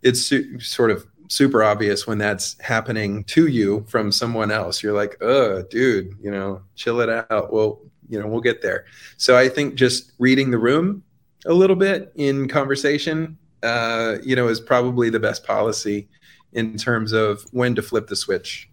it's 0.01 0.33
sort 0.59 0.91
of 0.91 1.05
super 1.31 1.63
obvious 1.63 2.05
when 2.05 2.17
that's 2.17 2.59
happening 2.59 3.23
to 3.23 3.47
you 3.47 3.85
from 3.87 4.11
someone 4.11 4.51
else. 4.51 4.83
You're 4.83 4.93
like, 4.93 5.15
"Uh, 5.21 5.63
dude, 5.69 6.13
you 6.21 6.29
know, 6.29 6.61
chill 6.75 6.99
it 6.99 7.09
out." 7.09 7.53
Well, 7.53 7.79
you 8.09 8.19
know, 8.19 8.27
we'll 8.27 8.41
get 8.41 8.61
there. 8.61 8.85
So 9.17 9.37
I 9.37 9.47
think 9.47 9.75
just 9.75 10.11
reading 10.19 10.51
the 10.51 10.57
room 10.57 11.03
a 11.45 11.53
little 11.53 11.77
bit 11.77 12.11
in 12.15 12.49
conversation, 12.49 13.37
uh, 13.63 14.17
you 14.21 14.35
know, 14.35 14.49
is 14.49 14.59
probably 14.59 15.09
the 15.09 15.19
best 15.19 15.45
policy 15.45 16.09
in 16.51 16.75
terms 16.75 17.13
of 17.13 17.43
when 17.51 17.75
to 17.75 17.81
flip 17.81 18.07
the 18.07 18.15
switch. 18.15 18.69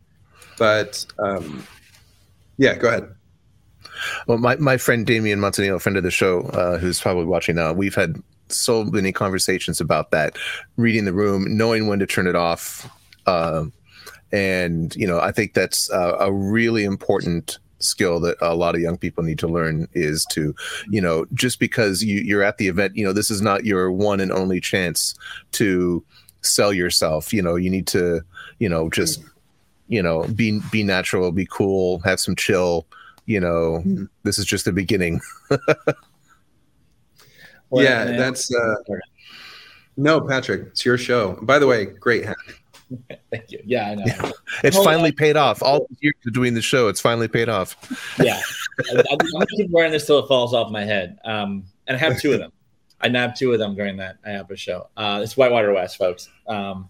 But 0.59 1.07
um, 1.21 1.65
yeah, 2.57 2.75
go 2.75 2.89
ahead. 2.89 3.15
Well, 4.27 4.39
my, 4.39 4.57
my 4.57 4.77
friend 4.77 5.07
Damien 5.07 5.39
Montanillo, 5.39 5.81
friend 5.81 5.97
of 5.97 6.03
the 6.03 6.11
show, 6.11 6.43
uh, 6.43 6.79
who's 6.79 7.01
probably 7.01 7.25
watching 7.25 7.55
now, 7.57 7.73
we've 7.73 7.95
had 7.95 8.21
so 8.51 8.85
many 8.85 9.13
conversations 9.13 9.81
about 9.81 10.11
that, 10.11 10.37
reading 10.77 11.05
the 11.05 11.13
room, 11.13 11.57
knowing 11.57 11.87
when 11.87 11.99
to 11.99 12.07
turn 12.07 12.27
it 12.27 12.37
off. 12.37 12.89
Um, 13.27 13.73
and, 14.33 14.95
you 14.97 15.07
know, 15.07 15.21
I 15.21 15.33
think 15.33 15.55
that's 15.55 15.91
a, 15.91 16.17
a 16.21 16.33
really 16.33 16.85
important 16.85 17.59
skill 17.81 18.21
that 18.21 18.37
a 18.41 18.55
lot 18.55 18.75
of 18.75 18.81
young 18.81 18.97
people 18.97 19.23
need 19.23 19.39
to 19.39 19.49
learn 19.49 19.89
is 19.93 20.25
to 20.27 20.55
you 20.89 21.01
know 21.01 21.27
just 21.33 21.61
because 21.61 22.03
you, 22.03 22.21
you're 22.21 22.43
at 22.43 22.59
the 22.59 22.69
event 22.69 22.97
you 22.97 23.05
know 23.05 23.13
this 23.13 23.31
is 23.31 23.41
not 23.41 23.65
your 23.65 23.91
one 23.93 24.21
and 24.21 24.33
only 24.33 24.61
chance 24.61 25.15
to 25.53 26.05
sell 26.43 26.73
yourself 26.73 27.33
you 27.33 27.43
know 27.43 27.57
you 27.57 27.71
need 27.71 27.87
to 27.87 28.21
you 28.59 28.69
know 28.69 28.89
just 28.91 29.23
you 29.89 30.03
know 30.03 30.25
be 30.35 30.61
be 30.71 30.83
natural 30.83 31.31
be 31.33 31.47
cool 31.47 32.01
have 32.01 32.21
some 32.21 32.37
chill 32.37 32.87
you 33.27 33.41
know 33.41 33.83
mm-hmm. 33.85 34.05
this 34.25 34.39
is 34.39 34.45
just 34.45 34.65
the 34.65 34.73
beginning 34.73 35.21
well, 37.71 37.85
yeah 37.85 38.05
man. 38.05 38.17
that's 38.17 38.55
uh 38.55 38.75
no 39.97 40.21
patrick 40.21 40.69
it's 40.69 40.85
your 40.85 40.99
show 40.99 41.39
by 41.43 41.59
the 41.59 41.67
way 41.67 41.85
great 41.85 42.25
hat 42.25 42.37
Thank 43.31 43.51
you. 43.51 43.61
Yeah, 43.65 43.91
I 43.91 43.95
know. 43.95 44.05
Yeah. 44.07 44.31
It's 44.65 44.77
Hold 44.77 44.87
finally 44.87 45.11
on. 45.11 45.17
paid 45.17 45.37
off. 45.37 45.63
All 45.63 45.81
the 45.81 45.97
years 46.01 46.15
of 46.27 46.33
doing 46.33 46.55
the 46.55 46.63
show, 46.63 46.89
it's 46.89 47.01
finally 47.01 47.29
paid 47.29 47.49
off. 47.49 47.77
yeah, 48.23 48.41
I, 48.91 48.99
am 49.11 49.19
gonna 49.19 49.47
keep 49.57 49.71
wearing 49.71 49.93
this 49.93 50.07
till 50.07 50.19
it 50.19 50.27
falls 50.27 50.55
off 50.55 50.71
my 50.71 50.85
head. 50.85 51.19
Um, 51.25 51.65
and 51.87 51.97
I 51.97 52.01
have 52.01 52.21
two 52.21 52.33
of 52.33 52.39
them. 52.39 52.53
I 53.01 53.09
nabbed 53.09 53.37
two 53.37 53.53
of 53.53 53.59
them 53.59 53.77
during 53.77 53.97
that 53.99 54.17
I 54.25 54.31
have 54.31 54.51
a 54.51 54.57
show. 54.57 54.89
Uh, 54.97 55.21
it's 55.23 55.37
Whitewater 55.37 55.73
West, 55.73 55.97
folks. 55.97 56.29
Um, 56.47 56.89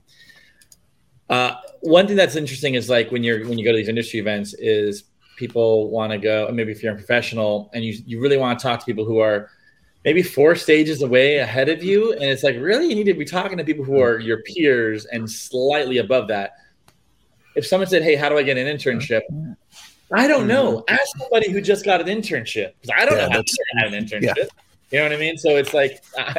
uh, 1.28 1.56
one 1.80 2.06
thing 2.06 2.16
that's 2.16 2.36
interesting 2.36 2.74
is 2.74 2.88
like 2.88 3.10
when 3.10 3.22
you're 3.22 3.46
when 3.48 3.58
you 3.58 3.64
go 3.64 3.72
to 3.72 3.76
these 3.76 3.88
industry 3.88 4.20
events 4.20 4.54
is 4.54 5.04
people 5.36 5.90
want 5.90 6.12
to 6.12 6.18
go. 6.18 6.48
Maybe 6.52 6.72
if 6.72 6.82
you're 6.82 6.92
a 6.92 6.96
professional 6.96 7.70
and 7.74 7.84
you 7.84 7.94
you 8.06 8.20
really 8.20 8.38
want 8.38 8.58
to 8.58 8.62
talk 8.62 8.80
to 8.80 8.86
people 8.86 9.04
who 9.04 9.18
are 9.18 9.50
maybe 10.04 10.22
four 10.22 10.54
stages 10.54 11.02
away 11.02 11.38
ahead 11.38 11.68
of 11.68 11.82
you. 11.82 12.12
And 12.12 12.24
it's 12.24 12.42
like, 12.42 12.56
really, 12.56 12.86
you 12.86 12.94
need 12.94 13.04
to 13.04 13.14
be 13.14 13.24
talking 13.24 13.58
to 13.58 13.64
people 13.64 13.84
who 13.84 14.00
are 14.00 14.18
your 14.18 14.42
peers 14.42 15.04
and 15.06 15.30
slightly 15.30 15.98
above 15.98 16.28
that. 16.28 16.52
If 17.54 17.66
someone 17.66 17.88
said, 17.88 18.02
Hey, 18.02 18.14
how 18.14 18.28
do 18.28 18.38
I 18.38 18.42
get 18.42 18.56
an 18.56 18.66
internship? 18.66 19.22
I 20.12 20.26
don't 20.26 20.46
know. 20.46 20.78
Mm-hmm. 20.78 20.94
Ask 20.94 21.18
somebody 21.18 21.50
who 21.50 21.60
just 21.60 21.84
got 21.84 22.00
an 22.00 22.06
internship 22.06 22.72
because 22.80 22.96
I 22.96 23.04
don't 23.04 23.18
yeah, 23.18 23.26
know 23.26 23.32
how 23.32 23.42
to 23.42 23.58
get 23.82 23.92
an 23.92 24.04
internship. 24.04 24.36
Yeah. 24.36 24.44
You 24.90 24.98
know 25.00 25.04
what 25.04 25.12
I 25.12 25.16
mean? 25.16 25.36
So 25.36 25.56
it's 25.56 25.74
like, 25.74 26.02
uh, 26.16 26.34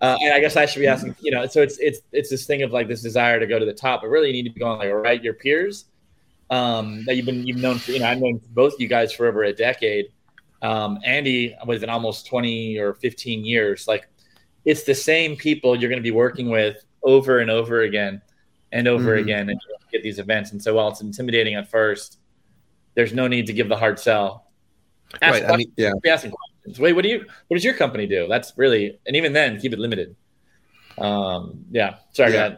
uh, 0.00 0.18
and 0.20 0.32
I 0.32 0.38
guess 0.38 0.56
I 0.56 0.66
should 0.66 0.78
be 0.78 0.86
asking. 0.86 1.16
You 1.20 1.32
know, 1.32 1.46
so 1.46 1.60
it's 1.60 1.76
it's 1.78 1.98
it's 2.12 2.30
this 2.30 2.46
thing 2.46 2.62
of 2.62 2.70
like 2.70 2.86
this 2.86 3.02
desire 3.02 3.40
to 3.40 3.48
go 3.48 3.58
to 3.58 3.64
the 3.64 3.72
top, 3.72 4.02
but 4.02 4.08
really 4.08 4.28
you 4.28 4.32
need 4.32 4.44
to 4.44 4.54
be 4.54 4.60
going 4.60 4.78
like, 4.78 4.90
all 4.90 4.94
right, 4.94 5.20
your 5.20 5.34
peers 5.34 5.86
um, 6.50 7.04
that 7.06 7.16
you've 7.16 7.26
been 7.26 7.44
you've 7.46 7.56
known 7.56 7.78
for. 7.78 7.90
You 7.90 8.00
know, 8.00 8.06
I've 8.06 8.20
known 8.20 8.40
both 8.50 8.78
you 8.78 8.86
guys 8.86 9.12
for 9.12 9.26
over 9.26 9.42
a 9.44 9.52
decade 9.52 10.06
um, 10.62 10.98
Andy 11.04 11.56
was 11.66 11.82
in 11.82 11.88
almost 11.88 12.26
20 12.26 12.78
or 12.78 12.94
15 12.94 13.44
years. 13.44 13.88
Like 13.88 14.08
it's 14.64 14.84
the 14.84 14.94
same 14.94 15.36
people 15.36 15.76
you're 15.76 15.88
going 15.88 15.98
to 15.98 16.02
be 16.02 16.10
working 16.10 16.50
with 16.50 16.84
over 17.02 17.38
and 17.38 17.50
over 17.50 17.82
again 17.82 18.20
and 18.72 18.86
over 18.86 19.16
mm-hmm. 19.16 19.24
again 19.24 19.48
and 19.50 19.60
get 19.90 20.02
these 20.02 20.18
events. 20.18 20.52
And 20.52 20.62
so 20.62 20.74
while 20.74 20.88
it's 20.88 21.00
intimidating 21.00 21.54
at 21.54 21.70
first, 21.70 22.18
there's 22.94 23.12
no 23.12 23.26
need 23.26 23.46
to 23.46 23.52
give 23.52 23.68
the 23.68 23.76
hard 23.76 23.98
sell. 23.98 24.46
Ask 25.22 25.42
right. 25.42 25.50
I 25.50 25.56
mean, 25.56 25.72
yeah. 25.76 25.92
asking 26.06 26.32
questions. 26.32 26.78
Wait, 26.78 26.92
what 26.92 27.02
do 27.02 27.08
you, 27.08 27.24
what 27.48 27.56
does 27.56 27.64
your 27.64 27.74
company 27.74 28.06
do? 28.06 28.28
That's 28.28 28.52
really, 28.56 28.98
and 29.06 29.16
even 29.16 29.32
then 29.32 29.58
keep 29.60 29.72
it 29.72 29.78
limited. 29.78 30.14
Um, 30.98 31.64
yeah. 31.70 31.96
Sorry. 32.12 32.34
Yeah. 32.34 32.56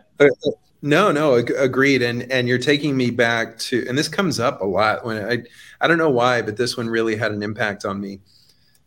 No, 0.82 1.12
no, 1.12 1.36
ag- 1.36 1.54
agreed. 1.56 2.02
And 2.02 2.30
and 2.30 2.48
you're 2.48 2.58
taking 2.58 2.96
me 2.96 3.10
back 3.10 3.56
to, 3.60 3.86
and 3.88 3.96
this 3.96 4.08
comes 4.08 4.40
up 4.40 4.60
a 4.60 4.66
lot 4.66 5.04
when 5.04 5.24
I, 5.24 5.44
I 5.80 5.86
don't 5.86 5.98
know 5.98 6.10
why, 6.10 6.42
but 6.42 6.56
this 6.56 6.76
one 6.76 6.88
really 6.88 7.14
had 7.14 7.30
an 7.30 7.42
impact 7.42 7.84
on 7.84 8.00
me. 8.00 8.20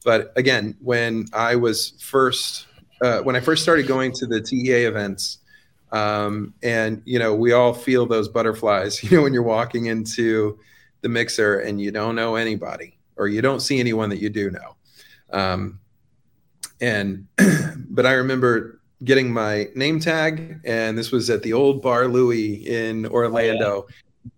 But 0.04 0.34
again, 0.36 0.76
when 0.82 1.26
I 1.34 1.56
was 1.56 1.94
first, 2.02 2.68
uh, 3.02 3.22
when 3.22 3.36
I 3.36 3.40
first 3.40 3.64
started 3.64 3.88
going 3.88 4.12
to 4.14 4.28
the 4.28 4.42
TEA 4.42 4.86
events, 4.86 5.40
um, 5.94 6.54
and 6.62 7.02
you 7.06 7.18
know, 7.18 7.34
we 7.34 7.54
all 7.54 7.74
feel 7.74 8.06
those 8.06 8.28
butterflies. 8.28 9.02
You 9.04 9.18
know, 9.18 9.24
when 9.24 9.34
you're 9.34 9.44
walking 9.44 9.86
into 9.86 10.60
the 11.02 11.10
mixer 11.10 11.60
and 11.60 11.80
you 11.80 11.92
don't 11.92 12.16
know 12.16 12.36
anybody, 12.36 12.98
or 13.16 13.30
you 13.30 13.42
don't 13.42 13.62
see 13.62 13.80
anyone 13.80 14.10
that 14.10 14.20
you 14.20 14.30
do 14.30 14.52
know. 14.52 14.76
Um, 15.32 15.80
and 16.82 17.28
but 17.90 18.06
I 18.06 18.14
remember 18.14 18.82
getting 19.04 19.32
my 19.32 19.68
name 19.76 20.00
tag, 20.00 20.60
and 20.66 20.98
this 20.98 21.12
was 21.12 21.30
at 21.30 21.44
the 21.44 21.54
old 21.54 21.82
Bar 21.82 22.08
Louie 22.08 22.68
in 22.68 23.06
Orlando. 23.08 23.86
Oh, 23.86 23.88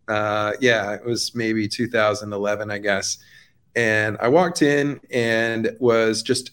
yeah. 0.07 0.13
Uh, 0.13 0.53
yeah, 0.61 0.93
it 0.93 1.05
was 1.05 1.35
maybe 1.35 1.67
2011, 1.67 2.71
I 2.71 2.77
guess. 2.77 3.17
And 3.75 4.17
I 4.19 4.27
walked 4.27 4.61
in 4.61 4.99
and 5.11 5.75
was 5.79 6.23
just 6.23 6.51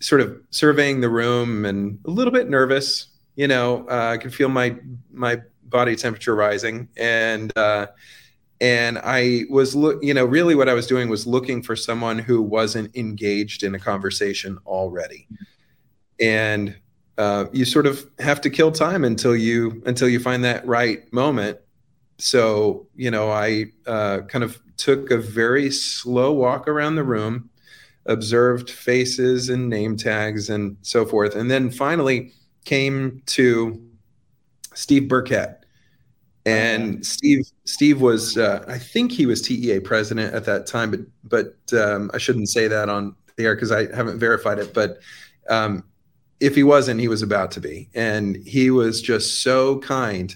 sort 0.00 0.20
of 0.20 0.40
surveying 0.50 1.00
the 1.00 1.08
room 1.08 1.64
and 1.64 1.98
a 2.06 2.10
little 2.10 2.32
bit 2.32 2.48
nervous. 2.48 3.08
You 3.36 3.48
know, 3.48 3.86
uh, 3.88 4.10
I 4.14 4.18
could 4.18 4.34
feel 4.34 4.48
my 4.48 4.76
my 5.12 5.40
body 5.64 5.94
temperature 5.94 6.34
rising, 6.34 6.88
and 6.96 7.56
uh, 7.56 7.86
and 8.60 8.98
I 8.98 9.44
was 9.48 9.74
look, 9.74 10.02
you 10.02 10.12
know, 10.12 10.24
really 10.24 10.54
what 10.54 10.68
I 10.68 10.74
was 10.74 10.86
doing 10.86 11.08
was 11.08 11.26
looking 11.26 11.62
for 11.62 11.76
someone 11.76 12.18
who 12.18 12.42
wasn't 12.42 12.94
engaged 12.96 13.62
in 13.62 13.74
a 13.74 13.78
conversation 13.78 14.58
already. 14.66 15.28
And 16.20 16.76
uh, 17.20 17.44
you 17.52 17.66
sort 17.66 17.86
of 17.86 18.06
have 18.18 18.40
to 18.40 18.48
kill 18.48 18.72
time 18.72 19.04
until 19.04 19.36
you 19.36 19.82
until 19.84 20.08
you 20.08 20.18
find 20.18 20.42
that 20.42 20.66
right 20.66 21.00
moment. 21.12 21.58
So 22.16 22.86
you 22.96 23.10
know, 23.10 23.30
I 23.30 23.66
uh, 23.86 24.20
kind 24.22 24.42
of 24.42 24.58
took 24.78 25.10
a 25.10 25.18
very 25.18 25.70
slow 25.70 26.32
walk 26.32 26.66
around 26.66 26.94
the 26.94 27.04
room, 27.04 27.50
observed 28.06 28.70
faces 28.70 29.50
and 29.50 29.68
name 29.68 29.98
tags 29.98 30.48
and 30.48 30.78
so 30.80 31.04
forth, 31.04 31.36
and 31.36 31.50
then 31.50 31.70
finally 31.70 32.32
came 32.64 33.20
to 33.26 33.78
Steve 34.72 35.06
Birket. 35.06 35.56
And 36.46 37.04
Steve 37.04 37.44
Steve 37.66 38.00
was 38.00 38.38
uh, 38.38 38.64
I 38.66 38.78
think 38.78 39.12
he 39.12 39.26
was 39.26 39.42
TEA 39.42 39.80
president 39.80 40.34
at 40.34 40.46
that 40.46 40.66
time, 40.66 40.90
but 40.90 41.00
but 41.22 41.78
um, 41.78 42.10
I 42.14 42.18
shouldn't 42.18 42.48
say 42.48 42.66
that 42.66 42.88
on 42.88 43.14
the 43.36 43.44
air 43.44 43.54
because 43.54 43.72
I 43.72 43.94
haven't 43.94 44.18
verified 44.18 44.58
it. 44.58 44.72
But 44.72 45.00
um, 45.50 45.84
if 46.40 46.54
he 46.54 46.62
wasn't, 46.62 47.00
he 47.00 47.08
was 47.08 47.22
about 47.22 47.50
to 47.52 47.60
be. 47.60 47.88
And 47.94 48.36
he 48.46 48.70
was 48.70 49.00
just 49.02 49.42
so 49.42 49.78
kind. 49.80 50.34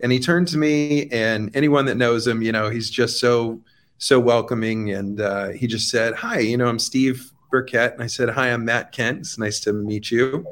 And 0.00 0.10
he 0.10 0.18
turned 0.18 0.48
to 0.48 0.58
me, 0.58 1.08
and 1.10 1.54
anyone 1.56 1.86
that 1.86 1.96
knows 1.96 2.26
him, 2.26 2.42
you 2.42 2.52
know, 2.52 2.68
he's 2.68 2.90
just 2.90 3.20
so, 3.20 3.60
so 3.98 4.18
welcoming. 4.18 4.90
And 4.90 5.20
uh, 5.20 5.48
he 5.50 5.66
just 5.66 5.88
said, 5.88 6.14
Hi, 6.16 6.40
you 6.40 6.56
know, 6.56 6.66
I'm 6.66 6.80
Steve 6.80 7.30
Birket. 7.50 7.94
And 7.94 8.02
I 8.02 8.08
said, 8.08 8.28
Hi, 8.30 8.52
I'm 8.52 8.64
Matt 8.64 8.92
Kent. 8.92 9.20
It's 9.20 9.38
nice 9.38 9.60
to 9.60 9.72
meet 9.72 10.10
you. 10.10 10.44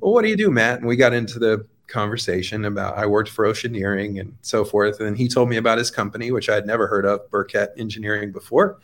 Well, 0.00 0.12
what 0.12 0.22
do 0.22 0.28
you 0.28 0.36
do, 0.36 0.50
Matt? 0.50 0.78
And 0.78 0.86
we 0.86 0.96
got 0.96 1.14
into 1.14 1.38
the 1.38 1.66
conversation 1.88 2.64
about 2.64 2.96
I 2.96 3.06
worked 3.06 3.30
for 3.30 3.46
Oceaneering 3.46 4.20
and 4.20 4.36
so 4.42 4.64
forth. 4.64 5.00
And 5.00 5.16
he 5.16 5.28
told 5.28 5.48
me 5.48 5.56
about 5.56 5.78
his 5.78 5.90
company, 5.90 6.30
which 6.30 6.48
I 6.48 6.54
had 6.54 6.66
never 6.66 6.86
heard 6.86 7.06
of, 7.06 7.28
Birket 7.30 7.70
Engineering, 7.78 8.32
before 8.32 8.78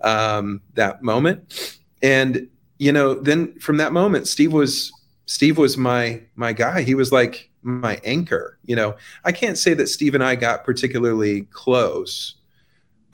um, 0.00 0.60
that 0.74 1.02
moment. 1.02 1.78
And, 2.02 2.48
you 2.78 2.92
know, 2.92 3.14
then 3.14 3.58
from 3.58 3.76
that 3.76 3.92
moment, 3.92 4.26
Steve 4.26 4.52
was 4.52 4.92
Steve 5.26 5.58
was 5.58 5.76
my 5.76 6.22
my 6.34 6.52
guy. 6.52 6.82
He 6.82 6.94
was 6.94 7.12
like 7.12 7.50
my 7.62 8.00
anchor. 8.04 8.58
You 8.64 8.76
know, 8.76 8.96
I 9.24 9.32
can't 9.32 9.58
say 9.58 9.74
that 9.74 9.88
Steve 9.88 10.14
and 10.14 10.24
I 10.24 10.34
got 10.34 10.64
particularly 10.64 11.42
close, 11.52 12.36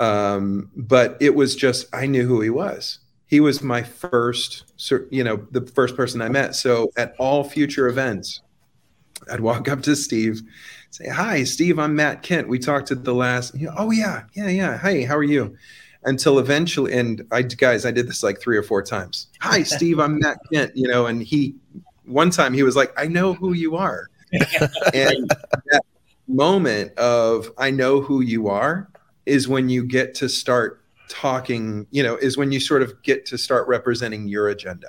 um, 0.00 0.70
but 0.76 1.16
it 1.20 1.34
was 1.34 1.54
just 1.54 1.86
I 1.94 2.06
knew 2.06 2.26
who 2.26 2.40
he 2.40 2.50
was. 2.50 3.00
He 3.26 3.40
was 3.40 3.62
my 3.62 3.82
first, 3.82 4.72
you 5.10 5.22
know, 5.22 5.46
the 5.50 5.66
first 5.66 5.96
person 5.96 6.22
I 6.22 6.30
met. 6.30 6.54
So 6.56 6.90
at 6.96 7.14
all 7.18 7.44
future 7.44 7.86
events, 7.86 8.40
I'd 9.30 9.40
walk 9.40 9.68
up 9.68 9.82
to 9.82 9.94
Steve, 9.94 10.40
say, 10.90 11.08
"Hi, 11.08 11.44
Steve. 11.44 11.78
I'm 11.78 11.94
Matt 11.94 12.22
Kent. 12.22 12.48
We 12.48 12.58
talked 12.58 12.90
at 12.90 13.04
the 13.04 13.14
last." 13.14 13.54
oh 13.76 13.90
yeah, 13.90 14.22
yeah, 14.32 14.48
yeah. 14.48 14.78
Hey, 14.78 15.02
how 15.02 15.16
are 15.16 15.22
you? 15.22 15.56
Until 16.04 16.38
eventually, 16.38 16.94
and 16.94 17.26
I 17.32 17.42
guys, 17.42 17.84
I 17.84 17.90
did 17.90 18.08
this 18.08 18.22
like 18.22 18.40
three 18.40 18.56
or 18.56 18.62
four 18.62 18.82
times. 18.82 19.26
Hi, 19.40 19.62
Steve. 19.62 19.98
I'm 19.98 20.20
Matt 20.20 20.38
Kent. 20.50 20.72
You 20.74 20.88
know, 20.88 21.06
and 21.06 21.22
he 21.22 21.56
one 22.08 22.30
time 22.30 22.54
he 22.54 22.62
was 22.62 22.76
like, 22.76 22.92
I 22.96 23.06
know 23.06 23.34
who 23.34 23.52
you 23.52 23.76
are. 23.76 24.08
and 24.32 25.30
that 25.70 25.82
moment 26.26 26.96
of 26.98 27.50
I 27.56 27.70
know 27.70 28.00
who 28.00 28.20
you 28.20 28.48
are 28.48 28.90
is 29.26 29.48
when 29.48 29.68
you 29.68 29.84
get 29.84 30.14
to 30.16 30.28
start 30.28 30.82
talking, 31.08 31.86
you 31.90 32.02
know, 32.02 32.16
is 32.16 32.36
when 32.36 32.52
you 32.52 32.60
sort 32.60 32.82
of 32.82 33.02
get 33.02 33.24
to 33.26 33.38
start 33.38 33.66
representing 33.68 34.28
your 34.28 34.48
agenda. 34.48 34.88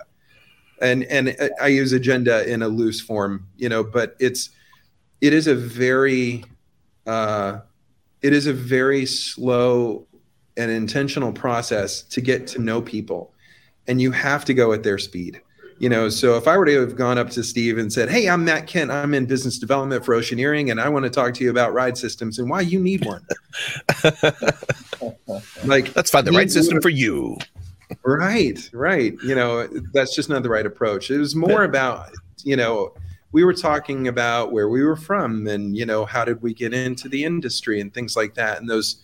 And 0.81 1.03
and 1.05 1.35
I 1.61 1.67
use 1.67 1.93
agenda 1.93 2.49
in 2.49 2.61
a 2.61 2.67
loose 2.67 3.01
form, 3.01 3.47
you 3.57 3.69
know, 3.69 3.83
but 3.83 4.15
it's 4.19 4.49
it 5.21 5.33
is 5.33 5.47
a 5.47 5.55
very 5.55 6.43
uh, 7.05 7.59
it 8.21 8.33
is 8.33 8.47
a 8.47 8.53
very 8.53 9.05
slow 9.05 10.07
and 10.57 10.71
intentional 10.71 11.31
process 11.31 12.01
to 12.03 12.21
get 12.21 12.47
to 12.47 12.59
know 12.59 12.81
people 12.81 13.33
and 13.87 14.01
you 14.01 14.11
have 14.11 14.45
to 14.45 14.53
go 14.53 14.71
at 14.73 14.83
their 14.83 14.97
speed 14.97 15.41
you 15.79 15.89
know 15.89 16.09
so 16.09 16.35
if 16.37 16.47
i 16.47 16.55
were 16.55 16.65
to 16.65 16.79
have 16.79 16.95
gone 16.95 17.17
up 17.17 17.29
to 17.29 17.43
steve 17.43 17.77
and 17.77 17.91
said 17.91 18.09
hey 18.09 18.29
i'm 18.29 18.45
matt 18.45 18.67
kent. 18.67 18.91
I'm 18.91 19.13
in 19.13 19.25
business 19.25 19.57
development 19.57 20.05
for 20.05 20.13
oceaneering 20.15 20.69
and 20.71 20.79
i 20.79 20.87
want 20.87 21.03
to 21.05 21.09
talk 21.09 21.33
to 21.35 21.43
you 21.43 21.49
about 21.49 21.73
ride 21.73 21.97
systems 21.97 22.37
and 22.37 22.49
why 22.49 22.61
you 22.61 22.79
need 22.79 23.05
one. 23.05 23.25
Like 25.63 25.95
let's 25.95 26.11
find 26.11 26.25
the 26.25 26.31
right 26.31 26.51
system 26.51 26.81
for 26.81 26.89
you. 26.89 27.37
Right 28.03 28.69
right. 28.73 29.13
You 29.23 29.35
know 29.35 29.67
that's 29.93 30.15
just 30.15 30.29
not 30.29 30.43
the 30.43 30.49
right 30.49 30.65
approach. 30.65 31.09
It 31.09 31.17
was 31.17 31.35
more 31.35 31.63
about 31.63 32.11
you 32.43 32.55
know 32.55 32.93
we 33.31 33.43
were 33.43 33.53
talking 33.53 34.07
about 34.07 34.51
where 34.51 34.69
we 34.69 34.83
were 34.83 34.95
from 34.95 35.47
and 35.47 35.77
you 35.77 35.85
know 35.85 36.05
how 36.05 36.25
did 36.25 36.41
we 36.41 36.53
get 36.53 36.73
into 36.73 37.07
the 37.07 37.23
industry 37.23 37.79
and 37.79 37.93
things 37.93 38.15
like 38.15 38.33
that. 38.35 38.59
And 38.59 38.69
those 38.69 38.97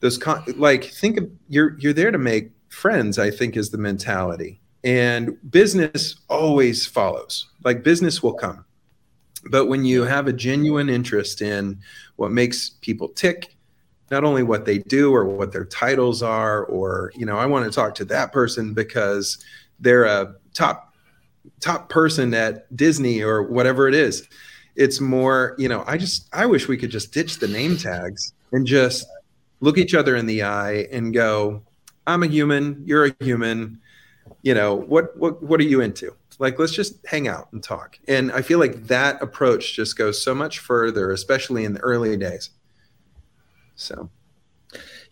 those 0.00 0.18
con- 0.18 0.44
like 0.56 0.84
think 0.84 1.18
of 1.18 1.30
you're 1.48 1.76
you're 1.78 1.92
there 1.92 2.10
to 2.10 2.18
make 2.18 2.50
friends 2.68 3.18
i 3.18 3.30
think 3.30 3.56
is 3.56 3.70
the 3.70 3.78
mentality 3.78 4.60
and 4.84 5.36
business 5.50 6.16
always 6.28 6.86
follows 6.86 7.48
like 7.64 7.82
business 7.82 8.22
will 8.22 8.34
come 8.34 8.64
but 9.50 9.66
when 9.66 9.84
you 9.84 10.02
have 10.02 10.26
a 10.26 10.32
genuine 10.32 10.88
interest 10.88 11.42
in 11.42 11.78
what 12.16 12.30
makes 12.30 12.70
people 12.80 13.08
tick 13.08 13.54
not 14.10 14.24
only 14.24 14.42
what 14.42 14.64
they 14.64 14.78
do 14.78 15.12
or 15.12 15.24
what 15.24 15.52
their 15.52 15.64
titles 15.64 16.22
are 16.22 16.64
or 16.66 17.12
you 17.16 17.26
know 17.26 17.36
i 17.36 17.46
want 17.46 17.64
to 17.64 17.70
talk 17.70 17.94
to 17.94 18.04
that 18.04 18.32
person 18.32 18.72
because 18.72 19.44
they're 19.80 20.04
a 20.04 20.34
top 20.54 20.88
top 21.60 21.88
person 21.88 22.34
at 22.34 22.74
Disney 22.76 23.22
or 23.22 23.42
whatever 23.42 23.88
it 23.88 23.94
is. 23.94 24.28
It's 24.76 25.00
more, 25.00 25.54
you 25.58 25.68
know, 25.68 25.84
I 25.86 25.96
just 25.96 26.28
I 26.32 26.46
wish 26.46 26.68
we 26.68 26.76
could 26.76 26.90
just 26.90 27.12
ditch 27.12 27.38
the 27.38 27.48
name 27.48 27.76
tags 27.76 28.32
and 28.52 28.66
just 28.66 29.06
look 29.60 29.76
each 29.76 29.94
other 29.94 30.16
in 30.16 30.26
the 30.26 30.42
eye 30.42 30.86
and 30.92 31.12
go, 31.12 31.62
I'm 32.06 32.22
a 32.22 32.26
human, 32.26 32.82
you're 32.86 33.06
a 33.06 33.14
human. 33.20 33.80
You 34.48 34.54
know, 34.54 34.74
what 34.74 35.14
what 35.18 35.42
what 35.42 35.60
are 35.60 35.64
you 35.64 35.82
into? 35.82 36.14
Like 36.38 36.58
let's 36.58 36.72
just 36.72 37.06
hang 37.06 37.28
out 37.28 37.52
and 37.52 37.62
talk. 37.62 37.98
And 38.08 38.32
I 38.32 38.40
feel 38.40 38.58
like 38.58 38.86
that 38.86 39.20
approach 39.20 39.74
just 39.74 39.98
goes 39.98 40.22
so 40.22 40.34
much 40.34 40.60
further, 40.60 41.12
especially 41.12 41.66
in 41.66 41.74
the 41.74 41.80
early 41.80 42.16
days. 42.16 42.48
So 43.76 44.08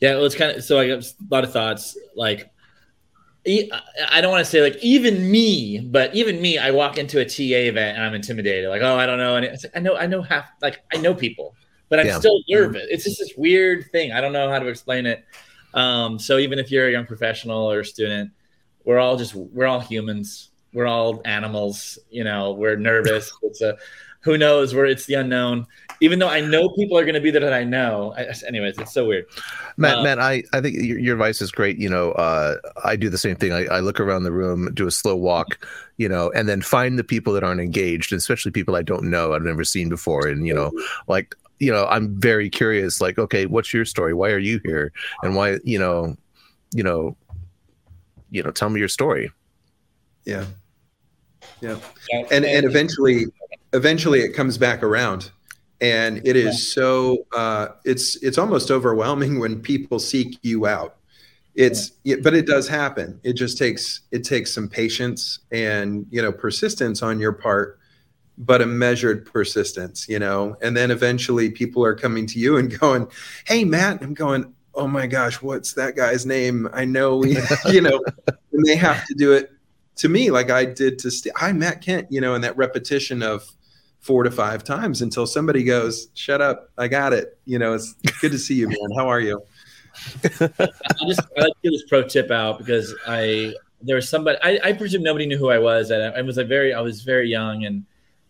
yeah, 0.00 0.14
well, 0.14 0.24
it's 0.24 0.34
kind 0.34 0.56
of 0.56 0.64
so 0.64 0.78
I 0.78 0.88
got 0.88 1.04
a 1.04 1.12
lot 1.30 1.44
of 1.44 1.52
thoughts. 1.52 1.98
Like 2.14 2.50
I 3.46 4.22
don't 4.22 4.30
want 4.30 4.42
to 4.42 4.50
say 4.50 4.62
like 4.62 4.78
even 4.82 5.30
me, 5.30 5.80
but 5.80 6.14
even 6.14 6.40
me, 6.40 6.56
I 6.56 6.70
walk 6.70 6.96
into 6.96 7.20
a 7.20 7.24
TEA 7.26 7.68
event 7.68 7.98
and 7.98 8.06
I'm 8.06 8.14
intimidated. 8.14 8.70
Like, 8.70 8.80
oh, 8.80 8.96
I 8.96 9.04
don't 9.04 9.18
know. 9.18 9.36
And 9.36 9.46
like, 9.46 9.72
I 9.76 9.80
know, 9.80 9.96
I 9.96 10.06
know 10.06 10.22
half, 10.22 10.48
like 10.62 10.82
I 10.94 10.96
know 10.96 11.14
people, 11.14 11.54
but 11.90 12.00
I'm 12.00 12.06
yeah. 12.06 12.18
still 12.18 12.40
nervous. 12.48 12.86
It's 12.88 13.04
just 13.04 13.18
this 13.18 13.34
weird 13.36 13.84
thing. 13.92 14.12
I 14.12 14.22
don't 14.22 14.32
know 14.32 14.48
how 14.48 14.60
to 14.60 14.66
explain 14.68 15.04
it. 15.04 15.26
Um, 15.74 16.18
so 16.18 16.38
even 16.38 16.58
if 16.58 16.70
you're 16.70 16.88
a 16.88 16.92
young 16.92 17.04
professional 17.04 17.70
or 17.70 17.80
a 17.80 17.84
student, 17.84 18.30
we're 18.86 18.98
all 18.98 19.18
just, 19.18 19.34
we're 19.34 19.66
all 19.66 19.80
humans. 19.80 20.50
We're 20.72 20.86
all 20.86 21.20
animals. 21.26 21.98
You 22.10 22.24
know, 22.24 22.52
we're 22.52 22.76
nervous. 22.76 23.30
It's 23.42 23.60
a, 23.60 23.76
who 24.26 24.36
knows 24.36 24.74
where 24.74 24.86
it's 24.86 25.06
the 25.06 25.14
unknown 25.14 25.66
even 26.00 26.18
though 26.18 26.28
i 26.28 26.40
know 26.40 26.68
people 26.70 26.98
are 26.98 27.04
going 27.04 27.14
to 27.14 27.20
be 27.20 27.30
there 27.30 27.40
that 27.40 27.52
i 27.52 27.62
know 27.62 28.12
I, 28.16 28.32
anyways 28.46 28.76
it's 28.76 28.92
so 28.92 29.06
weird 29.06 29.26
matt 29.76 29.98
uh, 29.98 30.02
matt 30.02 30.18
i 30.18 30.42
i 30.52 30.60
think 30.60 30.76
your, 30.76 30.98
your, 30.98 31.14
advice 31.14 31.40
is 31.40 31.52
great 31.52 31.78
you 31.78 31.88
know 31.88 32.10
uh, 32.12 32.56
i 32.84 32.96
do 32.96 33.08
the 33.08 33.18
same 33.18 33.36
thing 33.36 33.52
I, 33.52 33.66
I, 33.66 33.80
look 33.80 34.00
around 34.00 34.24
the 34.24 34.32
room 34.32 34.72
do 34.74 34.86
a 34.86 34.90
slow 34.90 35.14
walk 35.14 35.64
you 35.96 36.08
know 36.08 36.30
and 36.32 36.48
then 36.48 36.60
find 36.60 36.98
the 36.98 37.04
people 37.04 37.32
that 37.34 37.44
aren't 37.44 37.60
engaged 37.60 38.12
especially 38.12 38.50
people 38.50 38.74
i 38.74 38.82
don't 38.82 39.04
know 39.04 39.32
i've 39.32 39.42
never 39.42 39.64
seen 39.64 39.88
before 39.88 40.26
and 40.26 40.44
you 40.44 40.54
know 40.54 40.72
like 41.06 41.34
you 41.60 41.72
know 41.72 41.86
i'm 41.86 42.18
very 42.20 42.50
curious 42.50 43.00
like 43.00 43.18
okay 43.18 43.46
what's 43.46 43.72
your 43.72 43.84
story 43.84 44.12
why 44.12 44.30
are 44.30 44.38
you 44.38 44.60
here 44.64 44.92
and 45.22 45.36
why 45.36 45.58
you 45.62 45.78
know 45.78 46.16
you 46.74 46.82
know 46.82 47.16
you 48.30 48.42
know 48.42 48.50
tell 48.50 48.70
me 48.70 48.80
your 48.80 48.88
story. 48.88 49.30
Yeah. 50.24 50.44
Yeah. 51.60 51.78
And 52.30 52.44
and 52.44 52.66
eventually 52.66 53.26
eventually 53.72 54.20
it 54.20 54.32
comes 54.32 54.58
back 54.58 54.82
around. 54.82 55.30
And 55.80 56.26
it 56.26 56.36
is 56.36 56.72
so 56.72 57.26
uh, 57.36 57.68
it's 57.84 58.16
it's 58.22 58.38
almost 58.38 58.70
overwhelming 58.70 59.38
when 59.38 59.60
people 59.60 59.98
seek 59.98 60.38
you 60.42 60.66
out. 60.66 60.96
It's 61.54 61.92
it, 62.04 62.22
but 62.22 62.34
it 62.34 62.46
does 62.46 62.66
happen. 62.66 63.20
It 63.24 63.34
just 63.34 63.58
takes 63.58 64.00
it 64.10 64.24
takes 64.24 64.54
some 64.54 64.68
patience 64.68 65.40
and 65.52 66.06
you 66.10 66.22
know 66.22 66.32
persistence 66.32 67.02
on 67.02 67.18
your 67.20 67.32
part 67.32 67.78
but 68.38 68.60
a 68.60 68.66
measured 68.66 69.24
persistence 69.24 70.08
you 70.08 70.18
know? 70.18 70.56
And 70.60 70.76
then 70.76 70.90
eventually 70.90 71.50
people 71.50 71.84
are 71.84 71.94
coming 71.94 72.26
to 72.26 72.38
you 72.38 72.56
and 72.58 72.78
going 72.80 73.08
hey 73.46 73.64
matt 73.64 74.02
i'm 74.02 74.14
going 74.14 74.52
oh 74.76 74.86
my 74.86 75.06
gosh 75.06 75.42
what's 75.42 75.72
that 75.72 75.96
guy's 75.96 76.24
name 76.24 76.68
i 76.72 76.84
know 76.84 77.16
we, 77.16 77.36
you 77.66 77.80
know 77.80 78.00
and 78.52 78.64
they 78.64 78.76
have 78.76 79.04
to 79.06 79.14
do 79.14 79.32
it 79.32 79.50
to 79.96 80.08
me 80.08 80.30
like 80.30 80.50
i 80.50 80.64
did 80.64 80.98
to 80.98 81.10
st- 81.10 81.36
hi 81.36 81.52
matt 81.52 81.82
kent 81.82 82.06
you 82.10 82.20
know 82.20 82.34
and 82.34 82.44
that 82.44 82.56
repetition 82.56 83.22
of 83.22 83.50
four 84.06 84.22
to 84.22 84.30
five 84.30 84.62
times 84.62 85.02
until 85.02 85.26
somebody 85.26 85.64
goes, 85.64 86.08
"Shut 86.14 86.40
up, 86.40 86.70
I 86.78 86.86
got 86.86 87.12
it." 87.12 87.38
You 87.44 87.58
know, 87.58 87.74
it's 87.74 87.94
good 88.20 88.30
to 88.30 88.38
see 88.38 88.54
you, 88.54 88.68
man. 88.68 88.90
How 88.96 89.08
are 89.08 89.20
you? 89.20 89.42
I 90.24 90.48
just 91.08 91.20
I 91.36 91.40
like 91.40 91.52
to 91.52 91.60
give 91.62 91.72
this 91.72 91.84
pro 91.88 92.02
tip 92.04 92.30
out 92.30 92.58
because 92.58 92.94
I 93.06 93.52
there 93.82 93.96
was 93.96 94.08
somebody 94.08 94.38
I, 94.42 94.60
I 94.62 94.72
presume 94.72 95.02
nobody 95.02 95.26
knew 95.26 95.36
who 95.36 95.50
I 95.50 95.58
was. 95.58 95.90
And 95.90 96.14
I 96.14 96.22
was 96.22 96.38
a 96.38 96.44
very 96.44 96.72
I 96.72 96.80
was 96.80 97.02
very 97.02 97.28
young 97.28 97.64
and 97.64 97.84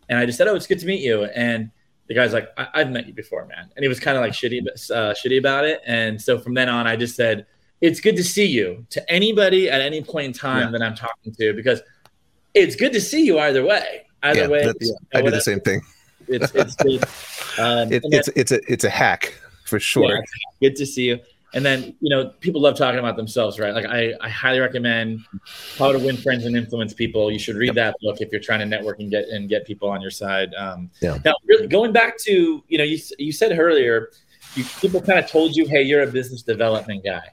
and 0.08 0.18
I 0.18 0.24
just 0.24 0.38
said, 0.38 0.48
"Oh, 0.48 0.54
it's 0.54 0.66
good 0.66 0.78
to 0.78 0.86
meet 0.86 1.02
you." 1.02 1.24
And 1.24 1.70
the 2.08 2.14
guy's 2.14 2.32
like, 2.32 2.48
I- 2.56 2.78
have 2.78 2.90
met 2.90 3.06
you 3.06 3.12
before, 3.12 3.46
man," 3.46 3.70
and 3.76 3.82
he 3.82 3.88
was 3.88 4.00
kind 4.00 4.16
of 4.16 4.22
like 4.22 4.32
shitty 4.32 4.66
uh, 4.90 5.14
shitty 5.14 5.38
about 5.38 5.64
it. 5.64 5.80
And 5.86 6.20
so 6.20 6.38
from 6.38 6.54
then 6.54 6.68
on, 6.68 6.86
I 6.86 6.96
just 6.96 7.16
said, 7.16 7.46
"It's 7.80 8.00
good 8.00 8.16
to 8.16 8.24
see 8.24 8.46
you" 8.46 8.86
to 8.90 9.10
anybody 9.10 9.70
at 9.70 9.80
any 9.80 10.02
point 10.02 10.26
in 10.26 10.32
time 10.32 10.66
yeah. 10.66 10.70
that 10.78 10.82
I'm 10.82 10.94
talking 10.94 11.34
to 11.34 11.52
because 11.52 11.80
it's 12.54 12.76
good 12.76 12.92
to 12.92 13.00
see 13.00 13.24
you 13.24 13.38
either 13.38 13.64
way 13.64 14.06
Either 14.22 14.40
yeah, 14.40 14.48
way, 14.48 14.72
I 15.14 15.22
do 15.22 15.30
the 15.30 15.40
same 15.40 15.60
thing. 15.60 15.82
It's 16.28 16.52
it's 16.54 16.74
good. 16.76 17.04
Um, 17.58 17.90
it, 17.90 18.02
it's 18.08 18.28
it's 18.36 18.52
a 18.52 18.60
it's 18.70 18.84
a 18.84 18.90
hack 18.90 19.32
for 19.64 19.80
sure. 19.80 20.16
Yeah, 20.16 20.20
good 20.60 20.76
to 20.76 20.84
see 20.84 21.04
you. 21.04 21.20
And 21.56 21.64
then 21.64 21.96
you 22.00 22.10
know 22.10 22.28
people 22.40 22.60
love 22.60 22.76
talking 22.76 23.00
about 23.00 23.16
themselves, 23.16 23.58
right? 23.58 23.74
Like 23.74 23.86
I, 23.86 24.12
I 24.20 24.28
highly 24.28 24.60
recommend 24.60 25.20
How 25.78 25.90
to 25.90 25.98
Win 25.98 26.16
Friends 26.16 26.44
and 26.44 26.54
Influence 26.54 26.92
People. 26.92 27.32
You 27.32 27.38
should 27.38 27.56
read 27.56 27.74
yep. 27.74 27.74
that 27.76 27.96
book 28.02 28.20
if 28.20 28.30
you're 28.30 28.40
trying 28.40 28.60
to 28.60 28.66
network 28.66 29.00
and 29.00 29.10
get 29.10 29.24
and 29.28 29.48
get 29.48 29.66
people 29.66 29.88
on 29.88 30.00
your 30.02 30.10
side. 30.10 30.54
Um, 30.54 30.90
yeah. 31.00 31.18
Now, 31.24 31.34
really 31.46 31.66
going 31.66 31.92
back 31.92 32.18
to 32.24 32.62
you 32.68 32.78
know 32.78 32.84
you 32.84 32.98
you 33.18 33.32
said 33.32 33.58
earlier, 33.58 34.10
you, 34.54 34.64
people 34.80 35.00
kind 35.00 35.18
of 35.18 35.28
told 35.30 35.56
you, 35.56 35.66
hey, 35.66 35.82
you're 35.82 36.02
a 36.02 36.06
business 36.06 36.42
development 36.42 37.02
guy, 37.02 37.24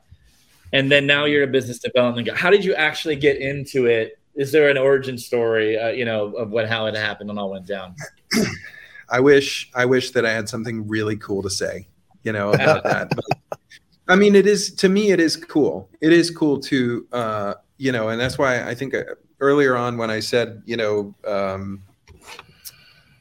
and 0.71 0.89
then 0.89 1.05
now 1.05 1.25
you're 1.25 1.43
a 1.43 1.47
business 1.47 1.77
development 1.79 2.25
guy. 2.25 2.35
How 2.35 2.49
did 2.49 2.63
you 2.63 2.73
actually 2.73 3.17
get 3.17 3.37
into 3.37 3.85
it 3.85 4.17
is 4.35 4.51
there 4.51 4.69
an 4.69 4.77
origin 4.77 5.17
story, 5.17 5.77
uh, 5.77 5.89
you 5.89 6.05
know, 6.05 6.33
of 6.33 6.49
what 6.49 6.67
how 6.67 6.85
it 6.87 6.95
happened 6.95 7.29
and 7.29 7.37
all 7.37 7.51
went 7.51 7.67
down? 7.67 7.95
I 9.09 9.19
wish 9.19 9.69
I 9.75 9.85
wish 9.85 10.11
that 10.11 10.25
I 10.25 10.31
had 10.31 10.49
something 10.49 10.87
really 10.87 11.17
cool 11.17 11.43
to 11.43 11.49
say, 11.49 11.87
you 12.23 12.31
know, 12.31 12.51
about 12.51 12.83
that. 12.85 13.11
But, 13.13 13.59
I 14.07 14.15
mean, 14.15 14.35
it 14.35 14.45
is 14.45 14.73
to 14.75 14.89
me, 14.89 15.11
it 15.11 15.19
is 15.19 15.35
cool. 15.35 15.89
It 16.01 16.11
is 16.11 16.29
cool 16.29 16.59
to, 16.61 17.07
uh, 17.11 17.53
you 17.77 17.91
know, 17.91 18.09
and 18.09 18.19
that's 18.19 18.37
why 18.37 18.63
I 18.63 18.75
think 18.75 18.93
uh, 18.93 19.03
earlier 19.39 19.75
on 19.75 19.97
when 19.97 20.09
I 20.09 20.19
said, 20.19 20.61
you 20.65 20.77
know, 20.77 21.15
um, 21.25 21.83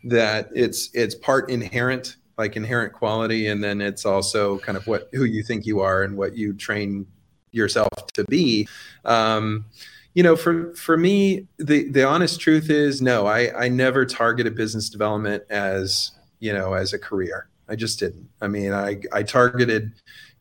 that 0.05 0.49
it's 0.55 0.91
it's 0.95 1.15
part 1.15 1.51
inherent, 1.51 2.17
like 2.37 2.57
inherent 2.57 2.93
quality, 2.93 3.47
and 3.47 3.63
then 3.63 3.81
it's 3.81 4.05
also 4.05 4.59
kind 4.59 4.77
of 4.77 4.87
what 4.87 5.09
who 5.13 5.25
you 5.25 5.43
think 5.43 5.67
you 5.67 5.81
are 5.81 6.03
and 6.03 6.17
what 6.17 6.37
you 6.37 6.53
train 6.53 7.07
yourself 7.53 7.91
to 8.15 8.25
be. 8.25 8.67
Um, 9.05 9.67
you 10.15 10.23
know 10.23 10.37
for 10.37 10.75
for 10.75 10.97
me 10.97 11.47
the 11.59 11.89
the 11.91 12.05
honest 12.05 12.41
truth 12.41 12.71
is 12.71 13.01
no 13.01 13.27
i 13.27 13.65
i 13.65 13.69
never 13.69 14.05
targeted 14.05 14.55
business 14.55 14.91
development 14.91 15.43
as 15.51 16.13
you 16.39 16.53
know 16.53 16.75
as 16.75 16.93
a 16.93 16.99
career 16.99 17.49
i 17.69 17.75
just 17.75 17.99
didn't 17.99 18.29
i 18.41 18.49
mean 18.49 18.73
i 18.73 19.01
i 19.13 19.23
targeted 19.23 19.93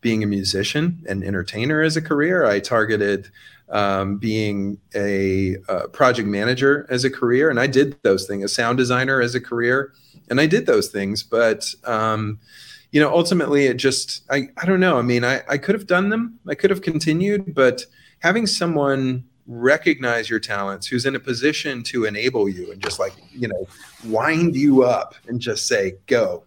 being 0.01 0.23
a 0.23 0.27
musician 0.27 1.03
and 1.07 1.23
entertainer 1.23 1.81
as 1.81 1.95
a 1.95 2.01
career 2.01 2.45
i 2.45 2.59
targeted 2.59 3.29
um, 3.69 4.17
being 4.17 4.77
a, 4.95 5.55
a 5.69 5.87
project 5.87 6.27
manager 6.27 6.85
as 6.89 7.05
a 7.05 7.09
career 7.09 7.49
and 7.49 7.59
i 7.59 7.67
did 7.67 7.97
those 8.03 8.27
things 8.27 8.43
a 8.43 8.49
sound 8.49 8.77
designer 8.77 9.21
as 9.21 9.33
a 9.35 9.41
career 9.41 9.93
and 10.29 10.41
i 10.41 10.45
did 10.45 10.65
those 10.65 10.89
things 10.89 11.23
but 11.23 11.73
um, 11.85 12.39
you 12.91 12.99
know 12.99 13.09
ultimately 13.13 13.67
it 13.67 13.75
just 13.75 14.23
i 14.29 14.49
i 14.57 14.65
don't 14.65 14.81
know 14.81 14.97
i 14.97 15.01
mean 15.01 15.23
i 15.23 15.41
i 15.47 15.57
could 15.57 15.75
have 15.75 15.87
done 15.87 16.09
them 16.09 16.39
i 16.47 16.55
could 16.55 16.69
have 16.69 16.81
continued 16.81 17.53
but 17.55 17.85
having 18.19 18.45
someone 18.45 19.23
recognize 19.51 20.29
your 20.29 20.39
talents, 20.39 20.87
who's 20.87 21.05
in 21.05 21.15
a 21.15 21.19
position 21.19 21.83
to 21.83 22.05
enable 22.05 22.47
you 22.47 22.71
and 22.71 22.81
just 22.81 22.99
like, 22.99 23.13
you 23.31 23.47
know, 23.47 23.67
wind 24.05 24.55
you 24.55 24.83
up 24.83 25.15
and 25.27 25.39
just 25.39 25.67
say, 25.67 25.95
go. 26.07 26.43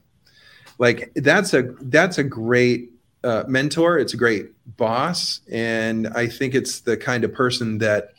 Like 0.79 1.13
that's 1.15 1.55
a 1.55 1.63
that's 1.83 2.19
a 2.19 2.25
great 2.25 2.91
uh, 3.25 3.45
mentor. 3.49 3.99
It's 3.99 4.15
a 4.15 4.17
great 4.17 4.51
boss, 4.77 5.41
and 5.51 6.09
I 6.09 6.29
think 6.29 6.55
it's 6.55 6.81
the 6.81 6.97
kind 6.97 7.25
of 7.25 7.33
person 7.33 7.79
that 7.79 8.13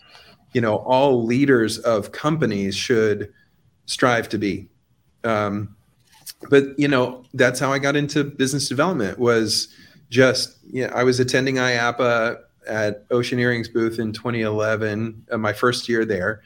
you 0.53 0.61
know 0.61 0.77
all 0.77 1.23
leaders 1.23 1.77
of 1.79 2.11
companies 2.11 2.75
should 2.75 3.31
strive 3.85 4.27
to 4.29 4.37
be. 4.37 4.67
Um, 5.23 5.75
but 6.49 6.77
you 6.77 6.87
know, 6.87 7.23
that's 7.33 7.59
how 7.59 7.71
I 7.71 7.79
got 7.79 7.95
into 7.95 8.23
business 8.23 8.67
development. 8.67 9.19
Was 9.19 9.67
just 10.09 10.57
you 10.71 10.87
know, 10.87 10.93
I 10.93 11.03
was 11.03 11.19
attending 11.19 11.55
IAAPA 11.55 12.39
at 12.67 13.07
Oceaneering's 13.09 13.69
booth 13.69 13.99
in 13.99 14.11
2011, 14.11 15.27
uh, 15.31 15.37
my 15.37 15.53
first 15.53 15.87
year 15.87 16.03
there, 16.03 16.41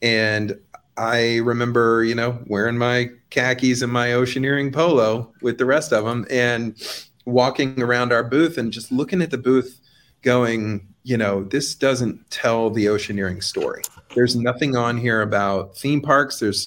and 0.00 0.58
I 0.96 1.36
remember, 1.36 2.02
you 2.02 2.14
know, 2.14 2.42
wearing 2.46 2.76
my 2.76 3.10
khakis 3.30 3.82
and 3.82 3.92
my 3.92 4.08
Oceaneering 4.08 4.72
polo 4.72 5.32
with 5.42 5.58
the 5.58 5.64
rest 5.64 5.92
of 5.92 6.04
them, 6.04 6.26
and 6.30 6.74
walking 7.28 7.80
around 7.80 8.12
our 8.12 8.24
booth 8.24 8.58
and 8.58 8.72
just 8.72 8.90
looking 8.90 9.22
at 9.22 9.30
the 9.30 9.38
booth, 9.38 9.80
going, 10.22 10.86
you 11.04 11.16
know, 11.16 11.44
this 11.44 11.74
doesn't 11.74 12.30
tell 12.30 12.70
the 12.70 12.86
Oceaneering 12.86 13.42
story. 13.42 13.82
There's 14.14 14.34
nothing 14.36 14.76
on 14.76 14.96
here 14.96 15.22
about 15.22 15.76
theme 15.76 16.00
parks. 16.00 16.40
There's 16.40 16.66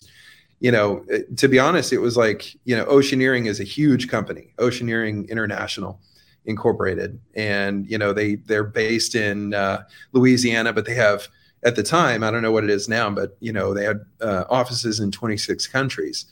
you 0.61 0.71
know, 0.71 1.03
to 1.37 1.47
be 1.47 1.57
honest, 1.57 1.91
it 1.91 1.97
was 1.97 2.15
like, 2.15 2.55
you 2.65 2.77
know, 2.77 2.85
Oceaneering 2.85 3.47
is 3.47 3.59
a 3.59 3.63
huge 3.63 4.07
company, 4.07 4.53
Oceaneering 4.59 5.27
International 5.27 5.99
Incorporated, 6.45 7.19
and 7.35 7.87
you 7.89 7.97
know 7.97 8.13
they 8.13 8.35
they're 8.35 8.63
based 8.63 9.13
in 9.13 9.53
uh, 9.53 9.83
Louisiana, 10.11 10.73
but 10.73 10.85
they 10.85 10.95
have 10.95 11.27
at 11.63 11.75
the 11.75 11.83
time 11.83 12.23
I 12.23 12.31
don't 12.31 12.41
know 12.41 12.51
what 12.51 12.63
it 12.63 12.69
is 12.71 12.89
now, 12.89 13.11
but 13.11 13.37
you 13.39 13.53
know 13.53 13.75
they 13.75 13.85
had 13.85 14.01
uh, 14.21 14.45
offices 14.49 14.99
in 14.99 15.11
26 15.11 15.67
countries 15.67 16.25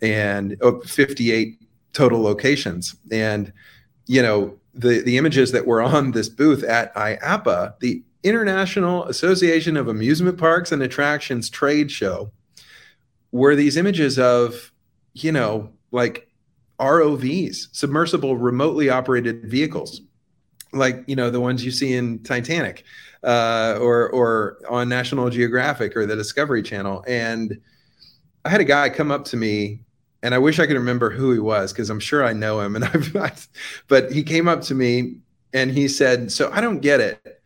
and 0.00 0.56
oh, 0.62 0.80
58 0.82 1.60
total 1.92 2.22
locations, 2.22 2.94
and 3.10 3.52
you 4.06 4.22
know 4.22 4.56
the 4.74 5.00
the 5.00 5.18
images 5.18 5.52
that 5.52 5.66
were 5.66 5.82
on 5.82 6.12
this 6.12 6.28
booth 6.28 6.62
at 6.62 6.94
IAAPA, 6.94 7.78
the 7.80 8.02
International 8.22 9.04
Association 9.04 9.76
of 9.76 9.88
Amusement 9.88 10.38
Parks 10.38 10.72
and 10.72 10.82
Attractions 10.82 11.48
trade 11.48 11.90
show 11.90 12.30
were 13.30 13.54
these 13.54 13.76
images 13.76 14.18
of, 14.18 14.72
you 15.14 15.30
know, 15.30 15.70
like 15.92 16.28
ROVs, 16.80 17.68
submersible 17.72 18.36
remotely 18.36 18.90
operated 18.90 19.44
vehicles, 19.44 20.00
like 20.72 21.04
you 21.06 21.16
know 21.16 21.30
the 21.30 21.40
ones 21.40 21.64
you 21.64 21.70
see 21.70 21.94
in 21.94 22.22
Titanic, 22.22 22.84
uh, 23.22 23.78
or 23.80 24.10
or 24.10 24.58
on 24.68 24.88
National 24.88 25.30
Geographic 25.30 25.96
or 25.96 26.04
the 26.04 26.16
Discovery 26.16 26.62
Channel. 26.62 27.04
And 27.06 27.58
I 28.44 28.50
had 28.50 28.60
a 28.60 28.64
guy 28.64 28.90
come 28.90 29.10
up 29.10 29.24
to 29.26 29.36
me, 29.36 29.80
and 30.22 30.34
I 30.34 30.38
wish 30.38 30.58
I 30.58 30.66
could 30.66 30.76
remember 30.76 31.10
who 31.10 31.32
he 31.32 31.38
was 31.38 31.72
because 31.72 31.90
I'm 31.90 32.00
sure 32.00 32.24
I 32.24 32.32
know 32.32 32.60
him. 32.60 32.76
And 32.76 32.84
I've, 33.16 33.48
but 33.88 34.10
he 34.10 34.22
came 34.22 34.48
up 34.48 34.62
to 34.62 34.74
me 34.74 35.16
and 35.52 35.70
he 35.70 35.88
said, 35.88 36.32
"So 36.32 36.50
I 36.52 36.60
don't 36.60 36.80
get 36.80 37.00
it." 37.00 37.42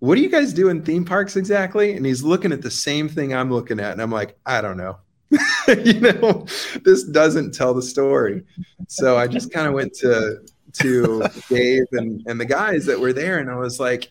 What 0.00 0.14
do 0.14 0.22
you 0.22 0.30
guys 0.30 0.52
do 0.52 0.70
in 0.70 0.82
theme 0.82 1.04
parks 1.04 1.36
exactly? 1.36 1.92
And 1.92 2.06
he's 2.06 2.22
looking 2.22 2.52
at 2.52 2.62
the 2.62 2.70
same 2.70 3.08
thing 3.08 3.34
I'm 3.34 3.52
looking 3.52 3.78
at. 3.78 3.92
And 3.92 4.00
I'm 4.00 4.10
like, 4.10 4.38
I 4.46 4.62
don't 4.62 4.78
know. 4.78 4.96
you 5.84 6.00
know, 6.00 6.46
this 6.84 7.04
doesn't 7.04 7.52
tell 7.52 7.74
the 7.74 7.82
story. 7.82 8.42
So 8.88 9.18
I 9.18 9.26
just 9.26 9.52
kind 9.52 9.66
of 9.66 9.74
went 9.74 9.92
to 9.96 10.40
to 10.72 11.24
Dave 11.48 11.84
and, 11.92 12.22
and 12.26 12.40
the 12.40 12.44
guys 12.44 12.86
that 12.86 12.98
were 12.98 13.12
there, 13.12 13.38
and 13.38 13.50
I 13.50 13.56
was 13.56 13.80
like, 13.80 14.08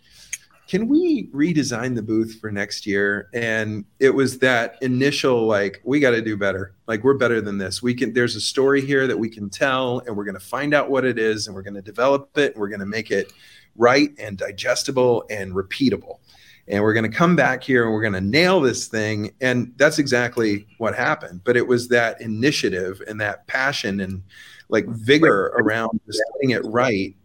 can 0.70 0.88
we 0.88 1.28
redesign 1.30 1.96
the 1.96 2.02
booth 2.04 2.40
for 2.40 2.52
next 2.52 2.86
year? 2.86 3.28
And 3.34 3.86
it 4.00 4.12
was 4.12 4.38
that 4.38 4.78
initial 4.84 5.48
like, 5.48 5.82
we 5.84 6.00
got 6.00 6.12
to 6.12 6.22
do 6.22 6.38
better. 6.38 6.76
Like 6.86 7.04
we're 7.04 7.16
better 7.16 7.42
than 7.42 7.58
this. 7.58 7.82
We 7.82 7.96
can. 7.96 8.14
There's 8.14 8.36
a 8.36 8.42
story 8.42 8.86
here 8.86 9.08
that 9.08 9.18
we 9.18 9.30
can 9.30 9.50
tell, 9.50 10.00
and 10.06 10.16
we're 10.16 10.26
going 10.26 10.36
to 10.36 10.40
find 10.40 10.76
out 10.76 10.92
what 10.92 11.06
it 11.06 11.18
is, 11.18 11.48
and 11.48 11.56
we're 11.56 11.64
going 11.64 11.74
to 11.74 11.82
develop 11.82 12.38
it. 12.38 12.54
And 12.54 12.62
we're 12.62 12.70
going 12.70 12.82
to 12.82 12.86
make 12.86 13.10
it 13.10 13.34
right 13.76 14.12
and 14.20 14.38
digestible 14.38 15.26
and 15.30 15.54
repeatable 15.54 16.20
and 16.68 16.84
we're 16.84 16.94
going 16.94 17.10
to 17.10 17.18
come 17.18 17.36
back 17.36 17.64
here 17.64 17.84
and 17.86 17.94
we're 17.94 18.02
going 18.02 18.14
to 18.14 18.20
nail 18.20 18.60
this 18.60 18.88
thing 18.88 19.32
and 19.40 19.72
that's 19.78 20.00
exactly 20.00 20.68
what 20.80 20.94
happened 20.94 21.42
but 21.46 21.56
it 21.56 21.66
was 21.66 21.88
that 21.88 22.20
initiative 22.20 23.02
and 23.08 23.22
that 23.22 23.48
passion 23.48 24.02
and 24.02 24.22
like 24.68 24.86
vigor 24.88 25.54
around 25.60 25.98
just 26.08 26.22
getting 26.34 26.50
it 26.50 26.66
right 26.66 27.16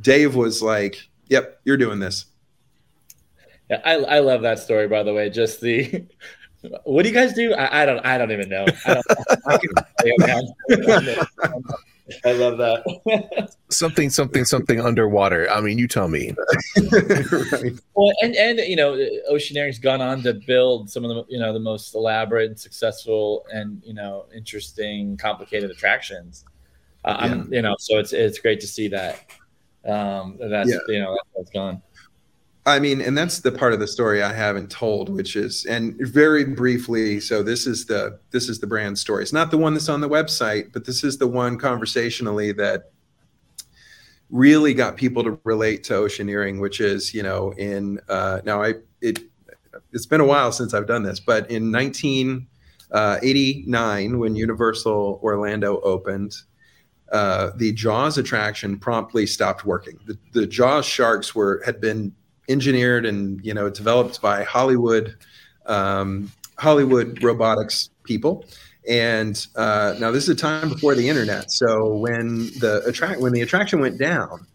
dave 0.00 0.34
was 0.34 0.62
like 0.62 1.08
yep 1.28 1.60
you're 1.64 1.76
doing 1.76 2.00
this 2.00 2.26
yeah 3.70 3.80
i, 3.84 3.94
I 3.94 4.18
love 4.18 4.42
that 4.42 4.58
story 4.58 4.88
by 4.88 5.02
the 5.02 5.14
way 5.14 5.30
just 5.30 5.60
the 5.60 6.04
what 6.84 7.04
do 7.04 7.08
you 7.08 7.14
guys 7.14 7.32
do 7.32 7.54
i, 7.54 7.82
I 7.82 7.86
don't 7.86 8.04
i 8.04 8.18
don't 8.18 8.32
even 8.32 8.48
know 8.50 8.66
I, 8.84 8.94
don't, 8.94 9.06
I 12.24 12.32
love 12.32 12.58
that. 12.58 13.54
something, 13.70 14.10
something, 14.10 14.44
something 14.44 14.80
underwater. 14.80 15.48
I 15.50 15.60
mean, 15.60 15.78
you 15.78 15.86
tell 15.86 16.08
me. 16.08 16.34
right. 16.92 17.72
Well, 17.94 18.12
and 18.22 18.34
and 18.36 18.58
you 18.60 18.76
know, 18.76 18.94
Oceaneering's 19.30 19.78
gone 19.78 20.00
on 20.00 20.22
to 20.22 20.34
build 20.34 20.90
some 20.90 21.04
of 21.04 21.10
the 21.10 21.24
you 21.28 21.38
know 21.38 21.52
the 21.52 21.60
most 21.60 21.94
elaborate 21.94 22.50
and 22.50 22.58
successful 22.58 23.44
and 23.52 23.82
you 23.84 23.94
know 23.94 24.26
interesting, 24.34 25.16
complicated 25.16 25.70
attractions. 25.70 26.44
Uh, 27.04 27.16
yeah. 27.18 27.26
I'm 27.26 27.52
you 27.52 27.62
know, 27.62 27.76
so 27.78 27.98
it's 27.98 28.12
it's 28.12 28.38
great 28.38 28.60
to 28.60 28.66
see 28.66 28.88
that. 28.88 29.24
Um, 29.84 30.36
that's 30.40 30.70
yeah. 30.70 30.78
you 30.88 31.00
know 31.00 31.16
that's 31.36 31.50
gone. 31.50 31.82
I 32.66 32.78
mean, 32.78 33.00
and 33.00 33.16
that's 33.16 33.40
the 33.40 33.52
part 33.52 33.72
of 33.72 33.80
the 33.80 33.86
story 33.86 34.22
I 34.22 34.34
haven't 34.34 34.70
told, 34.70 35.08
which 35.08 35.34
is, 35.34 35.64
and 35.64 35.96
very 35.98 36.44
briefly. 36.44 37.18
So 37.18 37.42
this 37.42 37.66
is 37.66 37.86
the 37.86 38.18
this 38.32 38.50
is 38.50 38.60
the 38.60 38.66
brand 38.66 38.98
story. 38.98 39.22
It's 39.22 39.32
not 39.32 39.50
the 39.50 39.56
one 39.56 39.72
that's 39.72 39.88
on 39.88 40.02
the 40.02 40.08
website, 40.08 40.72
but 40.72 40.84
this 40.84 41.02
is 41.02 41.16
the 41.16 41.26
one 41.26 41.58
conversationally 41.58 42.52
that 42.52 42.90
really 44.28 44.74
got 44.74 44.96
people 44.96 45.24
to 45.24 45.40
relate 45.44 45.84
to 45.84 45.94
oceaneering, 45.94 46.60
which 46.60 46.80
is, 46.80 47.14
you 47.14 47.22
know, 47.22 47.52
in 47.52 47.98
uh, 48.08 48.40
now 48.44 48.62
I 48.62 48.74
it 49.00 49.20
it's 49.92 50.06
been 50.06 50.20
a 50.20 50.26
while 50.26 50.52
since 50.52 50.74
I've 50.74 50.86
done 50.86 51.02
this, 51.02 51.18
but 51.18 51.50
in 51.50 51.72
1989, 51.72 54.14
uh, 54.14 54.18
when 54.18 54.36
Universal 54.36 55.18
Orlando 55.22 55.80
opened, 55.80 56.36
uh, 57.10 57.50
the 57.56 57.72
Jaws 57.72 58.18
attraction 58.18 58.78
promptly 58.78 59.26
stopped 59.26 59.64
working. 59.64 59.98
The, 60.06 60.18
the 60.32 60.46
Jaws 60.46 60.86
sharks 60.86 61.34
were 61.34 61.60
had 61.64 61.80
been 61.80 62.14
engineered 62.50 63.06
and 63.06 63.44
you 63.44 63.54
know 63.54 63.70
developed 63.70 64.20
by 64.20 64.42
Hollywood 64.42 65.16
um, 65.66 66.30
Hollywood 66.58 67.22
robotics 67.22 67.90
people. 68.04 68.44
And 68.88 69.46
uh, 69.56 69.94
now 69.98 70.10
this 70.10 70.24
is 70.24 70.30
a 70.30 70.34
time 70.34 70.68
before 70.68 70.94
the 70.94 71.08
internet. 71.08 71.50
So 71.50 71.94
when 71.94 72.46
the 72.58 72.82
attract 72.86 73.20
when 73.20 73.32
the 73.32 73.42
attraction 73.42 73.80
went 73.80 73.98
down, 73.98 74.46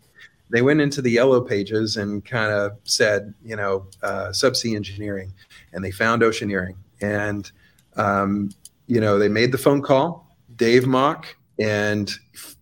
they 0.50 0.62
went 0.62 0.82
into 0.82 1.02
the 1.02 1.12
yellow 1.12 1.42
pages 1.42 1.98
and 1.98 2.24
kind 2.26 2.52
of 2.52 2.78
said, 2.84 3.34
you 3.44 3.56
know, 3.56 3.88
uh, 4.04 4.30
subsea 4.30 4.76
engineering, 4.76 5.34
and 5.74 5.84
they 5.84 5.92
found 5.92 6.22
oceaneering. 6.22 6.76
And 7.02 7.50
um, 7.96 8.52
you 8.88 9.00
know, 9.00 9.18
they 9.18 9.30
made 9.30 9.52
the 9.52 9.58
phone 9.58 9.82
call. 9.82 10.28
Dave 10.56 10.86
Mock 10.86 11.36
and 11.60 12.12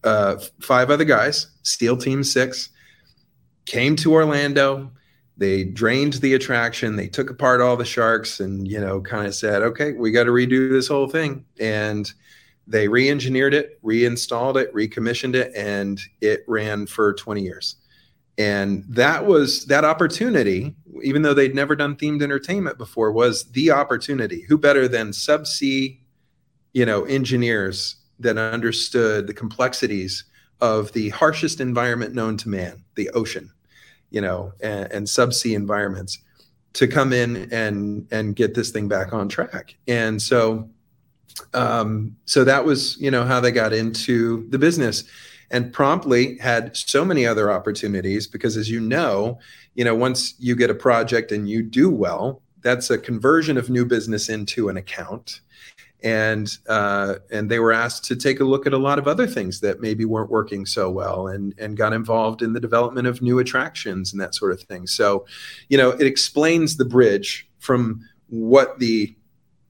uh, 0.04 0.38
five 0.62 0.90
other 0.90 1.04
guys, 1.04 1.48
SEAL 1.64 1.98
Team 1.98 2.24
Six, 2.24 2.70
came 3.66 3.96
to 3.98 4.14
Orlando 4.14 4.92
they 5.38 5.64
drained 5.64 6.14
the 6.14 6.34
attraction 6.34 6.96
they 6.96 7.08
took 7.08 7.30
apart 7.30 7.62
all 7.62 7.76
the 7.76 7.86
sharks 7.86 8.40
and 8.40 8.68
you 8.68 8.80
know 8.80 9.02
kind 9.02 9.26
of 9.26 9.34
said 9.34 9.62
okay 9.62 9.94
we 9.94 10.12
got 10.12 10.26
to 10.26 10.32
redo 10.32 10.72
this 10.72 10.88
whole 10.88 11.08
thing. 11.08 11.46
And 11.60 12.12
they 12.66 12.88
re-engineered 12.88 13.54
it 13.54 13.80
reinstalled 13.82 14.58
it 14.58 14.74
recommissioned 14.74 15.36
it 15.36 15.52
and 15.56 16.00
it 16.22 16.44
ran 16.48 16.86
for 16.86 17.14
20 17.14 17.42
years. 17.42 17.76
And 18.38 18.84
that 18.88 19.26
was 19.26 19.66
that 19.66 19.86
opportunity 19.86 20.76
even 21.04 21.24
though 21.24 21.34
they'd 21.34 21.56
never 21.56 21.76
done 21.76 21.96
themed 21.96 22.22
entertainment 22.22 22.78
before 22.78 23.12
was 23.12 23.46
the 23.52 23.72
opportunity. 23.72 24.42
Who 24.48 24.58
better 24.58 24.88
than 24.88 25.12
subsea 25.12 25.98
you 26.74 26.86
know 26.86 27.04
engineers 27.06 27.96
that 28.20 28.38
understood 28.38 29.28
the 29.28 29.34
complexities 29.34 30.24
of 30.62 30.92
the 30.94 31.10
harshest 31.10 31.60
environment 31.60 32.14
known 32.14 32.38
to 32.38 32.50
man 32.50 32.84
the 32.96 33.10
ocean 33.12 33.52
you 34.14 34.22
know, 34.22 34.54
and, 34.62 34.90
and 34.94 35.08
subsea 35.08 35.56
environments 35.56 36.20
to 36.74 36.88
come 36.88 37.12
in 37.12 37.52
and 37.52 38.08
and 38.12 38.36
get 38.36 38.54
this 38.54 38.72
thing 38.72 38.88
back 38.88 39.12
on 39.12 39.28
track. 39.28 39.76
And 39.88 40.22
so 40.22 40.70
um, 41.54 42.16
so 42.26 42.44
that 42.44 42.64
was 42.64 42.98
you 43.02 43.12
know 43.12 43.26
how 43.26 43.40
they 43.40 43.52
got 43.52 43.74
into 43.74 44.48
the 44.50 44.58
business 44.58 45.04
and 45.52 45.74
promptly 45.74 46.38
had 46.38 46.76
so 46.76 47.04
many 47.04 47.26
other 47.26 47.52
opportunities 47.52 48.28
because 48.28 48.56
as 48.56 48.70
you 48.70 48.80
know 48.80 49.40
you 49.76 49.84
know 49.84 49.96
once 49.96 50.36
you 50.40 50.56
get 50.56 50.70
a 50.70 50.76
project 50.76 51.32
and 51.32 51.50
you 51.50 51.64
do 51.64 51.90
well 51.90 52.42
that's 52.62 52.90
a 52.90 52.98
conversion 52.98 53.58
of 53.58 53.70
new 53.70 53.86
business 53.86 54.30
into 54.30 54.70
an 54.70 54.78
account 54.78 55.42
and 56.04 56.58
uh, 56.68 57.16
and 57.32 57.50
they 57.50 57.60
were 57.60 57.72
asked 57.72 58.04
to 58.06 58.16
take 58.16 58.40
a 58.40 58.44
look 58.44 58.68
at 58.68 58.74
a 58.74 58.78
lot 58.78 59.00
of 59.00 59.08
other 59.08 59.26
things 59.26 59.62
that 59.62 59.80
maybe 59.80 60.06
weren't 60.06 60.30
working 60.30 60.66
so 60.66 60.90
well 60.90 61.28
and 61.28 61.56
and 61.58 61.78
got 61.78 61.94
involved 61.94 62.42
in 62.42 62.54
the 62.54 62.60
development 62.60 63.08
of 63.08 63.22
new 63.22 63.40
attractions 63.40 64.12
and 64.12 64.22
that 64.22 64.36
sort 64.36 64.52
of 64.52 64.62
thing 64.64 64.86
so 64.86 65.26
you 65.70 65.78
know 65.78 65.92
it 65.92 66.06
explains 66.06 66.78
the 66.78 66.86
bridge 66.86 67.50
from 67.60 68.02
what 68.28 68.80
the 68.80 69.16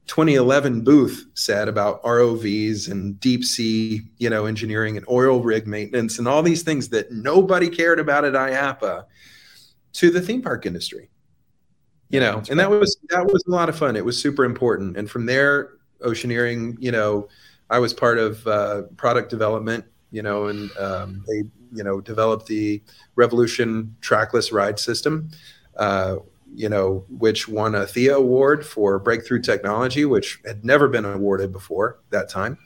2011 0.07 0.81
booth 0.81 1.25
said 1.33 1.67
about 1.67 2.03
ROVs 2.03 2.91
and 2.91 3.19
deep 3.19 3.43
sea, 3.43 4.01
you 4.17 4.29
know, 4.29 4.45
engineering 4.45 4.97
and 4.97 5.05
oil 5.09 5.41
rig 5.41 5.65
maintenance 5.65 6.19
and 6.19 6.27
all 6.27 6.43
these 6.43 6.61
things 6.61 6.89
that 6.89 7.11
nobody 7.11 7.69
cared 7.69 7.99
about 7.99 8.25
at 8.25 8.33
IAAPA 8.33 9.05
to 9.93 10.09
the 10.09 10.21
theme 10.21 10.41
park 10.41 10.65
industry. 10.65 11.09
You 12.09 12.19
know, 12.19 12.43
and 12.49 12.59
that 12.59 12.69
was 12.69 12.97
that 13.09 13.25
was 13.25 13.43
a 13.47 13.51
lot 13.51 13.69
of 13.69 13.77
fun. 13.77 13.95
It 13.95 14.05
was 14.05 14.21
super 14.21 14.43
important. 14.43 14.97
And 14.97 15.09
from 15.09 15.25
there, 15.25 15.71
oceaneering, 16.03 16.75
you 16.79 16.91
know, 16.91 17.27
I 17.69 17.79
was 17.79 17.93
part 17.93 18.19
of 18.19 18.45
uh, 18.45 18.83
product 18.97 19.29
development, 19.29 19.85
you 20.11 20.21
know, 20.21 20.47
and 20.47 20.69
um, 20.77 21.23
they, 21.27 21.43
you 21.73 21.83
know, 21.83 22.01
developed 22.01 22.45
the 22.47 22.81
Revolution 23.15 23.95
trackless 24.01 24.51
ride 24.51 24.79
system, 24.79 25.31
uh, 25.77 26.17
you 26.53 26.69
know, 26.69 27.03
which 27.09 27.47
won 27.47 27.73
a 27.73 27.87
Thea 27.87 28.15
Award 28.15 28.65
for 28.65 28.99
breakthrough 28.99 29.41
technology, 29.41 30.05
which 30.05 30.39
had 30.45 30.63
never 30.63 30.87
been 30.87 31.05
awarded 31.05 31.51
before 31.51 31.99
that 32.11 32.29
time. 32.29 32.57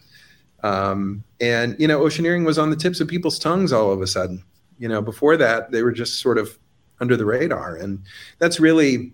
Um, 0.63 1.23
and 1.39 1.75
you 1.79 1.87
know, 1.87 2.01
Oceaneering 2.01 2.45
was 2.45 2.57
on 2.57 2.69
the 2.69 2.75
tips 2.75 2.99
of 2.99 3.07
people's 3.07 3.39
tongues 3.39 3.71
all 3.71 3.91
of 3.91 4.01
a 4.01 4.07
sudden. 4.07 4.43
You 4.79 4.89
know, 4.89 5.01
before 5.01 5.37
that, 5.37 5.71
they 5.71 5.83
were 5.83 5.91
just 5.91 6.19
sort 6.19 6.37
of 6.37 6.57
under 6.99 7.15
the 7.15 7.25
radar, 7.25 7.75
and 7.75 8.03
that's 8.39 8.59
really 8.59 9.13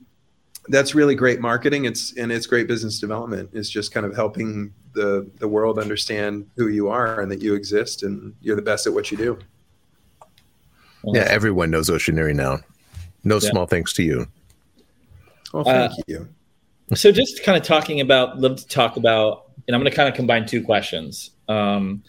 that's 0.69 0.95
really 0.95 1.15
great 1.15 1.39
marketing. 1.41 1.85
It's 1.85 2.15
and 2.17 2.31
it's 2.31 2.45
great 2.45 2.67
business 2.67 2.99
development. 2.99 3.49
It's 3.53 3.69
just 3.69 3.93
kind 3.93 4.05
of 4.05 4.15
helping 4.15 4.73
the 4.93 5.29
the 5.39 5.47
world 5.47 5.79
understand 5.79 6.49
who 6.55 6.67
you 6.67 6.89
are 6.89 7.21
and 7.21 7.31
that 7.31 7.41
you 7.41 7.53
exist 7.53 8.03
and 8.03 8.33
you're 8.41 8.55
the 8.55 8.61
best 8.61 8.87
at 8.87 8.93
what 8.93 9.11
you 9.11 9.17
do. 9.17 9.39
Yeah, 11.05 11.27
everyone 11.27 11.69
knows 11.69 11.89
Oceaneering 11.89 12.35
now. 12.35 12.59
No 13.23 13.35
yeah. 13.35 13.49
small 13.49 13.65
thanks 13.65 13.93
to 13.93 14.03
you. 14.03 14.27
Well, 15.53 15.63
thank 15.63 15.91
uh, 15.91 15.95
you. 16.07 16.27
So, 16.95 17.11
just 17.11 17.43
kind 17.43 17.57
of 17.57 17.63
talking 17.63 18.01
about, 18.01 18.39
love 18.39 18.57
to 18.57 18.67
talk 18.67 18.97
about, 18.97 19.51
and 19.67 19.75
I'm 19.75 19.81
going 19.81 19.91
to 19.91 19.95
kind 19.95 20.09
of 20.09 20.15
combine 20.15 20.45
two 20.45 20.63
questions. 20.63 21.31
Um, 21.47 22.03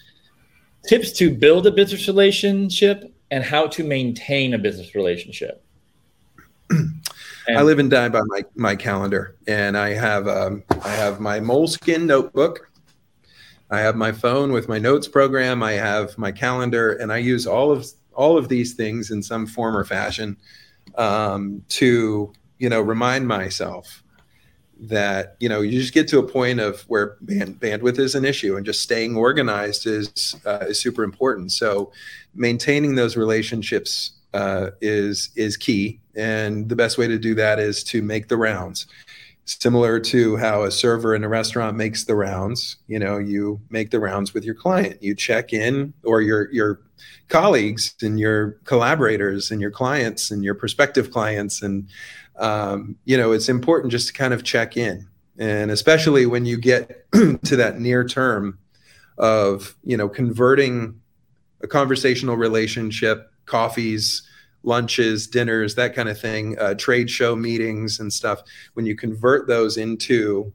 tips 0.89 1.13
to 1.13 1.35
build 1.35 1.67
a 1.67 1.71
business 1.71 2.07
relationship 2.07 3.13
and 3.31 3.43
how 3.43 3.67
to 3.69 3.85
maintain 3.85 4.55
a 4.55 4.59
business 4.59 4.95
relationship. 4.95 5.65
And 7.47 7.59
I 7.59 7.63
live 7.63 7.79
and 7.79 7.91
die 7.91 8.09
by 8.09 8.23
my, 8.27 8.45
my 8.55 8.77
calendar, 8.77 9.37
and 9.47 9.77
I 9.77 9.91
have 9.91 10.27
um, 10.27 10.63
I 10.83 10.89
have 10.91 11.21
my 11.21 11.41
Moleskine 11.41 12.07
notebook. 12.07 12.71
I 13.71 13.81
have 13.81 13.97
my 13.97 14.13
phone 14.13 14.53
with 14.53 14.69
my 14.69 14.79
notes 14.79 15.09
program. 15.09 15.63
I 15.63 15.73
have 15.73 16.17
my 16.17 16.33
calendar, 16.33 16.93
and 16.93 17.13
I 17.13 17.19
use 17.19 17.47
all 17.47 17.71
of 17.71 17.87
all 18.15 18.39
of 18.39 18.49
these 18.49 18.75
things 18.75 19.11
in 19.11 19.23
some 19.23 19.47
form 19.47 19.77
or 19.77 19.85
fashion 19.85 20.37
um, 20.97 21.63
to 21.69 22.33
you 22.59 22.69
know 22.69 22.81
remind 22.81 23.29
myself 23.29 24.03
that 24.81 25.37
you 25.41 25.49
know 25.49 25.61
you 25.61 25.81
just 25.81 25.95
get 25.95 26.09
to 26.09 26.19
a 26.19 26.23
point 26.27 26.61
of 26.61 26.83
where 26.83 27.17
band, 27.21 27.61
bandwidth 27.61 27.99
is 27.99 28.15
an 28.15 28.25
issue 28.25 28.57
and 28.57 28.67
just 28.67 28.83
staying 28.83 29.17
organized 29.17 29.87
is 29.87 30.35
uh, 30.47 30.65
is 30.69 30.81
super 30.81 31.05
important 31.05 31.53
so 31.53 31.93
maintaining 32.35 32.95
those 32.95 33.17
relationships 33.17 34.13
uh, 34.35 34.71
is 34.81 35.31
is 35.37 35.57
key 35.57 36.01
and 36.17 36.69
the 36.69 36.77
best 36.77 36.99
way 36.99 37.07
to 37.07 37.19
do 37.19 37.35
that 37.35 37.59
is 37.59 37.83
to 37.85 38.03
make 38.03 38.29
the 38.29 38.37
rounds. 38.37 38.87
Similar 39.47 40.01
to 40.01 40.37
how 40.37 40.63
a 40.63 40.71
server 40.71 41.15
in 41.15 41.23
a 41.23 41.29
restaurant 41.29 41.77
makes 41.77 42.05
the 42.05 42.15
rounds 42.15 42.77
you 42.87 42.99
know 42.99 43.19
you 43.19 43.61
make 43.69 43.91
the 43.91 44.01
rounds 44.01 44.33
with 44.33 44.45
your 44.45 44.55
client. 44.55 45.03
You 45.03 45.15
check 45.15 45.53
in 45.53 45.93
or 46.03 46.23
your 46.23 46.51
your 46.51 46.81
colleagues 47.29 47.95
and 48.03 48.19
your 48.19 48.53
collaborators 48.65 49.51
and 49.51 49.61
your 49.61 49.71
clients 49.71 50.31
and 50.31 50.43
your 50.43 50.55
prospective 50.55 51.11
clients. 51.11 51.63
And 51.63 51.89
um, 52.39 52.97
you 53.05 53.17
know 53.17 53.33
it's 53.33 53.51
important 53.51 53.93
just 53.93 54.09
to 54.09 54.13
kind 54.15 54.33
of 54.33 54.45
check 54.45 54.77
in. 54.77 55.07
And 55.39 55.71
especially 55.71 56.27
when 56.27 56.47
you 56.47 56.57
get 56.57 57.07
to 57.13 57.57
that 57.57 57.81
near 57.81 58.03
term 58.07 58.59
of 59.19 59.77
you 59.85 59.97
know 59.97 60.09
converting 60.09 61.01
a 61.61 61.67
conversational 61.67 62.37
relationship 62.37 63.31
coffees 63.47 64.23
lunches 64.65 65.27
dinners 65.27 65.75
that 65.75 65.95
kind 65.95 66.09
of 66.09 66.19
thing 66.19 66.59
uh, 66.59 66.75
trade 66.75 67.11
show 67.11 67.37
meetings 67.37 68.01
and 68.01 68.13
stuff. 68.13 68.43
When 68.75 68.87
you 68.87 68.97
convert 68.97 69.47
those 69.47 69.77
into 69.77 70.53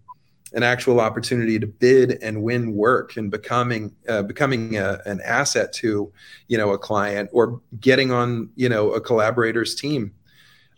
an 0.54 0.64
actual 0.64 1.00
opportunity 1.00 1.60
to 1.60 1.68
bid 1.68 2.18
and 2.24 2.42
win 2.42 2.74
work 2.74 3.18
and 3.18 3.30
becoming 3.30 3.96
uh, 4.08 4.24
becoming 4.24 4.78
a, 4.78 5.00
an 5.06 5.22
asset 5.24 5.72
to 5.74 6.12
you 6.48 6.58
know 6.58 6.72
a 6.72 6.78
client 6.78 7.30
or 7.32 7.62
getting 7.80 8.12
on 8.12 8.50
you 8.56 8.68
know 8.68 8.92
a 8.92 9.02
collaborator's 9.02 9.76
team 9.76 10.14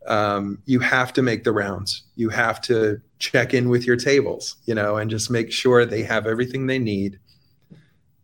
um, 0.07 0.57
you 0.65 0.79
have 0.79 1.13
to 1.13 1.21
make 1.21 1.43
the 1.43 1.51
rounds. 1.51 2.03
You 2.15 2.29
have 2.29 2.59
to 2.61 2.99
check 3.19 3.53
in 3.53 3.69
with 3.69 3.85
your 3.85 3.97
tables 3.97 4.57
you 4.65 4.75
know 4.75 4.97
and 4.97 5.09
just 5.09 5.31
make 5.31 5.51
sure 5.51 5.85
they 5.85 6.03
have 6.03 6.27
everything 6.27 6.67
they 6.67 6.79
need. 6.79 7.19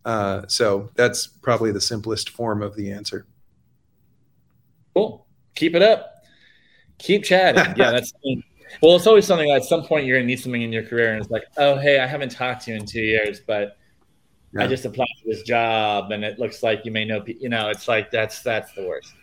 Uh, 0.06 0.44
so 0.48 0.90
that's 0.96 1.28
probably 1.28 1.72
the 1.72 1.82
simplest 1.82 2.30
form 2.30 2.62
of 2.62 2.76
the 2.76 2.92
answer 2.92 3.26
cool 4.98 5.28
keep 5.56 5.76
it 5.76 5.82
up 5.82 6.24
keep 6.98 7.24
chatting 7.24 7.64
yeah 7.78 7.92
that's 7.92 8.14
well, 8.82 8.96
it's 8.96 9.08
always 9.08 9.26
something 9.26 9.50
at 9.52 9.64
some 9.64 9.84
point 9.84 10.06
you're 10.06 10.18
gonna 10.18 10.28
need 10.28 10.40
something 10.40 10.62
in 10.62 10.72
your 10.72 10.84
career, 10.84 11.14
and 11.14 11.22
it's 11.22 11.32
like, 11.32 11.44
oh, 11.58 11.78
hey, 11.78 12.00
I 12.00 12.08
haven't 12.08 12.30
talked 12.30 12.66
to 12.66 12.72
you 12.72 12.78
in 12.78 12.86
two 12.86 13.02
years, 13.02 13.40
but 13.40 13.78
yeah. 14.54 14.64
I 14.64 14.68
just 14.68 14.86
applied 14.86 15.08
for 15.22 15.30
this 15.30 15.44
job, 15.44 16.12
and 16.12 16.24
it 16.24 16.40
looks 16.40 16.64
like 16.64 16.86
you 16.86 16.92
may 16.92 17.06
know, 17.06 17.24
you 17.26 17.50
know, 17.50 17.70
it's 17.70 17.88
like 17.88 18.12
that's 18.12 18.42
that's 18.42 18.72
the 18.74 18.88
worst. 18.88 19.14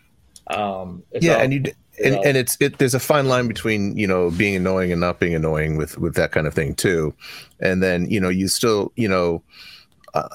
Um, 0.47 1.03
yeah, 1.13 1.35
all, 1.35 1.41
and 1.41 1.53
you 1.53 1.63
and, 2.03 2.15
and 2.25 2.37
it's 2.37 2.57
it 2.59 2.77
there's 2.77 2.93
a 2.93 2.99
fine 2.99 3.27
line 3.27 3.47
between 3.47 3.97
you 3.97 4.07
know 4.07 4.31
being 4.31 4.55
annoying 4.55 4.91
and 4.91 5.01
not 5.01 5.19
being 5.19 5.35
annoying 5.35 5.77
with 5.77 5.97
with 5.97 6.15
that 6.15 6.31
kind 6.31 6.47
of 6.47 6.53
thing 6.53 6.75
too, 6.75 7.13
and 7.59 7.81
then 7.81 8.09
you 8.09 8.19
know 8.19 8.29
you 8.29 8.47
still 8.47 8.91
you 8.95 9.07
know. 9.07 9.43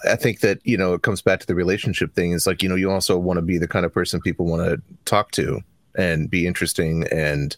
I 0.04 0.16
think 0.16 0.40
that 0.40 0.60
you 0.64 0.76
know 0.76 0.94
it 0.94 1.02
comes 1.02 1.22
back 1.22 1.40
to 1.40 1.46
the 1.46 1.54
relationship 1.54 2.14
thing. 2.14 2.32
It's 2.32 2.46
like 2.46 2.62
you 2.62 2.68
know 2.68 2.74
you 2.74 2.90
also 2.90 3.18
want 3.18 3.38
to 3.38 3.42
be 3.42 3.58
the 3.58 3.68
kind 3.68 3.86
of 3.86 3.92
person 3.92 4.20
people 4.20 4.46
want 4.46 4.62
to 4.62 4.82
talk 5.04 5.30
to 5.32 5.60
and 5.96 6.30
be 6.30 6.46
interesting 6.46 7.04
and 7.10 7.56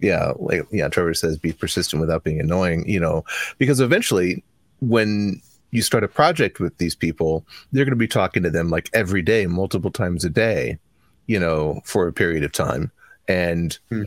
yeah, 0.00 0.32
like 0.38 0.66
yeah, 0.70 0.88
Trevor 0.88 1.14
says, 1.14 1.38
be 1.38 1.52
persistent 1.52 2.00
without 2.00 2.24
being 2.24 2.40
annoying. 2.40 2.88
You 2.88 3.00
know, 3.00 3.24
because 3.58 3.80
eventually, 3.80 4.44
when 4.80 5.40
you 5.70 5.82
start 5.82 6.04
a 6.04 6.08
project 6.08 6.60
with 6.60 6.76
these 6.78 6.94
people, 6.94 7.46
they're 7.72 7.84
going 7.84 7.92
to 7.92 7.96
be 7.96 8.08
talking 8.08 8.42
to 8.42 8.50
them 8.50 8.70
like 8.70 8.90
every 8.92 9.22
day, 9.22 9.46
multiple 9.46 9.90
times 9.90 10.24
a 10.24 10.30
day, 10.30 10.78
you 11.26 11.38
know, 11.38 11.80
for 11.84 12.06
a 12.06 12.12
period 12.12 12.44
of 12.44 12.52
time, 12.52 12.90
and. 13.28 13.78
Hmm. 13.88 14.04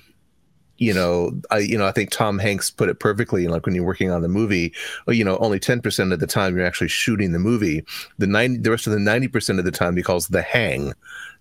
You 0.78 0.94
know, 0.94 1.32
I 1.50 1.60
you 1.60 1.78
know 1.78 1.88
I 1.88 1.92
think 1.92 2.12
Tom 2.12 2.40
Hanks 2.40 2.70
put 2.70 2.90
it 2.90 3.00
perfectly. 3.00 3.48
Like 3.48 3.66
when 3.66 3.76
you're 3.76 3.86
working 3.86 4.12
on 4.12 4.22
the 4.22 4.28
movie, 4.28 4.74
you 5.08 5.24
know, 5.24 5.38
only 5.38 5.60
ten 5.60 5.82
percent 5.82 6.14
of 6.14 6.20
the 6.20 6.28
time 6.28 6.56
you're 6.56 6.66
actually 6.66 6.90
shooting 6.90 7.32
the 7.32 7.40
movie. 7.40 7.84
The 8.18 8.28
nine, 8.28 8.62
the 8.62 8.72
rest 8.72 8.88
of 8.88 8.94
the 8.94 9.00
ninety 9.00 9.28
percent 9.28 9.60
of 9.60 9.66
the 9.66 9.72
time 9.72 9.96
he 9.96 10.04
calls 10.04 10.28
the 10.28 10.42
hang. 10.42 10.94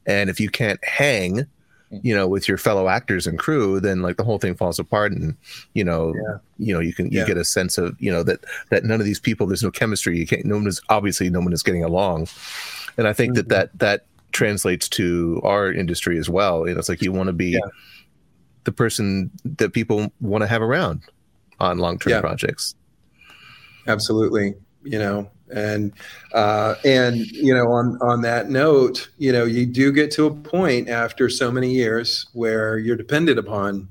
And 0.07 0.31
if 0.31 0.39
you 0.39 0.49
can't 0.51 0.83
hang, 0.85 1.47
you 1.91 2.15
know 2.15 2.27
with 2.27 2.49
your 2.49 2.59
fellow 2.59 2.89
actors 2.89 3.27
and 3.27 3.39
crew 3.39 3.79
then 3.79 4.03
like 4.03 4.17
the 4.17 4.25
whole 4.25 4.39
thing 4.39 4.55
falls 4.55 4.79
apart 4.79 5.13
and 5.13 5.37
you 5.75 5.85
know 5.85 6.13
yeah. 6.15 6.39
you 6.59 6.75
know 6.75 6.81
you 6.81 6.93
can 6.93 7.07
you 7.13 7.21
yeah. 7.21 7.27
get 7.27 7.37
a 7.37 7.45
sense 7.45 7.79
of 7.79 7.97
you 8.01 8.11
know 8.11 8.23
that 8.23 8.41
that 8.71 8.85
none 8.85 9.01
of 9.01 9.07
these 9.07 9.21
people 9.21 9.47
there's 9.47 9.63
no 9.63 9.71
chemistry 9.71 10.19
you 10.19 10.27
can't 10.27 10.45
no 10.45 10.57
one 10.57 10.67
is 10.67 10.81
obviously 10.89 11.31
no 11.31 11.41
one 11.41 11.53
is 11.53 11.63
getting 11.63 11.85
along 11.85 12.27
and 12.97 13.07
i 13.07 13.13
think 13.13 13.35
mm-hmm. 13.35 13.49
that 13.49 13.71
that 13.73 13.79
that 13.79 14.05
translates 14.33 14.89
to 14.89 15.41
our 15.45 15.73
industry 15.73 16.19
as 16.19 16.29
well 16.29 16.67
you 16.67 16.75
know, 16.75 16.79
it's 16.79 16.89
like 16.89 17.03
you 17.03 17.13
want 17.13 17.29
to 17.29 17.33
be 17.33 17.51
yeah. 17.51 17.61
The 18.67 18.73
person 18.73 19.31
that 19.45 19.73
people 19.73 20.13
want 20.21 20.43
to 20.43 20.47
have 20.47 20.61
around 20.61 21.01
on 21.59 21.79
long-term 21.79 22.21
projects. 22.21 22.75
Absolutely 23.87 24.55
you 24.87 24.99
know 24.99 25.29
and 25.53 25.93
uh, 26.33 26.75
and 26.85 27.19
you 27.27 27.55
know 27.55 27.67
on 27.69 27.99
on 28.01 28.23
that 28.23 28.49
note 28.49 29.09
you 29.19 29.33
know 29.33 29.45
you 29.45 29.67
do 29.67 29.93
get 29.93 30.11
to 30.11 30.27
a 30.27 30.35
point 30.35 30.89
after 30.89 31.29
so 31.29 31.51
many 31.51 31.73
years 31.73 32.27
where 32.33 32.79
you're 32.79 32.97
dependent 32.97 33.39
upon 33.39 33.89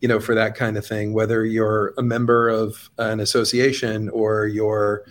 you 0.00 0.08
know 0.08 0.18
for 0.18 0.34
that 0.34 0.54
kind 0.54 0.76
of 0.76 0.86
thing 0.86 1.12
whether 1.12 1.44
you're 1.44 1.92
a 1.98 2.02
member 2.02 2.48
of 2.48 2.90
an 2.98 3.20
association 3.20 4.08
or 4.10 4.46
you're 4.46 5.04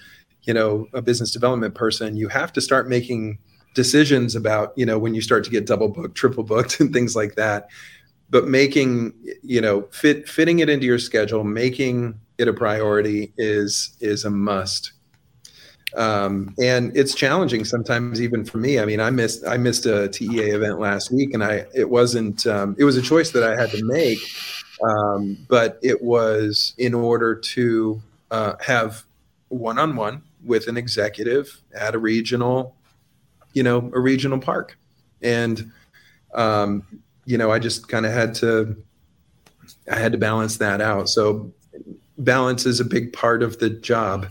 you 0.43 0.53
know 0.53 0.88
a 0.93 1.01
business 1.01 1.32
development 1.32 1.76
person 1.76 2.18
you 2.18 2.28
have 2.28 2.51
to 2.51 2.62
start 2.62 2.89
making 2.89 3.38
decisions 3.74 4.36
about 4.36 4.74
you 4.76 4.86
know 4.86 4.97
when 4.97 5.14
you 5.14 5.22
start 5.22 5.43
to 5.43 5.49
get 5.49 5.66
double 5.66 5.89
booked 5.89 6.16
triple 6.16 6.43
booked 6.43 6.80
and 6.80 6.91
things 6.93 7.16
like 7.16 7.36
that 7.36 7.70
but 8.30 8.47
making 8.47 9.13
you 9.43 9.61
know 9.61 9.84
fit 9.91 10.28
fitting 10.28 10.59
it 10.59 10.69
into 10.69 10.86
your 10.86 10.99
schedule 10.99 11.43
making 11.43 12.19
it 12.38 12.47
a 12.47 12.53
priority 12.53 13.34
is 13.38 13.97
is 13.99 14.25
a 14.25 14.30
must. 14.30 14.93
Um, 15.95 16.53
and 16.59 16.95
it's 16.97 17.15
challenging 17.15 17.63
sometimes 17.63 18.21
even 18.21 18.43
for 18.43 18.57
me. 18.57 18.80
I 18.80 18.86
mean 18.86 18.99
i 18.99 19.09
missed 19.09 19.45
i 19.47 19.57
missed 19.57 19.86
a 19.86 20.09
TEA 20.09 20.51
event 20.51 20.80
last 20.80 21.11
week 21.11 21.34
and 21.34 21.43
i 21.43 21.65
it 21.73 21.89
wasn't 21.89 22.45
um, 22.45 22.75
it 22.78 22.84
was 22.84 22.97
a 22.97 23.01
choice 23.01 23.32
that 23.32 23.43
i 23.43 23.59
had 23.59 23.69
to 23.71 23.84
make 23.86 24.19
um, 24.88 25.38
but 25.49 25.80
it 25.82 26.01
was 26.01 26.73
in 26.78 26.93
order 26.93 27.34
to 27.34 28.01
uh, 28.32 28.53
have 28.59 29.03
one-on-one 29.49 30.21
with 30.43 30.67
an 30.67 30.78
executive 30.78 31.61
at 31.73 31.95
a 31.95 31.99
regional 31.99 32.75
you 33.53 33.63
know 33.63 33.91
a 33.93 33.99
regional 33.99 34.39
park. 34.39 34.78
And 35.21 35.71
um, 36.36 36.84
you 37.28 37.38
know 37.38 37.51
i 37.51 37.59
just 37.59 37.88
kind 37.88 38.05
of 38.05 38.11
had 38.11 38.34
to 38.34 38.75
i 39.91 39.95
had 39.99 40.11
to 40.11 40.17
balance 40.17 40.57
that 40.57 40.82
out 40.82 41.09
so 41.09 41.51
balance 42.17 42.65
is 42.65 42.80
a 42.80 42.86
big 42.86 43.13
part 43.13 43.43
of 43.43 43.59
the 43.59 43.69
job 43.69 44.25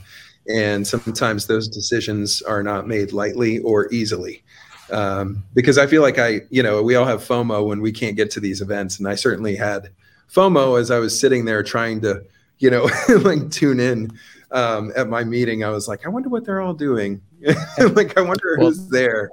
and 0.49 0.87
sometimes 0.87 1.47
those 1.47 1.69
decisions 1.69 2.43
are 2.43 2.63
not 2.63 2.89
made 2.89 3.13
lightly 3.13 3.59
or 3.61 3.93
easily 3.93 4.43
um, 4.91 5.45
because 5.55 5.79
i 5.79 5.87
feel 5.87 6.03
like 6.03 6.19
i 6.19 6.41
you 6.51 6.63
know 6.63 6.83
we 6.83 6.97
all 6.97 7.05
have 7.05 7.21
fomo 7.21 7.67
when 7.67 7.81
we 7.81 7.93
can't 7.93 8.17
get 8.17 8.31
to 8.31 8.41
these 8.41 8.61
events 8.61 8.99
and 8.99 9.07
i 9.07 9.15
certainly 9.15 9.55
had 9.55 9.91
fomo 10.33 10.81
as 10.81 10.91
i 10.91 10.99
was 10.99 11.19
sitting 11.19 11.45
there 11.45 11.63
trying 11.63 12.01
to 12.01 12.25
you 12.59 12.71
know 12.71 12.89
like 13.21 13.51
tune 13.51 13.79
in 13.79 14.11
um, 14.51 14.93
at 14.97 15.09
my 15.09 15.25
meeting. 15.25 15.65
I 15.65 15.71
was 15.71 15.89
like, 15.89 16.07
I 16.07 16.09
wonder 16.09 16.29
what 16.29 16.45
they're 16.45 16.61
all 16.61 16.75
doing. 16.75 17.21
like, 17.93 18.17
I 18.17 18.23
wonder 18.23 18.57
well, 18.59 18.69
who's 18.69 18.89
there. 18.89 19.31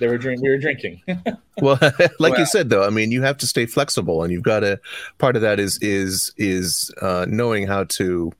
They 0.00 0.08
were 0.08 0.18
drinking. 0.18 0.42
We 0.42 0.50
were 0.50 0.58
drinking. 0.58 1.02
well, 1.60 1.78
like 1.82 2.18
well, 2.18 2.38
you 2.38 2.46
said, 2.46 2.70
though, 2.70 2.84
I 2.84 2.90
mean, 2.90 3.12
you 3.12 3.22
have 3.22 3.36
to 3.38 3.46
stay 3.46 3.66
flexible, 3.66 4.22
and 4.22 4.32
you've 4.32 4.42
got 4.42 4.60
to. 4.60 4.80
Part 5.18 5.36
of 5.36 5.42
that 5.42 5.60
is 5.60 5.78
is 5.82 6.32
is 6.36 6.90
uh, 7.02 7.26
knowing 7.28 7.66
how 7.66 7.84
to 7.84 8.32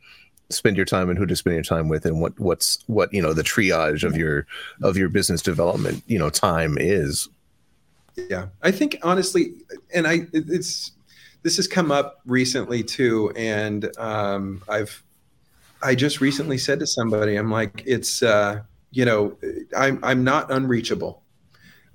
spend 0.51 0.77
your 0.77 0.87
time 0.87 1.09
and 1.09 1.19
who 1.19 1.27
to 1.27 1.37
spend 1.37 1.55
your 1.55 1.65
time 1.65 1.89
with 1.89 2.05
and 2.05 2.21
what 2.21 2.39
what's 2.39 2.79
what 2.87 3.13
you 3.13 3.21
know 3.21 3.33
the 3.33 3.43
triage 3.43 4.05
of 4.05 4.17
your 4.17 4.47
of 4.83 4.97
your 4.97 5.09
business 5.09 5.41
development 5.41 6.03
you 6.07 6.19
know 6.19 6.29
time 6.29 6.77
is 6.79 7.29
yeah 8.17 8.47
i 8.63 8.71
think 8.71 8.99
honestly 9.03 9.55
and 9.95 10.07
i 10.07 10.21
it's 10.35 10.93
this 11.43 11.57
has 11.57 11.67
come 11.67 11.91
up 11.91 12.21
recently 12.27 12.83
too 12.83 13.33
and 13.37 13.91
um, 13.99 14.63
i've 14.69 15.03
i 15.83 15.95
just 15.95 16.21
recently 16.21 16.59
said 16.59 16.79
to 16.79 16.87
somebody 16.87 17.37
i'm 17.37 17.51
like 17.51 17.83
it's 17.87 18.23
uh, 18.23 18.61
you 18.95 19.05
know 19.05 19.37
i'm 19.77 19.99
i'm 20.03 20.25
not 20.25 20.51
unreachable 20.51 21.25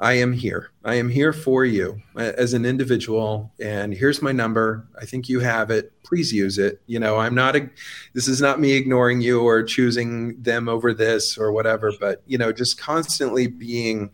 I 0.01 0.13
am 0.13 0.31
here. 0.31 0.71
I 0.85 0.95
am 0.95 1.09
here 1.09 1.33
for 1.33 1.65
you 1.65 2.01
as 2.15 2.53
an 2.53 2.65
individual. 2.65 3.51
And 3.59 3.93
here's 3.93 4.21
my 4.21 4.31
number. 4.31 4.87
I 4.99 5.05
think 5.05 5.27
you 5.27 5.41
have 5.41 5.71
it. 5.71 5.91
Please 6.03 6.31
use 6.31 6.57
it. 6.57 6.81
You 6.87 6.99
know, 6.99 7.17
I'm 7.17 7.35
not 7.35 7.57
a, 7.57 7.69
this 8.13 8.29
is 8.29 8.39
not 8.39 8.61
me 8.61 8.73
ignoring 8.73 9.19
you 9.19 9.41
or 9.41 9.61
choosing 9.61 10.41
them 10.41 10.69
over 10.69 10.93
this 10.93 11.37
or 11.37 11.51
whatever, 11.51 11.91
but, 11.99 12.23
you 12.27 12.37
know, 12.37 12.53
just 12.53 12.79
constantly 12.79 13.47
being 13.47 14.09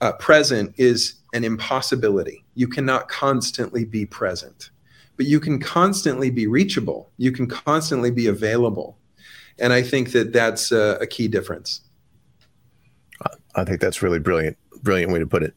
uh, 0.00 0.12
present 0.14 0.74
is 0.78 1.14
an 1.32 1.44
impossibility. 1.44 2.44
You 2.54 2.66
cannot 2.66 3.08
constantly 3.08 3.84
be 3.84 4.06
present, 4.06 4.70
but 5.16 5.26
you 5.26 5.38
can 5.38 5.60
constantly 5.60 6.30
be 6.30 6.48
reachable. 6.48 7.12
You 7.18 7.30
can 7.30 7.46
constantly 7.46 8.10
be 8.10 8.26
available. 8.26 8.98
And 9.60 9.72
I 9.72 9.82
think 9.82 10.10
that 10.10 10.32
that's 10.32 10.72
a, 10.72 10.98
a 11.00 11.06
key 11.06 11.28
difference. 11.28 11.82
I 13.56 13.64
think 13.64 13.80
that's 13.80 14.02
really 14.02 14.18
brilliant 14.18 14.56
brilliant 14.82 15.12
way 15.12 15.18
to 15.18 15.26
put 15.26 15.42
it. 15.42 15.54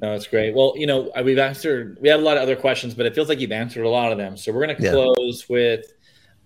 No, 0.00 0.12
that's 0.12 0.26
great. 0.26 0.54
Well, 0.54 0.74
you 0.76 0.86
know, 0.86 1.10
we've 1.24 1.38
answered. 1.38 1.98
We 2.00 2.08
have 2.08 2.20
a 2.20 2.22
lot 2.22 2.36
of 2.36 2.42
other 2.42 2.56
questions, 2.56 2.94
but 2.94 3.06
it 3.06 3.14
feels 3.14 3.28
like 3.28 3.40
you've 3.40 3.52
answered 3.52 3.84
a 3.84 3.88
lot 3.88 4.12
of 4.12 4.18
them. 4.18 4.36
So 4.36 4.52
we're 4.52 4.64
going 4.64 4.76
to 4.76 4.90
close 4.90 5.46
yeah. 5.48 5.54
with 5.54 5.92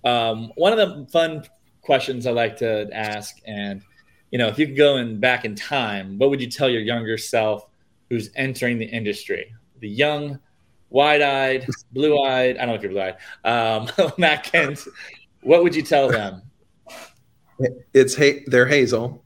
um, 0.04 0.52
one 0.56 0.72
of 0.72 0.78
the 0.78 1.06
fun 1.10 1.44
questions 1.82 2.26
I 2.26 2.30
like 2.30 2.56
to 2.58 2.88
ask. 2.92 3.36
And 3.44 3.82
you 4.30 4.38
know, 4.38 4.48
if 4.48 4.58
you 4.58 4.66
could 4.66 4.76
go 4.76 4.96
in 4.96 5.20
back 5.20 5.44
in 5.44 5.54
time, 5.54 6.18
what 6.18 6.30
would 6.30 6.40
you 6.40 6.50
tell 6.50 6.70
your 6.70 6.80
younger 6.80 7.18
self 7.18 7.66
who's 8.08 8.30
entering 8.36 8.78
the 8.78 8.86
industry? 8.86 9.54
The 9.80 9.88
young, 9.88 10.38
wide-eyed, 10.88 11.66
blue-eyed. 11.92 12.56
I 12.56 12.60
don't 12.60 12.68
know 12.68 12.74
if 12.74 12.82
you're 12.82 12.92
blue-eyed. 12.92 13.16
Um, 13.44 14.12
Matt 14.18 14.44
Kent. 14.44 14.86
What 15.42 15.62
would 15.62 15.74
you 15.74 15.82
tell 15.82 16.08
them? 16.08 16.42
It's 17.92 18.14
hey, 18.14 18.44
they're 18.46 18.66
Hazel. 18.66 19.21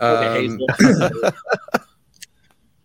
Um, 0.00 0.58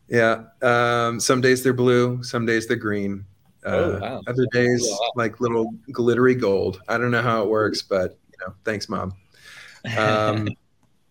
yeah. 0.07 0.43
Um, 0.61 1.19
some 1.19 1.41
days 1.41 1.63
they're 1.63 1.73
blue, 1.73 2.23
some 2.23 2.45
days 2.45 2.67
they're 2.67 2.77
green. 2.77 3.25
Uh, 3.65 3.69
oh, 3.69 3.99
wow. 3.99 4.21
Other 4.27 4.45
days, 4.51 4.87
like 5.15 5.39
little 5.39 5.73
glittery 5.91 6.35
gold. 6.35 6.81
I 6.87 6.97
don't 6.97 7.11
know 7.11 7.21
how 7.21 7.43
it 7.43 7.49
works, 7.49 7.81
but 7.81 8.17
you 8.31 8.45
know, 8.45 8.53
thanks, 8.63 8.89
mom. 8.89 9.13
Um, 9.97 10.47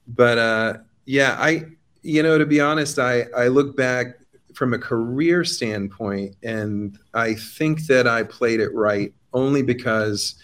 but 0.09 0.39
uh, 0.39 0.75
yeah, 1.05 1.37
I, 1.39 1.67
you 2.03 2.23
know, 2.23 2.39
to 2.39 2.47
be 2.47 2.59
honest, 2.59 2.99
I 2.99 3.27
I 3.37 3.49
look 3.49 3.77
back 3.77 4.19
from 4.55 4.73
a 4.73 4.79
career 4.79 5.45
standpoint, 5.45 6.37
and 6.43 6.99
I 7.13 7.35
think 7.35 7.87
that 7.87 8.07
I 8.07 8.23
played 8.23 8.61
it 8.61 8.73
right 8.75 9.13
only 9.35 9.63
because 9.63 10.37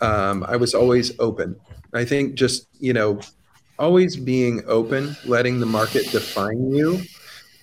um, 0.00 0.44
I 0.48 0.56
was 0.56 0.74
always 0.74 1.12
open. 1.18 1.56
I 1.92 2.04
think 2.04 2.34
just 2.34 2.68
you 2.78 2.92
know 2.92 3.20
always 3.78 4.16
being 4.16 4.62
open, 4.66 5.16
letting 5.24 5.60
the 5.60 5.66
market 5.66 6.10
define 6.10 6.70
you. 6.72 7.00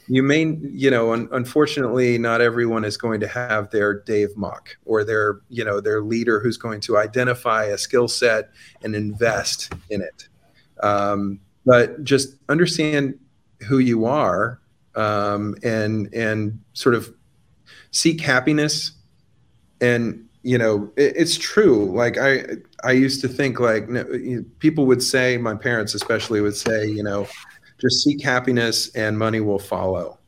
You 0.08 0.22
may, 0.22 0.58
you 0.62 0.92
know, 0.92 1.14
un- 1.14 1.28
unfortunately, 1.32 2.18
not 2.18 2.40
everyone 2.40 2.86
is 2.86 2.96
going 2.96 3.20
to 3.22 3.28
have 3.28 3.72
their 3.72 4.02
Dave 4.02 4.38
Mock 4.38 4.78
or 4.86 5.04
their, 5.04 5.42
you 5.50 5.66
know, 5.66 5.82
their 5.82 6.02
leader 6.02 6.40
who's 6.40 6.58
going 6.58 6.80
to 6.82 6.98
identify 6.98 7.66
a 7.66 7.78
skill 7.78 8.08
set 8.08 8.52
and 8.84 8.96
invest 8.96 9.74
in 9.90 10.02
it. 10.02 10.28
Um, 10.82 11.40
but 11.66 12.04
just 12.04 12.36
understand 12.50 13.18
who 13.68 13.80
you 13.80 14.06
are 14.06 14.62
um, 14.96 15.56
and 15.64 16.14
and 16.14 16.60
sort 16.74 16.96
of 16.96 17.14
seek 17.92 18.22
happiness 18.22 18.92
and 19.82 20.25
you 20.46 20.60
know 20.60 20.92
it, 20.96 21.14
it's 21.18 21.38
true. 21.38 21.92
Like 21.92 22.18
i 22.18 22.46
i 22.84 22.92
used 22.92 23.20
to 23.22 23.28
think 23.28 23.60
like 23.60 23.90
people 24.60 24.86
would 24.86 25.02
say 25.02 25.38
my 25.38 25.56
parents 25.56 25.96
especially 25.96 26.40
would 26.40 26.56
say 26.56 26.88
you 26.88 27.04
know 27.04 27.28
just 27.82 28.04
seek 28.04 28.24
happiness 28.24 28.96
and 28.96 29.18
money 29.18 29.42
will 29.42 29.60
follow. 29.60 30.20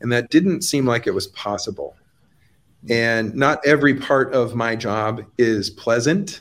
And 0.00 0.12
that 0.12 0.30
didn't 0.30 0.62
seem 0.62 0.86
like 0.86 1.06
it 1.06 1.10
was 1.10 1.26
possible. 1.26 1.96
And 2.88 3.34
not 3.34 3.60
every 3.66 3.94
part 3.94 4.32
of 4.32 4.54
my 4.54 4.76
job 4.76 5.24
is 5.36 5.70
pleasant 5.70 6.40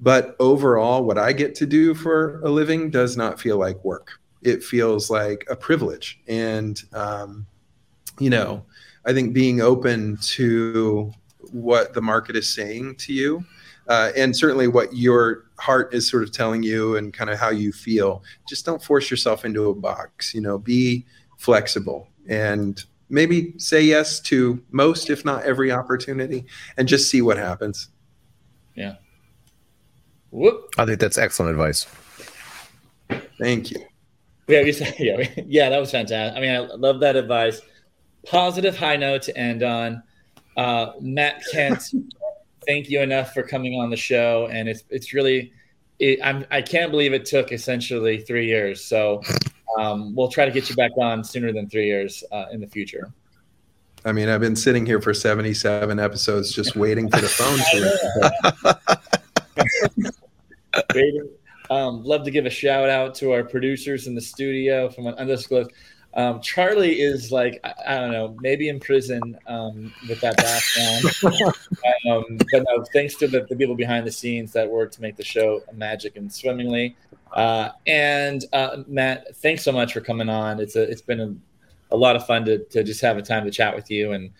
but 0.00 0.34
overall 0.40 1.04
what 1.04 1.16
i 1.18 1.32
get 1.32 1.54
to 1.54 1.66
do 1.66 1.94
for 1.94 2.40
a 2.40 2.48
living 2.48 2.90
does 2.90 3.16
not 3.16 3.40
feel 3.40 3.58
like 3.58 3.84
work. 3.84 4.12
It 4.42 4.62
feels 4.64 5.10
like 5.10 5.44
a 5.48 5.54
privilege. 5.54 6.20
And 6.26 6.80
um, 6.92 7.46
you 8.18 8.30
know 8.30 8.64
i 9.04 9.12
think 9.12 9.32
being 9.32 9.60
open 9.60 10.16
to 10.18 11.12
what 11.50 11.94
the 11.94 12.02
market 12.02 12.36
is 12.36 12.52
saying 12.52 12.96
to 12.96 13.12
you. 13.12 13.44
Uh, 13.88 14.12
and 14.16 14.36
certainly 14.36 14.68
what 14.68 14.94
your 14.94 15.44
heart 15.58 15.92
is 15.92 16.08
sort 16.08 16.22
of 16.22 16.30
telling 16.30 16.62
you 16.62 16.96
and 16.96 17.12
kind 17.12 17.30
of 17.30 17.38
how 17.38 17.50
you 17.50 17.72
feel. 17.72 18.22
Just 18.48 18.64
don't 18.64 18.82
force 18.82 19.10
yourself 19.10 19.44
into 19.44 19.68
a 19.68 19.74
box. 19.74 20.32
You 20.34 20.40
know, 20.40 20.58
be 20.58 21.04
flexible 21.38 22.08
and 22.28 22.84
maybe 23.08 23.54
say 23.58 23.82
yes 23.82 24.20
to 24.20 24.62
most, 24.70 25.10
if 25.10 25.24
not 25.24 25.44
every 25.44 25.70
opportunity, 25.70 26.46
and 26.76 26.88
just 26.88 27.10
see 27.10 27.22
what 27.22 27.36
happens. 27.36 27.88
Yeah. 28.74 28.94
Whoop. 30.30 30.74
I 30.78 30.86
think 30.86 30.98
that's 30.98 31.18
excellent 31.18 31.50
advice. 31.50 31.86
Thank 33.38 33.70
you. 33.70 33.84
Yeah, 34.48 34.60
yeah, 34.98 35.28
yeah, 35.46 35.68
that 35.68 35.78
was 35.78 35.90
fantastic. 35.90 36.36
I 36.36 36.40
mean, 36.40 36.50
I 36.50 36.58
love 36.74 37.00
that 37.00 37.16
advice. 37.16 37.60
Positive 38.26 38.76
high 38.76 38.96
note 38.96 39.22
to 39.22 39.36
end 39.36 39.62
on. 39.62 40.02
Uh, 40.56 40.92
Matt 41.00 41.42
Kent, 41.50 41.94
thank 42.66 42.90
you 42.90 43.00
enough 43.00 43.32
for 43.32 43.42
coming 43.42 43.80
on 43.80 43.90
the 43.90 43.96
show, 43.96 44.48
and 44.50 44.68
it's 44.68 44.84
it's 44.90 45.12
really 45.12 45.52
it, 45.98 46.18
I'm 46.22 46.44
I 46.50 46.62
can't 46.62 46.90
believe 46.90 47.12
it 47.12 47.24
took 47.24 47.52
essentially 47.52 48.20
three 48.20 48.46
years. 48.46 48.84
So 48.84 49.22
um, 49.78 50.14
we'll 50.14 50.28
try 50.28 50.44
to 50.44 50.50
get 50.50 50.68
you 50.68 50.76
back 50.76 50.92
on 50.98 51.24
sooner 51.24 51.52
than 51.52 51.68
three 51.68 51.86
years 51.86 52.22
uh, 52.32 52.46
in 52.52 52.60
the 52.60 52.66
future. 52.66 53.12
I 54.04 54.12
mean, 54.12 54.28
I've 54.28 54.40
been 54.40 54.56
sitting 54.56 54.84
here 54.84 55.00
for 55.00 55.14
77 55.14 56.00
episodes 56.00 56.52
just 56.52 56.74
waiting 56.74 57.08
for 57.08 57.20
the 57.20 57.28
phone 57.28 57.56
to 60.74 60.84
ring. 60.94 61.30
um, 61.70 62.02
love 62.02 62.24
to 62.24 62.32
give 62.32 62.44
a 62.44 62.50
shout 62.50 62.88
out 62.88 63.14
to 63.16 63.32
our 63.32 63.44
producers 63.44 64.08
in 64.08 64.16
the 64.16 64.20
studio 64.20 64.88
from 64.88 65.06
an 65.06 65.14
Undisclosed. 65.14 65.70
Um, 66.14 66.40
Charlie 66.40 67.00
is 67.00 67.32
like 67.32 67.58
I, 67.64 67.74
I, 67.86 67.98
don't 67.98 68.12
know, 68.12 68.36
maybe 68.40 68.68
in 68.68 68.78
prison 68.78 69.38
um, 69.46 69.92
with 70.08 70.20
that 70.20 70.36
background. 70.36 71.54
um, 72.10 72.38
but 72.52 72.64
no, 72.68 72.84
thanks 72.92 73.14
to 73.16 73.28
the, 73.28 73.46
the, 73.48 73.56
people 73.56 73.74
behind 73.74 74.06
the 74.06 74.12
scenes 74.12 74.52
that 74.52 74.68
work 74.68 74.92
to 74.92 75.00
make 75.00 75.16
the 75.16 75.24
show 75.24 75.62
magic 75.72 76.16
and 76.16 76.30
swimmingly. 76.30 76.94
Uh, 77.32 77.70
and 77.86 78.44
uh, 78.52 78.82
Matt, 78.86 79.34
thanks 79.36 79.62
so 79.64 79.72
much 79.72 79.94
for 79.94 80.02
coming 80.02 80.28
on. 80.28 80.60
It's 80.60 80.76
a 80.76 80.82
it's 80.82 81.00
been 81.00 81.20
a, 81.20 81.34
a 81.94 81.96
lot 81.96 82.14
of 82.14 82.26
fun 82.26 82.44
to 82.44 82.58
to 82.58 82.84
just 82.84 83.00
have 83.00 83.16
a 83.16 83.22
time 83.22 83.44
to 83.46 83.50
chat 83.50 83.74
with 83.74 83.90
you 83.90 84.12
and 84.12 84.30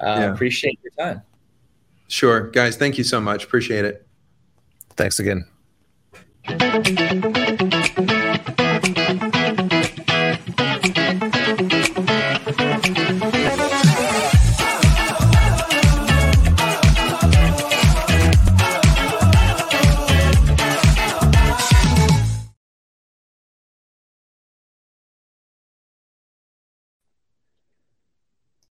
uh, 0.00 0.16
yeah. 0.18 0.32
appreciate 0.32 0.78
your 0.82 0.92
time. 0.92 1.22
Sure, 2.08 2.50
guys. 2.50 2.76
Thank 2.76 2.98
you 2.98 3.04
so 3.04 3.22
much. 3.22 3.44
Appreciate 3.44 3.86
it. 3.86 4.06
Thanks 4.96 5.18
again. 5.18 5.46